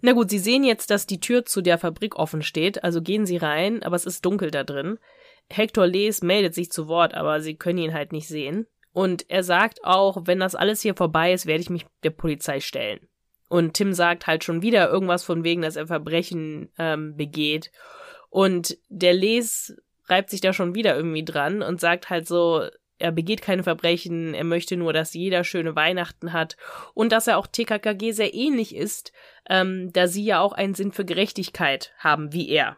[0.00, 3.26] Na gut, Sie sehen jetzt, dass die Tür zu der Fabrik offen steht, also gehen
[3.26, 4.98] Sie rein, aber es ist dunkel da drin.
[5.48, 8.66] Hector Les meldet sich zu Wort, aber Sie können ihn halt nicht sehen.
[8.92, 12.60] Und er sagt auch, wenn das alles hier vorbei ist, werde ich mich der Polizei
[12.60, 13.08] stellen.
[13.48, 17.70] Und Tim sagt halt schon wieder irgendwas von wegen, dass er Verbrechen ähm, begeht.
[18.30, 19.76] Und der Les
[20.06, 22.66] reibt sich da schon wieder irgendwie dran und sagt halt so,
[22.98, 26.56] er begeht keine Verbrechen, er möchte nur, dass jeder schöne Weihnachten hat
[26.94, 29.12] und dass er auch TKKG sehr ähnlich ist,
[29.50, 32.76] ähm, da sie ja auch einen Sinn für Gerechtigkeit haben wie er.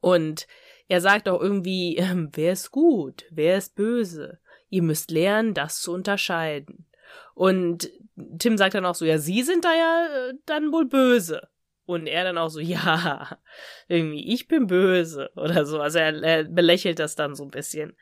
[0.00, 0.46] Und
[0.88, 4.38] er sagt auch irgendwie, ähm, wer ist gut, wer ist böse?
[4.68, 6.86] Ihr müsst lernen, das zu unterscheiden.
[7.34, 7.90] Und
[8.38, 11.48] Tim sagt dann auch so, ja, Sie sind da ja äh, dann wohl böse.
[11.84, 13.38] Und er dann auch so, ja,
[13.88, 15.80] irgendwie, ich bin böse oder so.
[15.80, 17.96] Also er, er belächelt das dann so ein bisschen.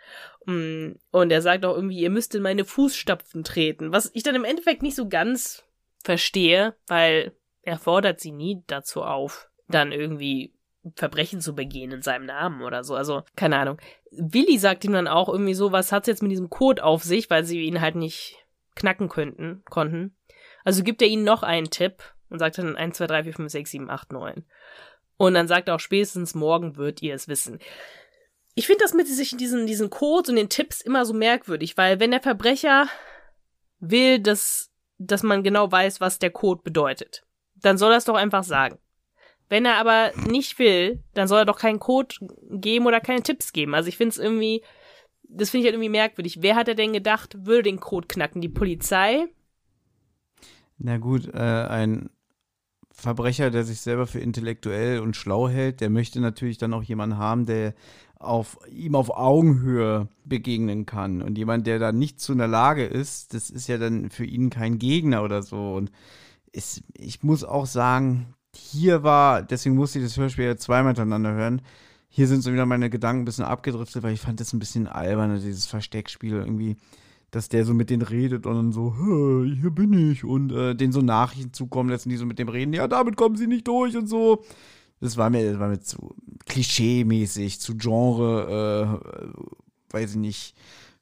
[0.46, 3.92] Mm, und er sagt auch irgendwie, ihr müsst in meine Fußstapfen treten.
[3.92, 5.64] Was ich dann im Endeffekt nicht so ganz
[6.02, 10.53] verstehe, weil er fordert sie nie dazu auf, dann irgendwie
[10.96, 12.94] Verbrechen zu begehen in seinem Namen oder so.
[12.94, 13.78] Also, keine Ahnung.
[14.10, 17.30] Willi sagt ihm dann auch irgendwie so, was hat's jetzt mit diesem Code auf sich,
[17.30, 18.36] weil sie ihn halt nicht
[18.74, 20.16] knacken könnten, konnten.
[20.64, 23.52] Also gibt er ihnen noch einen Tipp und sagt dann 1, 2, 3, 4, 5,
[23.52, 24.44] 6, 7, 8, 9.
[25.16, 27.58] Und dann sagt er auch spätestens morgen wird ihr es wissen.
[28.54, 32.00] Ich finde das mit sich diesen, diesen Codes und den Tipps immer so merkwürdig, weil
[32.00, 32.88] wenn der Verbrecher
[33.80, 37.24] will, dass, dass man genau weiß, was der Code bedeutet,
[37.56, 38.78] dann soll er es doch einfach sagen.
[39.48, 42.14] Wenn er aber nicht will, dann soll er doch keinen Code
[42.50, 43.74] geben oder keine Tipps geben.
[43.74, 44.62] Also ich finde es irgendwie,
[45.22, 46.42] das finde ich halt irgendwie merkwürdig.
[46.42, 48.40] Wer hat er denn gedacht, würde den Code knacken?
[48.40, 49.26] Die Polizei?
[50.78, 52.10] Na gut, äh, ein
[52.90, 57.18] Verbrecher, der sich selber für intellektuell und schlau hält, der möchte natürlich dann auch jemanden
[57.18, 57.74] haben, der
[58.18, 61.20] auf, ihm auf Augenhöhe begegnen kann.
[61.20, 64.48] Und jemand, der da nicht zu einer Lage ist, das ist ja dann für ihn
[64.48, 65.74] kein Gegner oder so.
[65.74, 65.90] Und
[66.52, 71.32] ist, ich muss auch sagen, hier war, deswegen musste ich das Hörspiel ja zweimal hintereinander
[71.32, 71.62] hören.
[72.08, 74.86] Hier sind so wieder meine Gedanken ein bisschen abgedriftet, weil ich fand das ein bisschen
[74.86, 76.76] albern, dieses Versteckspiel irgendwie,
[77.30, 80.92] dass der so mit denen redet und dann so, hier bin ich und äh, den
[80.92, 83.96] so Nachrichten zukommen lassen, die so mit dem reden, ja, damit kommen sie nicht durch
[83.96, 84.44] und so.
[85.00, 86.14] Das war mir, das war mir zu
[86.46, 89.00] klischee-mäßig, zu Genre,
[89.90, 90.54] äh, weiß ich nicht,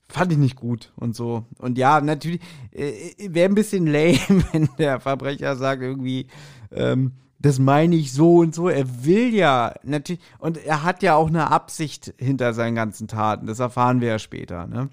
[0.09, 1.44] fand ich nicht gut und so.
[1.59, 2.40] Und ja, natürlich,
[2.70, 4.18] äh, wäre ein bisschen lame,
[4.53, 6.26] wenn der Verbrecher sagt irgendwie,
[6.70, 7.12] ähm,
[7.43, 8.68] das meine ich so und so.
[8.68, 13.47] Er will ja natürlich, und er hat ja auch eine Absicht hinter seinen ganzen Taten.
[13.47, 14.88] Das erfahren wir ja später, ne?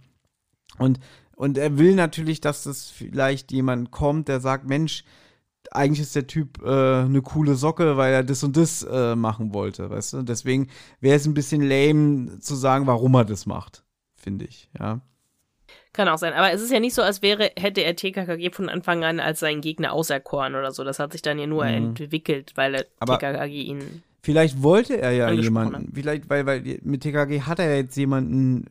[0.77, 0.99] Und,
[1.35, 5.03] und er will natürlich, dass das vielleicht jemand kommt, der sagt, Mensch,
[5.71, 9.53] eigentlich ist der Typ äh, eine coole Socke, weil er das und das äh, machen
[9.53, 10.21] wollte, weißt du?
[10.23, 10.69] Deswegen
[10.99, 13.83] wäre es ein bisschen lame zu sagen, warum er das macht,
[14.15, 15.01] finde ich, ja.
[15.93, 16.33] Kann auch sein.
[16.33, 19.39] Aber es ist ja nicht so, als wäre, hätte er TKKG von Anfang an als
[19.39, 20.83] seinen Gegner auserkoren oder so.
[20.83, 21.97] Das hat sich dann ja nur mhm.
[21.97, 24.03] entwickelt, weil er Aber TKKG ihn.
[24.21, 25.91] Vielleicht wollte er ja jemanden.
[25.93, 28.65] Vielleicht, weil, weil mit TKG hat er jetzt jemanden,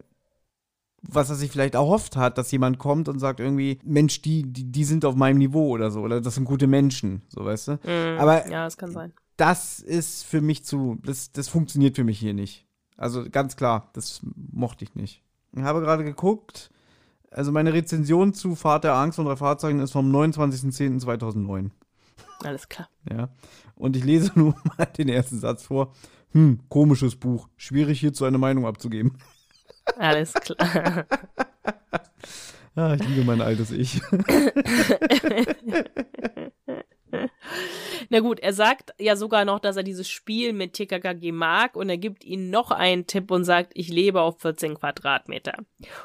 [1.03, 4.71] was er sich vielleicht erhofft hat, dass jemand kommt und sagt irgendwie, Mensch, die, die,
[4.71, 6.01] die sind auf meinem Niveau oder so.
[6.01, 7.73] Oder das sind gute Menschen, so weißt du.
[7.73, 8.19] Mhm.
[8.19, 9.13] Aber ja, das kann sein.
[9.37, 12.67] Das ist für mich zu, das, das funktioniert für mich hier nicht.
[12.97, 14.21] Also ganz klar, das
[14.53, 15.23] mochte ich nicht.
[15.57, 16.71] Ich habe gerade geguckt,
[17.31, 21.71] also meine Rezension zu Fahrt der Angst und drei Fahrzeugen ist vom 29.10.2009.
[22.45, 22.89] Alles klar.
[23.11, 23.29] Ja.
[23.75, 25.93] Und ich lese nur mal den ersten Satz vor.
[26.33, 27.49] Hm, komisches Buch.
[27.57, 29.19] Schwierig hierzu eine Meinung abzugeben.
[29.97, 31.07] Alles klar.
[32.75, 34.03] ah, ich liebe mein altes Ich.
[38.11, 41.89] Na gut, er sagt ja sogar noch, dass er dieses Spiel mit TKKG mag und
[41.89, 45.55] er gibt ihnen noch einen Tipp und sagt, ich lebe auf 14 Quadratmeter.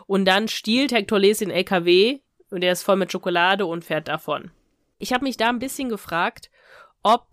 [0.06, 2.20] Und dann stiehlt Hector Les den LKW
[2.50, 4.52] und der ist voll mit Schokolade und fährt davon.
[5.00, 6.50] Ich habe mich da ein bisschen gefragt,
[7.02, 7.28] ob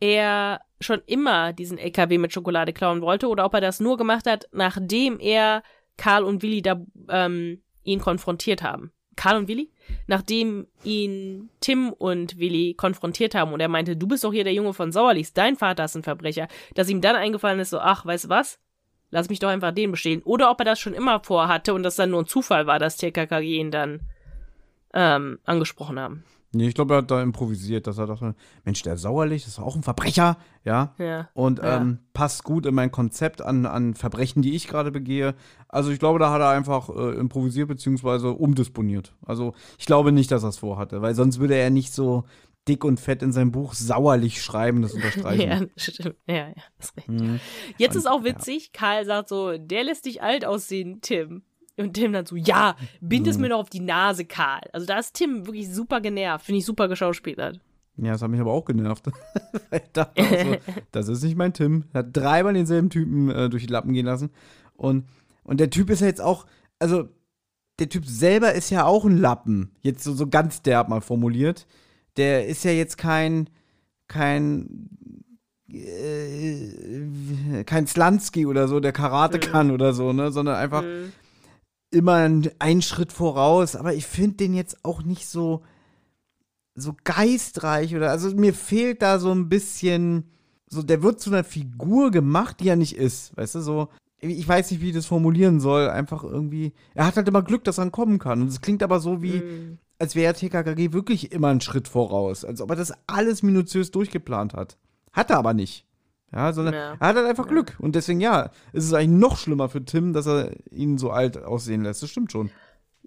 [0.00, 4.26] er schon immer diesen LKW mit Schokolade klauen wollte oder ob er das nur gemacht
[4.26, 5.62] hat, nachdem er
[5.96, 8.92] Karl und Willi da ähm, ihn konfrontiert haben.
[9.16, 9.70] Karl und Willi?
[10.06, 14.54] Nachdem ihn Tim und Willi konfrontiert haben und er meinte, du bist doch hier der
[14.54, 18.04] Junge von Sauerlichs, dein Vater ist ein Verbrecher, dass ihm dann eingefallen ist, so, ach,
[18.04, 18.58] weißt du was?
[19.10, 20.22] Lass mich doch einfach den bestehen.
[20.22, 22.96] Oder ob er das schon immer vorhatte und das dann nur ein Zufall war, dass
[22.96, 24.00] TKKG ihn dann
[24.94, 26.24] ähm, angesprochen haben.
[26.52, 28.34] Nee, ich glaube, er hat da improvisiert, dass er dachte,
[28.64, 30.94] Mensch, der Sauerlich ist auch ein Verbrecher, ja.
[30.98, 31.28] ja.
[31.32, 31.76] Und ja.
[31.76, 35.34] Ähm, passt gut in mein Konzept an, an Verbrechen, die ich gerade begehe.
[35.68, 38.28] Also ich glaube, da hat er einfach äh, improvisiert bzw.
[38.28, 39.14] umdisponiert.
[39.24, 42.24] Also ich glaube nicht, dass er es vorhatte, weil sonst würde er nicht so
[42.66, 45.40] dick und fett in seinem Buch sauerlich schreiben, das unterstreichen.
[45.48, 46.16] ja, stimmt.
[46.26, 47.20] Ja, ja, das ist richtig.
[47.20, 47.40] Mhm.
[47.78, 48.80] Jetzt und, ist auch witzig, ja.
[48.80, 51.42] Karl sagt so, der lässt dich alt aussehen, Tim.
[51.80, 53.42] Und Tim dann so, ja, bind es mhm.
[53.42, 54.60] mir doch auf die Nase, Karl.
[54.72, 56.44] Also da ist Tim wirklich super genervt.
[56.44, 57.58] Finde ich super geschauspielert.
[57.96, 59.06] Ja, das hat mich aber auch genervt.
[59.94, 60.04] so,
[60.92, 61.84] das ist nicht mein Tim.
[61.92, 64.30] Er hat dreimal denselben Typen äh, durch die Lappen gehen lassen.
[64.74, 65.06] Und,
[65.42, 66.46] und der Typ ist ja jetzt auch,
[66.78, 67.08] also
[67.78, 69.70] der Typ selber ist ja auch ein Lappen.
[69.80, 71.66] Jetzt so, so ganz derb mal formuliert.
[72.16, 73.48] Der ist ja jetzt kein,
[74.06, 74.90] kein,
[75.72, 79.52] äh, kein Slansky oder so, der Karate mhm.
[79.52, 81.12] kann oder so, ne, sondern einfach mhm
[81.90, 82.14] immer
[82.58, 85.62] einen Schritt voraus, aber ich finde den jetzt auch nicht so,
[86.74, 90.24] so geistreich oder, also mir fehlt da so ein bisschen,
[90.66, 93.88] so, der wird zu einer Figur gemacht, die er nicht ist, weißt du, so,
[94.20, 97.64] ich weiß nicht, wie ich das formulieren soll, einfach irgendwie, er hat halt immer Glück,
[97.64, 99.78] dass er kommen kann und es klingt aber so wie, mm.
[99.98, 104.54] als wäre TKKG wirklich immer einen Schritt voraus, als ob er das alles minutiös durchgeplant
[104.54, 104.76] hat.
[105.12, 105.86] Hat er aber nicht.
[106.32, 106.96] Ja, sondern ja.
[107.00, 107.50] er hat halt einfach ja.
[107.50, 107.76] Glück.
[107.78, 111.36] Und deswegen, ja, ist es eigentlich noch schlimmer für Tim, dass er ihn so alt
[111.42, 112.02] aussehen lässt.
[112.02, 112.50] Das stimmt schon.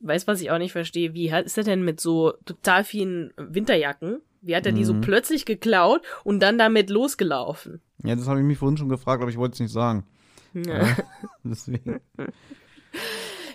[0.02, 1.14] Weißt was ich auch nicht verstehe?
[1.14, 4.20] Wie ist er denn mit so total vielen Winterjacken?
[4.42, 4.78] Wie hat er mhm.
[4.78, 5.02] die so mhm.
[5.02, 7.82] plötzlich geklaut und dann damit losgelaufen?
[8.04, 10.06] Ja, das habe ich mich vorhin schon gefragt, aber ich wollte es nicht sagen.
[10.54, 10.84] Ja.
[10.84, 10.98] ja
[11.44, 12.02] deswegen.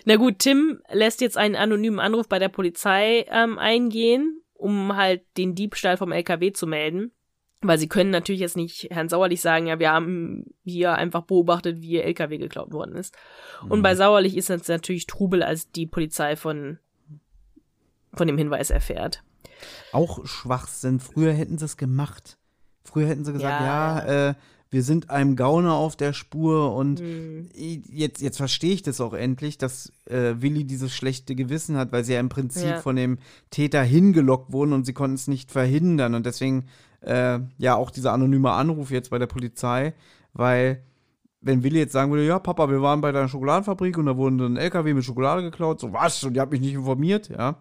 [0.05, 5.21] Na gut, Tim lässt jetzt einen anonymen Anruf bei der Polizei ähm, eingehen, um halt
[5.37, 7.11] den Diebstahl vom LKW zu melden.
[7.61, 11.81] Weil sie können natürlich jetzt nicht Herrn Sauerlich sagen, ja, wir haben hier einfach beobachtet,
[11.81, 13.13] wie ihr LKW geklaut worden ist.
[13.63, 13.71] Mhm.
[13.71, 16.79] Und bei Sauerlich ist es natürlich Trubel, als die Polizei von,
[18.13, 19.23] von dem Hinweis erfährt.
[19.91, 21.01] Auch Schwachsinn.
[21.01, 22.37] Früher hätten sie es gemacht.
[22.85, 24.33] Früher hätten sie gesagt, ja, ja äh,
[24.71, 27.49] wir sind einem Gauner auf der Spur und mhm.
[27.53, 32.03] jetzt, jetzt verstehe ich das auch endlich, dass äh, Willi dieses schlechte Gewissen hat, weil
[32.03, 32.79] sie ja im Prinzip ja.
[32.79, 33.17] von dem
[33.49, 36.65] Täter hingelockt wurden und sie konnten es nicht verhindern und deswegen
[37.01, 39.93] äh, ja auch dieser anonyme Anruf jetzt bei der Polizei,
[40.33, 40.83] weil
[41.41, 44.41] wenn Willi jetzt sagen würde, ja, Papa, wir waren bei deiner Schokoladenfabrik und da wurden
[44.41, 47.55] ein LKW mit Schokolade geklaut, so was, und die hat mich nicht informiert, ja.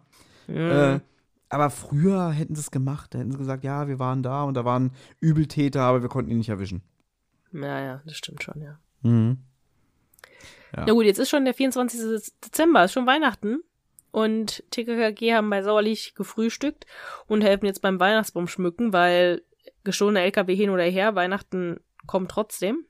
[0.48, 0.56] Mhm.
[0.56, 1.00] Äh,
[1.48, 4.54] aber früher hätten sie es gemacht, da hätten sie gesagt, ja, wir waren da und
[4.54, 4.90] da waren
[5.20, 6.82] Übeltäter, aber wir konnten ihn nicht erwischen.
[7.52, 8.78] Ja, ja, das stimmt schon, ja.
[9.02, 9.38] Mhm.
[10.76, 10.84] Ja.
[10.86, 12.22] Na gut, jetzt ist schon der 24.
[12.44, 13.60] Dezember, ist schon Weihnachten.
[14.10, 16.86] Und TKKG haben bei Sauerlich gefrühstückt
[17.26, 19.42] und helfen jetzt beim Weihnachtsbaum schmücken, weil
[19.84, 22.86] gestohlene LKW hin oder her, Weihnachten kommt trotzdem.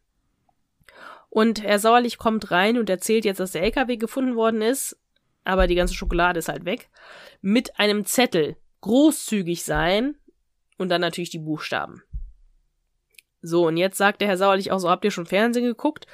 [1.30, 4.98] Und Herr Sauerlich kommt rein und erzählt jetzt, dass der LKW gefunden worden ist,
[5.44, 6.88] aber die ganze Schokolade ist halt weg,
[7.40, 8.56] mit einem Zettel.
[8.80, 10.16] Großzügig sein
[10.76, 12.02] und dann natürlich die Buchstaben.
[13.40, 16.06] So, und jetzt sagt der Herr Sauerlich auch so, habt ihr schon Fernsehen geguckt?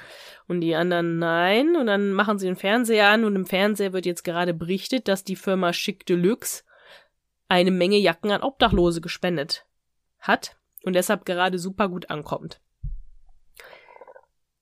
[0.47, 1.75] Und die anderen nein.
[1.75, 5.23] Und dann machen sie den Fernseher an und im Fernseher wird jetzt gerade berichtet, dass
[5.23, 6.63] die Firma Chic Deluxe
[7.47, 9.65] eine Menge Jacken an Obdachlose gespendet
[10.19, 12.59] hat und deshalb gerade super gut ankommt.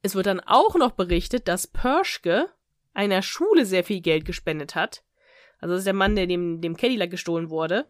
[0.02, 2.50] Es wird dann auch noch berichtet, dass Perschke
[2.94, 5.04] einer Schule sehr viel Geld gespendet hat.
[5.60, 7.86] Also das ist der Mann, der dem, dem Cadillac gestohlen wurde.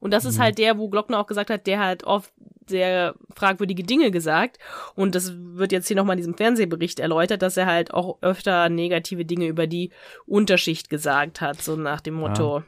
[0.00, 2.32] Und das ist halt der, wo Glockner auch gesagt hat, der hat oft
[2.68, 4.58] sehr fragwürdige Dinge gesagt.
[4.94, 8.68] Und das wird jetzt hier nochmal in diesem Fernsehbericht erläutert, dass er halt auch öfter
[8.68, 9.90] negative Dinge über die
[10.26, 12.62] Unterschicht gesagt hat, so nach dem Motto.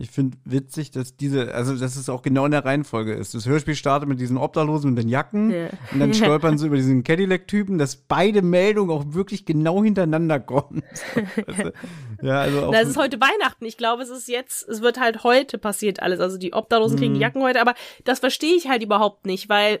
[0.00, 3.34] Ich finde witzig, dass diese, also dass es auch genau in der Reihenfolge ist.
[3.34, 5.70] Das Hörspiel startet mit diesen Obdachlosen und den Jacken Ja.
[5.92, 10.84] und dann stolpern sie über diesen Cadillac-Typen, dass beide Meldungen auch wirklich genau hintereinander kommen.
[11.46, 11.72] Weißt du?
[12.26, 13.64] ja, also auch Na, es ist heute Weihnachten.
[13.64, 16.20] Ich glaube, es ist jetzt, es wird halt heute passiert alles.
[16.20, 19.80] Also die Obdachlosen kriegen die Jacken heute, aber das verstehe ich halt überhaupt nicht, weil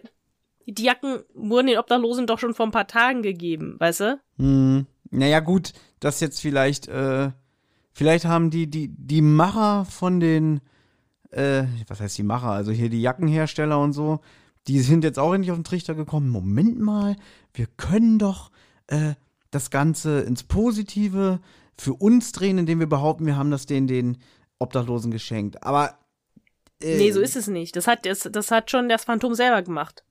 [0.66, 4.20] die Jacken wurden den Obdachlosen doch schon vor ein paar Tagen gegeben, weißt du?
[4.38, 7.30] Hm, naja, gut, das jetzt vielleicht, äh,
[7.98, 10.60] vielleicht haben die, die, die Macher von den,
[11.30, 14.20] äh, was heißt die Macher, also hier die Jackenhersteller und so,
[14.68, 16.28] die sind jetzt auch endlich auf den Trichter gekommen.
[16.28, 17.16] Moment mal,
[17.52, 18.52] wir können doch
[18.86, 19.14] äh,
[19.50, 21.40] das Ganze ins Positive
[21.76, 24.18] für uns drehen, indem wir behaupten, wir haben das den, den
[24.60, 25.64] Obdachlosen geschenkt.
[25.64, 25.98] Aber
[26.80, 27.74] äh, Nee, so ist es nicht.
[27.74, 30.04] Das hat, das, das hat schon das Phantom selber gemacht.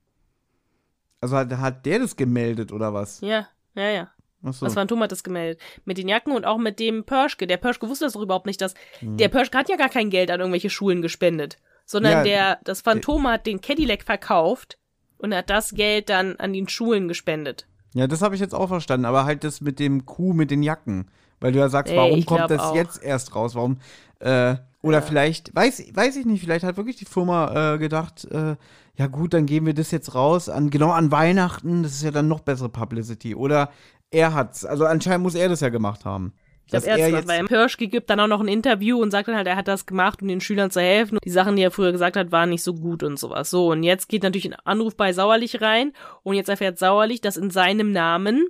[1.22, 3.22] Also hat, hat der das gemeldet oder was?
[3.22, 4.10] Ja, ja, ja.
[4.42, 4.64] Achso.
[4.66, 5.60] Das Phantom hat das gemeldet.
[5.84, 7.46] Mit den Jacken und auch mit dem Perschke.
[7.46, 8.74] Der Perschke wusste das doch überhaupt nicht, dass.
[9.00, 11.58] Der Perschke hat ja gar kein Geld an irgendwelche Schulen gespendet.
[11.86, 14.78] Sondern Ja, der, das Phantom hat den Cadillac verkauft
[15.16, 17.66] und hat das Geld dann an den Schulen gespendet.
[17.94, 20.62] Ja, das habe ich jetzt auch verstanden, aber halt das mit dem Kuh mit den
[20.62, 21.10] Jacken.
[21.40, 22.74] Weil du ja sagst, Ey, warum kommt das auch.
[22.74, 23.54] jetzt erst raus?
[23.54, 23.78] Warum?
[24.20, 25.02] Äh, oder Ja.
[25.02, 28.56] vielleicht, weiß, weiß ich nicht, vielleicht hat wirklich die Firma äh, gedacht, äh,
[28.96, 32.10] ja gut, dann geben wir das jetzt raus, an, genau an Weihnachten, das ist ja
[32.10, 33.34] dann noch bessere Publicity.
[33.34, 33.70] Oder
[34.10, 36.34] er hat's, also anscheinend muss er das ja gemacht haben.
[36.64, 39.28] Ich glaube, er er hat weil Perschke gibt dann auch noch ein Interview und sagt
[39.28, 41.18] dann halt, er hat das gemacht, um den Schülern zu helfen.
[41.24, 43.48] Die Sachen, die er früher gesagt hat, waren nicht so gut und sowas.
[43.48, 45.94] So, und jetzt geht natürlich ein Anruf bei Sauerlich rein
[46.24, 48.46] und jetzt erfährt Sauerlich, dass in seinem Namen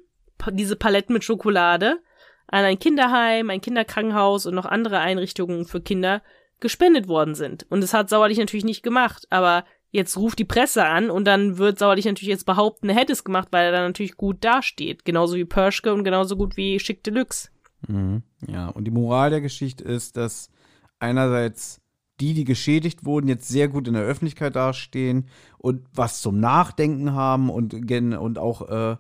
[0.51, 2.01] diese Paletten mit Schokolade
[2.49, 6.23] an ein Kinderheim, ein Kinderkrankenhaus und noch andere Einrichtungen für Kinder
[6.59, 7.67] gespendet worden sind.
[7.71, 11.59] Und das hat Sauerlich natürlich nicht gemacht, aber jetzt ruft die Presse an und dann
[11.59, 15.05] wird Sauerlich natürlich jetzt behaupten, er hätte es gemacht, weil er dann natürlich gut dasteht.
[15.05, 17.49] Genauso wie Perschke und genauso gut wie Schick Deluxe.
[17.87, 18.23] Mhm.
[18.47, 20.51] Ja, und die Moral der Geschichte ist, dass
[20.99, 21.81] einerseits
[22.21, 27.13] die, die geschädigt wurden, jetzt sehr gut in der Öffentlichkeit dastehen und was zum Nachdenken
[27.13, 28.97] haben und, und auch äh,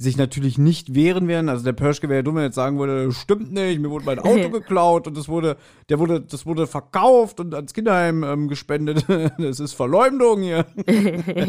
[0.00, 1.50] sich natürlich nicht wehren werden.
[1.50, 3.90] Also der Perschke wäre ja dumm, wenn er jetzt sagen würde, das stimmt nicht, mir
[3.90, 5.58] wurde mein Auto geklaut und das wurde,
[5.90, 9.04] der wurde, das wurde verkauft und ans Kinderheim ähm, gespendet.
[9.38, 10.64] das ist Verleumdung hier.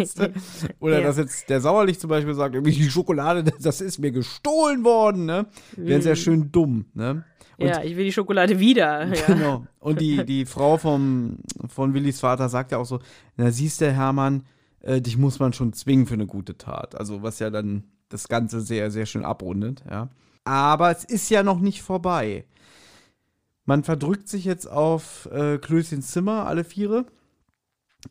[0.81, 1.07] Oder Ja.
[1.07, 5.45] dass jetzt der Sauerlich zum Beispiel sagt, die Schokolade, das ist mir gestohlen worden, ne?
[5.77, 7.23] Wäre sehr schön dumm, ne?
[7.57, 9.07] Und ja, ich will die Schokolade wieder.
[9.07, 9.25] Ja.
[9.27, 9.65] Genau.
[9.79, 11.37] Und die, die Frau vom,
[11.67, 12.99] von Willis Vater sagt ja auch so,
[13.37, 14.43] na siehst du, Hermann,
[14.81, 16.95] äh, dich muss man schon zwingen für eine gute Tat.
[16.99, 17.83] Also was ja dann
[18.13, 20.09] das Ganze sehr, sehr schön abrundet, ja.
[20.43, 22.45] Aber es ist ja noch nicht vorbei.
[23.65, 27.05] Man verdrückt sich jetzt auf äh, Klößchens Zimmer, alle Viere.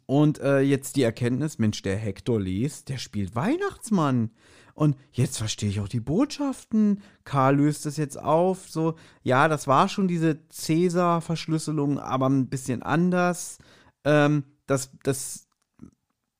[0.06, 4.30] Und äh, jetzt die Erkenntnis, Mensch, der Hector liest, der spielt Weihnachtsmann.
[4.74, 7.02] Und jetzt verstehe ich auch die Botschaften.
[7.24, 8.68] Karl löst es jetzt auf.
[8.68, 13.58] So, ja, das war schon diese Cäsar-Verschlüsselung, aber ein bisschen anders.
[14.04, 15.48] Ähm, dass das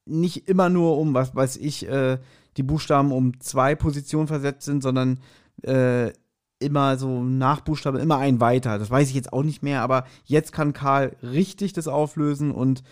[0.07, 2.19] nicht immer nur um, was weiß ich, äh,
[2.57, 5.21] die Buchstaben um zwei Positionen versetzt sind, sondern
[5.63, 6.13] äh,
[6.59, 8.79] immer so Nachbuchstaben, immer ein weiter.
[8.79, 12.83] Das weiß ich jetzt auch nicht mehr, aber jetzt kann Karl richtig das auflösen und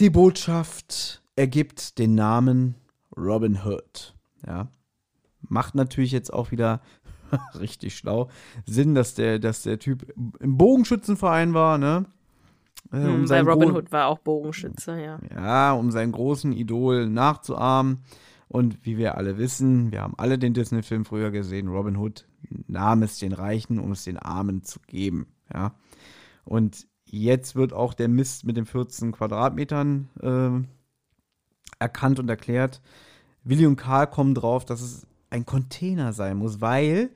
[0.00, 2.74] die Botschaft ergibt den Namen
[3.16, 4.14] Robin Hood.
[4.46, 4.68] Ja.
[5.42, 6.80] Macht natürlich jetzt auch wieder
[7.58, 8.28] richtig schlau
[8.64, 10.06] Sinn, dass der, dass der Typ
[10.40, 12.06] im Bogenschützenverein war, ne?
[12.92, 15.18] Äh, Hm, um weil seinen Robin Hood war auch Bogenschütze, ja.
[15.34, 18.04] Ja, um seinen großen Idol nachzuahmen.
[18.48, 22.26] Und wie wir alle wissen, wir haben alle den Disney-Film früher gesehen, Robin Hood
[22.68, 25.26] nahm es den Reichen, um es den Armen zu geben.
[25.52, 25.74] Ja.
[26.44, 32.80] Und jetzt wird auch der Mist mit den 14 Quadratmetern äh, erkannt und erklärt.
[33.42, 37.10] Willi und Karl kommen drauf, dass es ein Container sein muss, weil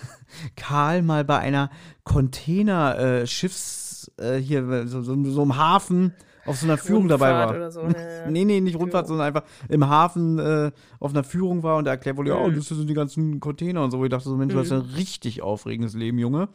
[0.56, 1.70] Karl mal bei einer
[2.04, 6.14] Container-Schiffs, äh, hier, so, so, so im Hafen
[6.46, 7.56] auf so einer Führung dabei Rundfahrt war.
[7.56, 8.30] Oder so, ja.
[8.30, 11.92] Nee, nee, nicht Rundfahrt, sondern einfach im Hafen äh, auf einer Führung war und er
[11.92, 12.54] erklärt wurde, ja, Mhm.
[12.56, 14.02] das sind die ganzen Container und so.
[14.04, 16.48] Ich dachte so, Mensch, du hast ja ein richtig aufregendes Leben, Junge.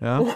[0.00, 0.20] Ja.
[0.20, 0.28] Oh.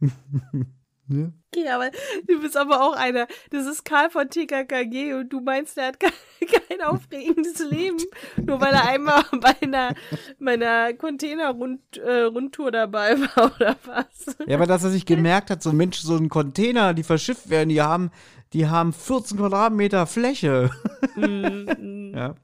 [1.08, 1.30] ja.
[1.54, 1.90] Okay, aber
[2.26, 3.26] du bist aber auch einer.
[3.50, 6.12] Das ist Karl von TKKG und du meinst, er hat kein,
[6.68, 7.98] kein aufregendes Leben,
[8.46, 9.94] nur weil er einmal bei einer,
[10.38, 14.36] bei einer Container-Rundtour dabei war oder was?
[14.46, 17.68] Ja, aber dass er sich gemerkt hat, so Mensch, so ein Container, die verschifft werden,
[17.68, 18.10] die haben,
[18.52, 20.70] die haben 14 Quadratmeter Fläche.
[21.16, 22.34] Mm, Ja.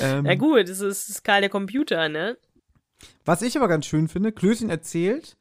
[0.00, 2.36] Ähm, Ja gut, das ist, das ist Karl der Computer, ne?
[3.24, 5.36] Was ich aber ganz schön finde, Klößchen erzählt,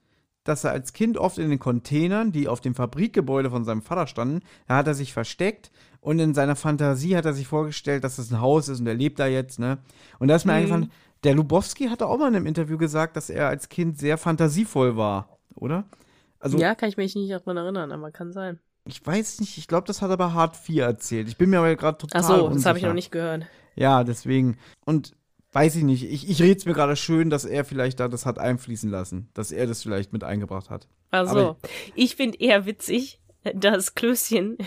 [0.47, 4.07] dass er als Kind oft in den Containern, die auf dem Fabrikgebäude von seinem Vater
[4.07, 5.71] standen, da hat er sich versteckt
[6.01, 8.93] und in seiner Fantasie hat er sich vorgestellt, dass das ein Haus ist und er
[8.95, 9.77] lebt da jetzt, ne?
[10.19, 10.57] Und da ist mir Mhm.
[10.57, 10.91] eingefallen,
[11.23, 14.95] der Lubowski hatte auch mal in einem Interview gesagt, dass er als Kind sehr fantasievoll
[14.95, 15.85] war, oder?
[16.39, 18.59] Also, ja, kann ich mich nicht daran erinnern, aber kann sein.
[18.85, 21.27] ich weiß nicht, ich glaube, das hat aber Hart 4 erzählt.
[21.27, 22.87] Ich bin mir aber gerade total Ach so, das habe ich unsicher.
[22.87, 23.47] noch nicht gehört.
[23.75, 24.57] Ja, deswegen.
[24.85, 25.11] Und
[25.57, 26.03] weiß ich nicht.
[26.03, 29.29] Ich, ich rede es mir gerade schön, dass er vielleicht da das hat einfließen lassen.
[29.33, 30.87] Dass er das vielleicht mit eingebracht hat.
[31.11, 31.57] Also, Aber
[31.95, 33.19] ich finde eher witzig,
[33.55, 34.57] dass Klößchen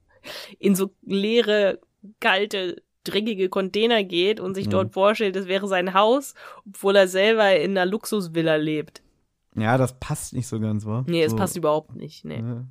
[0.58, 1.80] in so leere,
[2.20, 4.70] kalte, dreckige Container geht und sich Mhm.
[4.70, 6.34] dort vorstellt, das wäre sein Haus,
[6.66, 9.02] obwohl er selber in einer Luxusvilla lebt.
[9.56, 11.04] Ja, das passt nicht so ganz, wa?
[11.08, 12.24] Nee, das so, passt überhaupt nicht.
[12.24, 12.38] Nee.
[12.40, 12.64] Ja.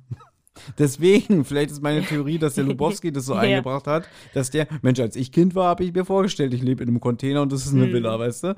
[0.78, 3.40] Deswegen, vielleicht ist meine Theorie, dass der Lubowski das so Ja.
[3.40, 6.82] eingebracht hat, dass der, Mensch, als ich Kind war, habe ich mir vorgestellt, ich lebe
[6.82, 7.92] in einem Container und das ist eine Mhm.
[7.92, 8.48] Villa, weißt du?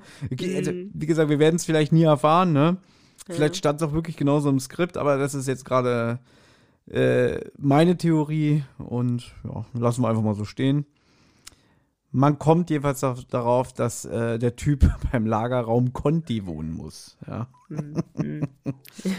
[0.56, 0.90] Also, Mhm.
[0.94, 2.76] wie gesagt, wir werden es vielleicht nie erfahren, ne?
[3.26, 6.18] Vielleicht stand es auch wirklich genauso im Skript, aber das ist jetzt gerade
[6.90, 10.84] äh, meine Theorie und ja, lassen wir einfach mal so stehen.
[12.12, 17.16] Man kommt jedenfalls auf, darauf, dass äh, der Typ beim Lagerraum Conti wohnen muss.
[17.28, 17.46] Ja.
[17.68, 18.48] Hm, hm.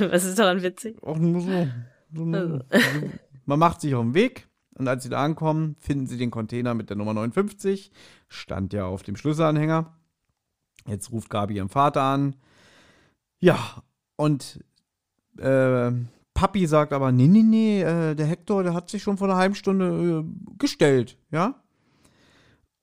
[0.10, 1.02] Was ist daran witzig?
[1.02, 1.68] Auch nur so.
[2.14, 2.66] So nur.
[3.46, 6.74] Man macht sich auf den Weg und als sie da ankommen, finden sie den Container
[6.74, 7.92] mit der Nummer 59.
[8.28, 9.98] Stand ja auf dem Schlüsselanhänger.
[10.88, 12.36] Jetzt ruft Gabi ihren Vater an.
[13.40, 13.84] Ja,
[14.16, 14.64] und
[15.38, 15.92] äh,
[16.34, 19.38] Papi sagt aber, nee, nee, nee, äh, der Hector, der hat sich schon vor einer
[19.38, 21.56] halben Stunde äh, gestellt, ja.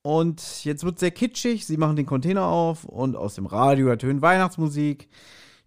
[0.03, 4.23] Und jetzt wird sehr kitschig, sie machen den Container auf und aus dem Radio ertönt
[4.23, 5.09] Weihnachtsmusik.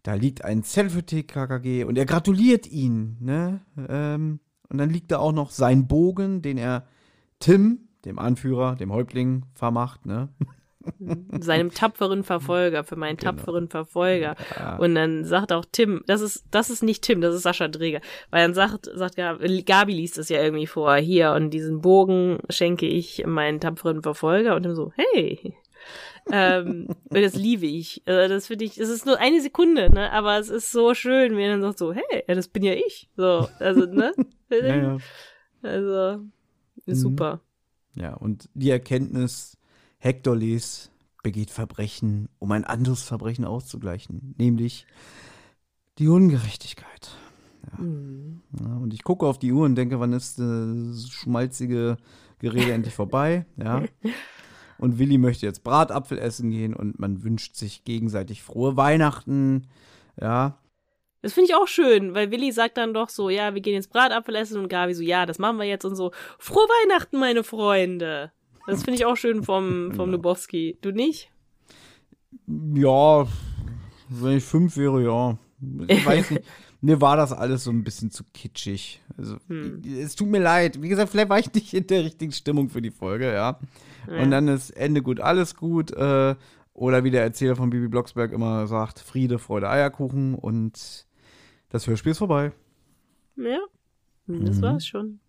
[0.03, 3.61] Da liegt ein Zettel für TKKG und er gratuliert ihn, ne?
[3.87, 6.87] Ähm, und dann liegt da auch noch sein Bogen, den er
[7.39, 10.29] Tim, dem Anführer, dem Häuptling, vermacht, ne?
[11.39, 13.33] Seinem tapferen Verfolger, für meinen Genau.
[13.33, 14.35] tapferen Verfolger.
[14.57, 14.77] Ja.
[14.77, 18.01] Und dann sagt auch Tim, das ist, das ist nicht Tim, das ist Sascha Dreger.
[18.31, 22.39] Weil dann sagt, sagt Gabi, Gabi liest es ja irgendwie vor, hier, und diesen Bogen
[22.49, 24.55] schenke ich meinen tapferen Verfolger.
[24.55, 25.53] Und dann so, hey.
[26.31, 28.01] Ähm, und das liebe ich.
[28.05, 30.11] Also das finde ich, es ist nur eine Sekunde, ne?
[30.11, 33.09] Aber es ist so schön, wenn dann sagt so, hey, ja, das bin ja ich.
[33.17, 34.13] So, also, ne?
[34.49, 34.97] Ja, ja.
[35.61, 36.23] Also,
[36.85, 37.01] ist Mhm.
[37.01, 37.41] super.
[37.95, 39.57] ja, und die Erkenntnis,
[39.99, 40.91] Hector Les
[41.23, 44.85] begeht Verbrechen, um ein anderes Verbrechen auszugleichen, nämlich
[45.99, 47.11] die Ungerechtigkeit.
[47.77, 48.41] Mhm.
[48.59, 51.97] Ja, und ich gucke auf die Uhr und denke, wann ist das schmalzige
[52.39, 53.45] Gerede endlich vorbei?
[53.57, 53.83] Ja.
[54.81, 59.67] Und Willi möchte jetzt Bratapfel essen gehen und man wünscht sich gegenseitig frohe Weihnachten.
[60.19, 60.57] Ja.
[61.21, 63.91] Das finde ich auch schön, weil Willi sagt dann doch so, ja, wir gehen jetzt
[63.91, 66.11] Bratapfel essen und Gabi so, ja, das machen wir jetzt und so.
[66.39, 68.31] Frohe Weihnachten, meine Freunde.
[68.65, 70.77] Das finde ich auch schön vom, vom Lubowski.
[70.81, 71.29] Du nicht?
[72.73, 73.27] Ja,
[74.09, 75.37] wenn ich fünf wäre, ja.
[75.87, 76.43] Ich weiß nicht.
[76.83, 78.99] Mir war das alles so ein bisschen zu kitschig.
[79.15, 79.83] Also, Hm.
[79.99, 80.81] es tut mir leid.
[80.81, 83.59] Wie gesagt, vielleicht war ich nicht in der richtigen Stimmung für die Folge, ja.
[84.07, 84.21] Ja.
[84.21, 85.91] Und dann ist Ende gut, alles gut.
[85.91, 86.35] Äh,
[86.73, 90.35] oder wie der Erzähler von Bibi Blocksberg immer sagt, Friede, Freude, Eierkuchen.
[90.35, 91.05] Und
[91.69, 92.51] das Hörspiel ist vorbei.
[93.35, 93.59] Ja,
[94.27, 94.61] das Mhm.
[94.61, 95.19] war's schon.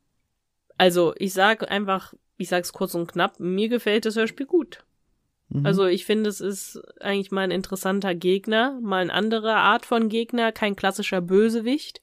[0.79, 4.85] Also, ich sag einfach, ich sag's kurz und knapp, mir gefällt das Hörspiel gut.
[5.49, 5.67] Mhm.
[5.67, 10.09] Also, ich finde, es ist eigentlich mal ein interessanter Gegner, mal eine andere Art von
[10.09, 12.01] Gegner, kein klassischer Bösewicht.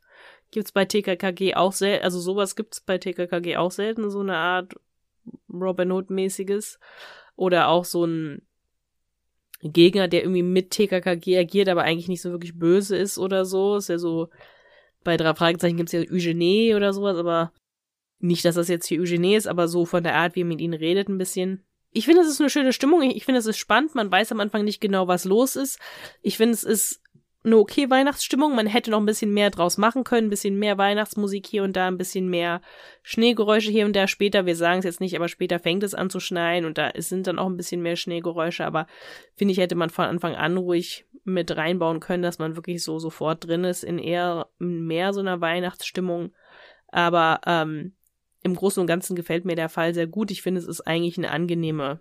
[0.52, 4.74] Gibt's bei TKKG auch selten, also sowas gibt's bei TKKG auch selten, so eine Art
[5.52, 6.80] Robin Hood-mäßiges.
[7.36, 8.42] Oder auch so ein
[9.62, 13.78] Gegner, der irgendwie mit TKKG agiert, aber eigentlich nicht so wirklich böse ist oder so.
[13.78, 14.30] Ist ja so
[15.04, 17.54] bei drei Fragezeichen gibt es ja Eugenie oder sowas, aber
[18.20, 20.60] nicht, dass das jetzt hier Eugenie ist, aber so von der Art, wie er mit
[20.62, 21.64] ihnen redet, ein bisschen.
[21.92, 23.02] Ich finde, es ist eine schöne Stimmung.
[23.02, 23.96] Ich finde, es ist spannend.
[23.96, 25.80] Man weiß am Anfang nicht genau, was los ist.
[26.22, 27.02] Ich finde, es ist
[27.44, 28.56] eine okay Weihnachtsstimmung.
[28.56, 31.76] Man hätte noch ein bisschen mehr draus machen können, ein bisschen mehr Weihnachtsmusik hier und
[31.76, 32.62] da, ein bisschen mehr
[33.02, 34.08] Schneegeräusche hier und da.
[34.08, 36.92] Später, wir sagen es jetzt nicht, aber später fängt es an zu schneien und da
[36.98, 38.66] sind dann auch ein bisschen mehr Schneegeräusche.
[38.66, 38.88] Aber
[39.36, 43.00] finde ich, hätte man von Anfang an ruhig mit reinbauen können, dass man wirklich so
[43.00, 46.34] sofort drin ist in eher mehr so einer Weihnachtsstimmung.
[46.88, 47.94] Aber ähm,
[48.44, 50.32] im Großen und Ganzen gefällt mir der Fall sehr gut.
[50.32, 52.00] Ich finde, es ist eigentlich eine angenehme,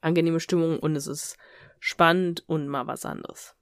[0.00, 1.36] angenehme Stimmung und es ist
[1.78, 3.54] spannend und mal was anderes.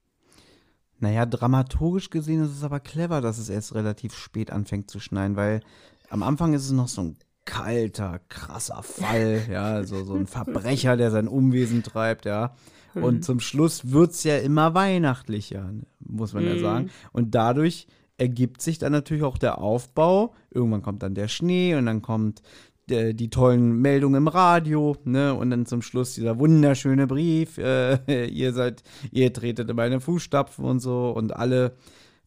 [0.99, 5.35] Naja, dramaturgisch gesehen ist es aber clever, dass es erst relativ spät anfängt zu schneien,
[5.35, 5.61] weil
[6.09, 10.95] am Anfang ist es noch so ein kalter, krasser Fall, ja, so, so ein Verbrecher,
[10.95, 12.55] der sein Unwesen treibt, ja.
[12.95, 13.21] Und mhm.
[13.23, 16.49] zum Schluss wird es ja immer weihnachtlicher, muss man mhm.
[16.49, 16.89] ja sagen.
[17.11, 17.87] Und dadurch
[18.17, 20.33] ergibt sich dann natürlich auch der Aufbau.
[20.51, 22.41] Irgendwann kommt dann der Schnee und dann kommt
[22.89, 25.33] äh, die tollen Meldungen im Radio, ne?
[25.33, 30.65] Und dann zum Schluss dieser wunderschöne Brief, äh, ihr seid, ihr tretet in meine Fußstapfen
[30.65, 31.75] und so und alle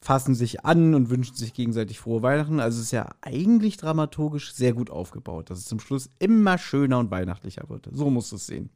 [0.01, 2.61] fassen sich an und wünschen sich gegenseitig frohe Weihnachten.
[2.61, 6.99] Also es ist ja eigentlich dramaturgisch sehr gut aufgebaut, dass es zum Schluss immer schöner
[6.99, 7.89] und weihnachtlicher wird.
[7.93, 8.71] So musst du es sehen.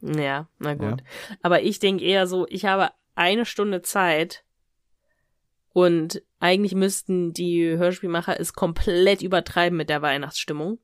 [0.00, 1.00] Ja, na gut.
[1.00, 1.36] Ja.
[1.42, 4.44] Aber ich denke eher so, ich habe eine Stunde Zeit
[5.72, 10.78] und eigentlich müssten die Hörspielmacher es komplett übertreiben mit der Weihnachtsstimmung.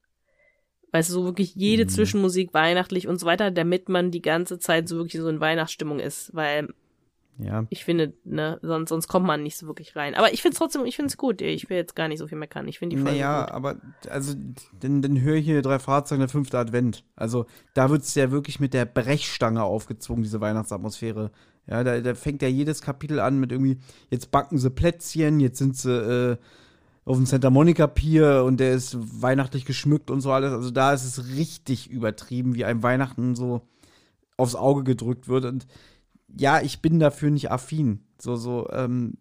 [0.93, 1.89] Weißt du, so wirklich jede mhm.
[1.89, 6.01] Zwischenmusik weihnachtlich und so weiter, damit man die ganze Zeit so wirklich so in Weihnachtsstimmung
[6.01, 6.69] ist, weil
[7.43, 7.67] ja.
[7.71, 10.15] Ich finde, ne, sonst, sonst kommt man nicht so wirklich rein.
[10.15, 11.41] Aber ich finde es trotzdem, ich finde es gut.
[11.41, 12.69] Ich will jetzt gar nicht so viel meckern.
[12.69, 13.55] Ich finde die Folge Naja, gut.
[13.55, 13.77] aber,
[14.09, 14.35] also,
[14.79, 17.05] dann, dann höre ich hier drei Fahrzeuge, der fünfte Advent.
[17.17, 21.31] Also, da wird es ja wirklich mit der Brechstange aufgezwungen, diese Weihnachtsatmosphäre.
[21.67, 23.79] Ja, da, da fängt ja jedes Kapitel an mit irgendwie,
[24.11, 26.37] jetzt backen sie Plätzchen, jetzt sind sie, äh,
[27.05, 30.53] auf dem Santa Monica Pier und der ist weihnachtlich geschmückt und so alles.
[30.53, 33.63] Also da ist es richtig übertrieben, wie einem Weihnachten so
[34.37, 35.45] aufs Auge gedrückt wird.
[35.45, 35.67] Und
[36.37, 38.01] ja, ich bin dafür nicht affin.
[38.21, 39.15] So, so, ähm,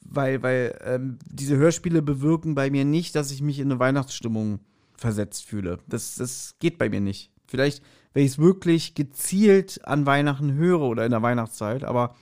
[0.00, 4.60] weil, weil ähm, diese Hörspiele bewirken bei mir nicht, dass ich mich in eine Weihnachtsstimmung
[4.96, 5.78] versetzt fühle.
[5.86, 7.30] Das, das geht bei mir nicht.
[7.46, 7.82] Vielleicht,
[8.14, 12.14] wenn ich es wirklich gezielt an Weihnachten höre oder in der Weihnachtszeit, aber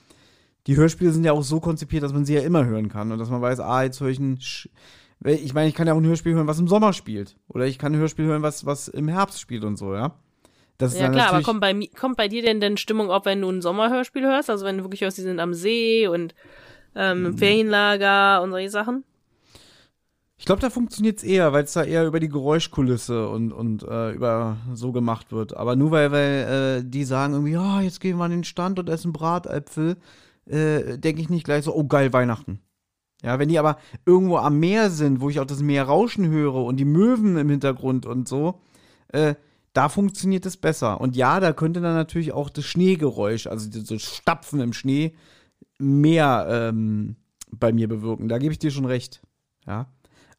[0.67, 3.19] die Hörspiele sind ja auch so konzipiert, dass man sie ja immer hören kann und
[3.19, 4.39] dass man weiß, ah, jetzt höre ich ein.
[4.39, 4.69] Sch
[5.25, 7.37] ich meine, ich kann ja auch ein Hörspiel hören, was im Sommer spielt.
[7.47, 10.13] Oder ich kann ein Hörspiel hören, was, was im Herbst spielt und so, ja.
[10.77, 13.49] Das ja klar, aber kommt bei, kommt bei dir denn denn Stimmung auf, wenn du
[13.49, 14.51] ein Sommerhörspiel hörst?
[14.51, 16.35] Also wenn du wirklich hörst, die sind am See und
[16.95, 17.37] ähm, im mhm.
[17.37, 19.03] Ferienlager und solche Sachen?
[20.37, 23.81] Ich glaube, da funktioniert es eher, weil es da eher über die Geräuschkulisse und, und
[23.81, 25.57] äh, über so gemacht wird.
[25.57, 28.43] Aber nur weil, weil äh, die sagen irgendwie, ja, oh, jetzt gehen wir an den
[28.43, 29.97] Stand und essen Bratäpfel,
[30.49, 32.59] äh, denke ich nicht gleich so, oh geil, Weihnachten.
[33.23, 36.55] Ja, wenn die aber irgendwo am Meer sind, wo ich auch das Meer rauschen höre
[36.55, 38.61] und die Möwen im Hintergrund und so,
[39.09, 39.35] äh,
[39.73, 41.01] da funktioniert es besser.
[41.01, 45.15] Und ja, da könnte dann natürlich auch das Schneegeräusch, also das Stapfen im Schnee,
[45.79, 47.15] mehr ähm,
[47.51, 48.29] bei mir bewirken.
[48.29, 49.21] Da gebe ich dir schon recht.
[49.65, 49.87] Ja.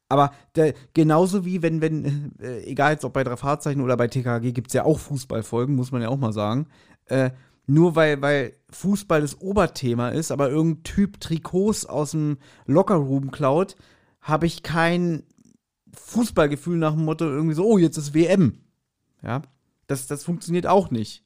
[0.08, 4.08] Aber der, genauso wie wenn, wenn, äh, egal jetzt ob bei drei Fahrzeichen oder bei
[4.08, 6.66] TKG, gibt es ja auch Fußballfolgen, muss man ja auch mal sagen.
[7.06, 7.30] Äh,
[7.68, 13.76] nur weil, weil Fußball das Oberthema ist, aber irgendein Typ Trikots aus dem Lockerroom klaut,
[14.22, 15.22] habe ich kein
[15.92, 18.60] Fußballgefühl nach dem Motto irgendwie so, oh, jetzt ist WM.
[19.22, 19.42] Ja,
[19.86, 21.24] das, das funktioniert auch nicht.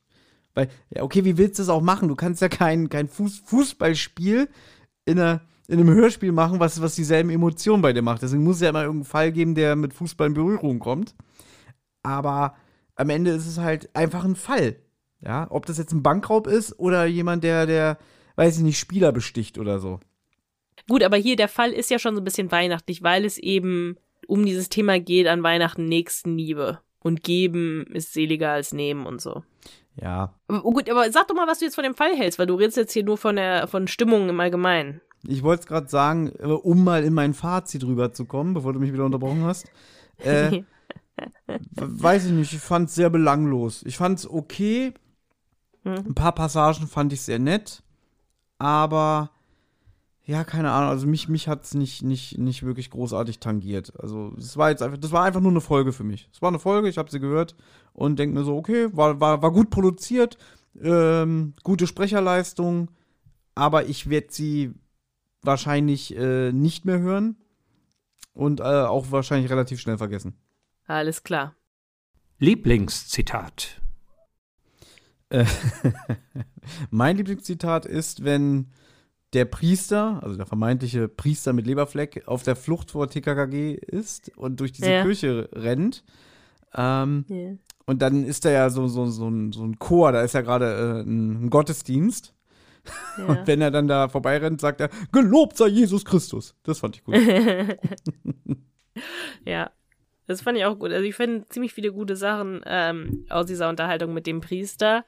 [0.54, 2.08] Weil, ja, okay, wie willst du das auch machen?
[2.08, 4.48] Du kannst ja kein, kein Fuß, Fußballspiel
[5.04, 8.22] in, einer, in einem Hörspiel machen, was, was dieselben Emotionen bei dir macht.
[8.22, 11.14] Deswegen muss es ja immer irgendeinen Fall geben, der mit Fußball in Berührung kommt.
[12.02, 12.56] Aber
[12.96, 14.76] am Ende ist es halt einfach ein Fall.
[15.24, 17.98] Ja, ob das jetzt ein Bankraub ist oder jemand, der, der,
[18.36, 20.00] weiß ich nicht, Spieler besticht oder so.
[20.88, 23.96] Gut, aber hier der Fall ist ja schon so ein bisschen weihnachtlich, weil es eben
[24.26, 29.42] um dieses Thema geht an Weihnachten Nächstenliebe und geben ist seliger als nehmen und so.
[29.96, 30.34] Ja.
[30.48, 32.46] Aber, oh gut, aber sag doch mal, was du jetzt von dem Fall hältst, weil
[32.46, 35.00] du redest jetzt hier nur von der von Stimmung im Allgemeinen.
[35.24, 39.04] Ich wollte es gerade sagen, um mal in mein Fazit rüberzukommen, bevor du mich wieder
[39.04, 39.66] unterbrochen hast.
[40.18, 40.62] Äh,
[41.76, 43.82] weiß ich nicht, ich fand es sehr belanglos.
[43.84, 44.94] Ich fand es okay.
[45.84, 46.04] Mhm.
[46.08, 47.82] Ein paar Passagen fand ich sehr nett,
[48.58, 49.30] aber
[50.24, 53.92] ja, keine Ahnung, also mich, mich hat es nicht, nicht, nicht wirklich großartig tangiert.
[53.98, 56.28] Also es war jetzt einfach, das war einfach nur eine Folge für mich.
[56.32, 57.56] Es war eine Folge, ich habe sie gehört
[57.92, 60.38] und denke mir so, okay, war, war, war gut produziert,
[60.80, 62.90] ähm, gute Sprecherleistung,
[63.56, 64.72] aber ich werde sie
[65.42, 67.36] wahrscheinlich äh, nicht mehr hören
[68.32, 70.34] und äh, auch wahrscheinlich relativ schnell vergessen.
[70.86, 71.56] Alles klar.
[72.38, 73.81] Lieblingszitat.
[75.32, 75.44] Äh,
[76.90, 78.68] mein Lieblingszitat ist, wenn
[79.32, 84.60] der Priester, also der vermeintliche Priester mit Leberfleck, auf der Flucht vor TKKG ist und
[84.60, 85.02] durch diese Ja.
[85.04, 86.04] Kirche rennt.
[86.74, 87.52] Ähm, Ja.
[87.86, 90.40] und dann ist da ja so, so, so, ein, so ein Chor, da ist ja
[90.42, 92.34] gerade äh, ein, ein Gottesdienst.
[93.16, 93.26] Ja.
[93.26, 96.54] Und wenn er dann da vorbeirennt, sagt er, gelobt sei Jesus Christus.
[96.64, 97.14] Das fand ich gut.
[99.46, 99.70] ja.
[100.26, 100.92] Das fand ich auch gut.
[100.92, 105.04] Also ich finde ziemlich viele gute Sachen ähm, aus dieser Unterhaltung mit dem Priester.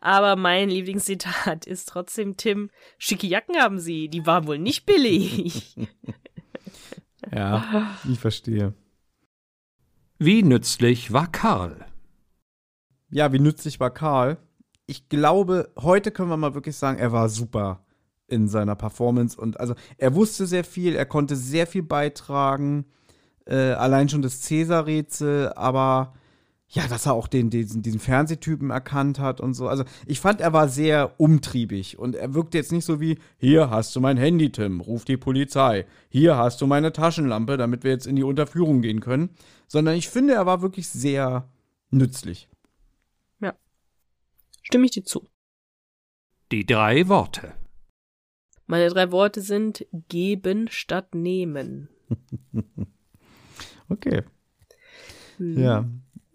[0.00, 5.76] Aber mein Lieblingszitat ist trotzdem Tim, schicke Jacken haben sie, die waren wohl nicht billig.
[7.32, 8.74] ja, ich verstehe.
[10.18, 11.84] Wie nützlich war Karl?
[13.10, 14.38] Ja, wie nützlich war Karl?
[14.86, 17.84] Ich glaube, heute können wir mal wirklich sagen, er war super
[18.28, 22.86] in seiner Performance und also er wusste sehr viel, er konnte sehr viel beitragen,
[23.46, 26.14] äh, allein schon das Cäsar-Rätsel, aber
[26.68, 29.68] ja, dass er auch den, diesen, diesen Fernsehtypen erkannt hat und so.
[29.68, 33.68] Also ich fand, er war sehr umtriebig und er wirkte jetzt nicht so wie, hier
[33.68, 35.84] hast du mein Handy, Tim, ruf die Polizei.
[36.08, 39.30] Hier hast du meine Taschenlampe, damit wir jetzt in die Unterführung gehen können.
[39.68, 41.46] Sondern ich finde, er war wirklich sehr
[41.90, 42.48] nützlich.
[44.62, 45.28] Stimme ich dir zu.
[46.50, 47.52] Die drei Worte.
[48.66, 51.88] Meine drei Worte sind geben statt nehmen.
[53.88, 54.22] Okay.
[55.38, 55.58] Hm.
[55.62, 55.84] Ja.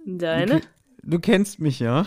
[0.05, 0.61] Deine?
[1.03, 2.05] Du kennst mich, ja?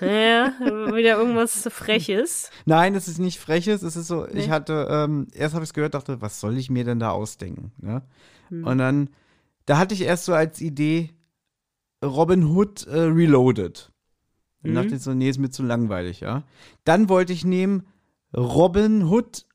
[0.00, 0.52] Ja,
[0.92, 2.50] wieder irgendwas Freches.
[2.66, 3.82] Nein, es ist nicht freches.
[3.82, 4.40] Es ist so, Nee.
[4.40, 7.10] ich hatte, ähm, erst habe ich es gehört, dachte, was soll ich mir denn da
[7.10, 7.72] ausdenken?
[7.78, 8.02] Ne?
[8.48, 8.64] Hm.
[8.64, 9.10] Und dann,
[9.66, 11.10] da hatte ich erst so als Idee
[12.04, 13.90] Robin Hood äh, Reloaded.
[14.62, 14.74] Dann Mhm.
[14.76, 16.42] dachte ich so, nee, ist mir zu langweilig, ja.
[16.84, 17.86] Dann wollte ich nehmen
[18.36, 19.46] Robin Hood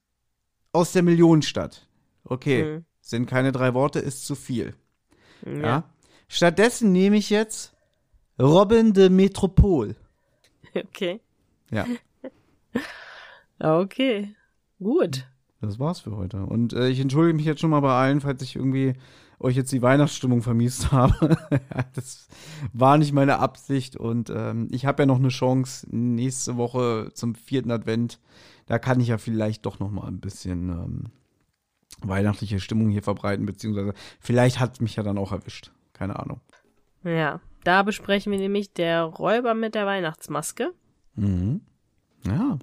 [0.72, 1.88] aus der Millionenstadt.
[2.24, 2.86] Okay, Hm.
[3.02, 4.74] sind keine drei Worte, ist zu viel.
[5.46, 5.62] Ja.
[5.62, 5.84] Ja.
[6.28, 7.74] Stattdessen nehme ich jetzt
[8.40, 9.96] Robin de Metropole.
[10.74, 11.20] Okay.
[11.72, 11.86] Ja.
[13.60, 14.34] Okay.
[14.80, 15.28] Gut.
[15.62, 16.46] Das war's für heute.
[16.46, 18.96] Und äh, ich entschuldige mich jetzt schon mal bei allen, falls ich irgendwie
[19.40, 21.38] euch jetzt die Weihnachtsstimmung vermiest habe.
[21.94, 22.28] Das
[22.74, 27.36] war nicht meine Absicht und ähm, ich habe ja noch eine Chance nächste Woche zum
[27.36, 28.20] vierten Advent.
[28.66, 31.04] Da kann ich ja vielleicht doch noch mal ein bisschen ähm,
[32.02, 35.72] weihnachtliche Stimmung hier verbreiten, beziehungsweise vielleicht hat es mich ja dann auch erwischt.
[35.94, 36.40] Keine Ahnung.
[37.04, 37.42] Ja.
[37.66, 40.72] Da besprechen wir nämlich der Räuber mit der Weihnachtsmaske.
[41.16, 41.62] Mhm.
[42.26, 42.58] Ja.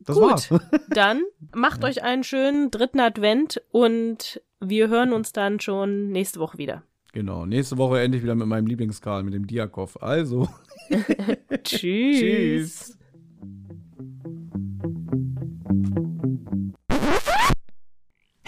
[0.00, 0.30] Das Gut.
[0.30, 0.48] war's.
[0.90, 1.22] Dann
[1.54, 6.82] macht euch einen schönen dritten Advent und wir hören uns dann schon nächste Woche wieder.
[7.12, 7.46] genau.
[7.46, 10.02] Nächste Woche endlich wieder mit meinem Lieblingskarl, mit dem Diakov.
[10.02, 10.48] Also.
[11.62, 12.20] Tschüss.
[12.20, 12.98] Tschüss.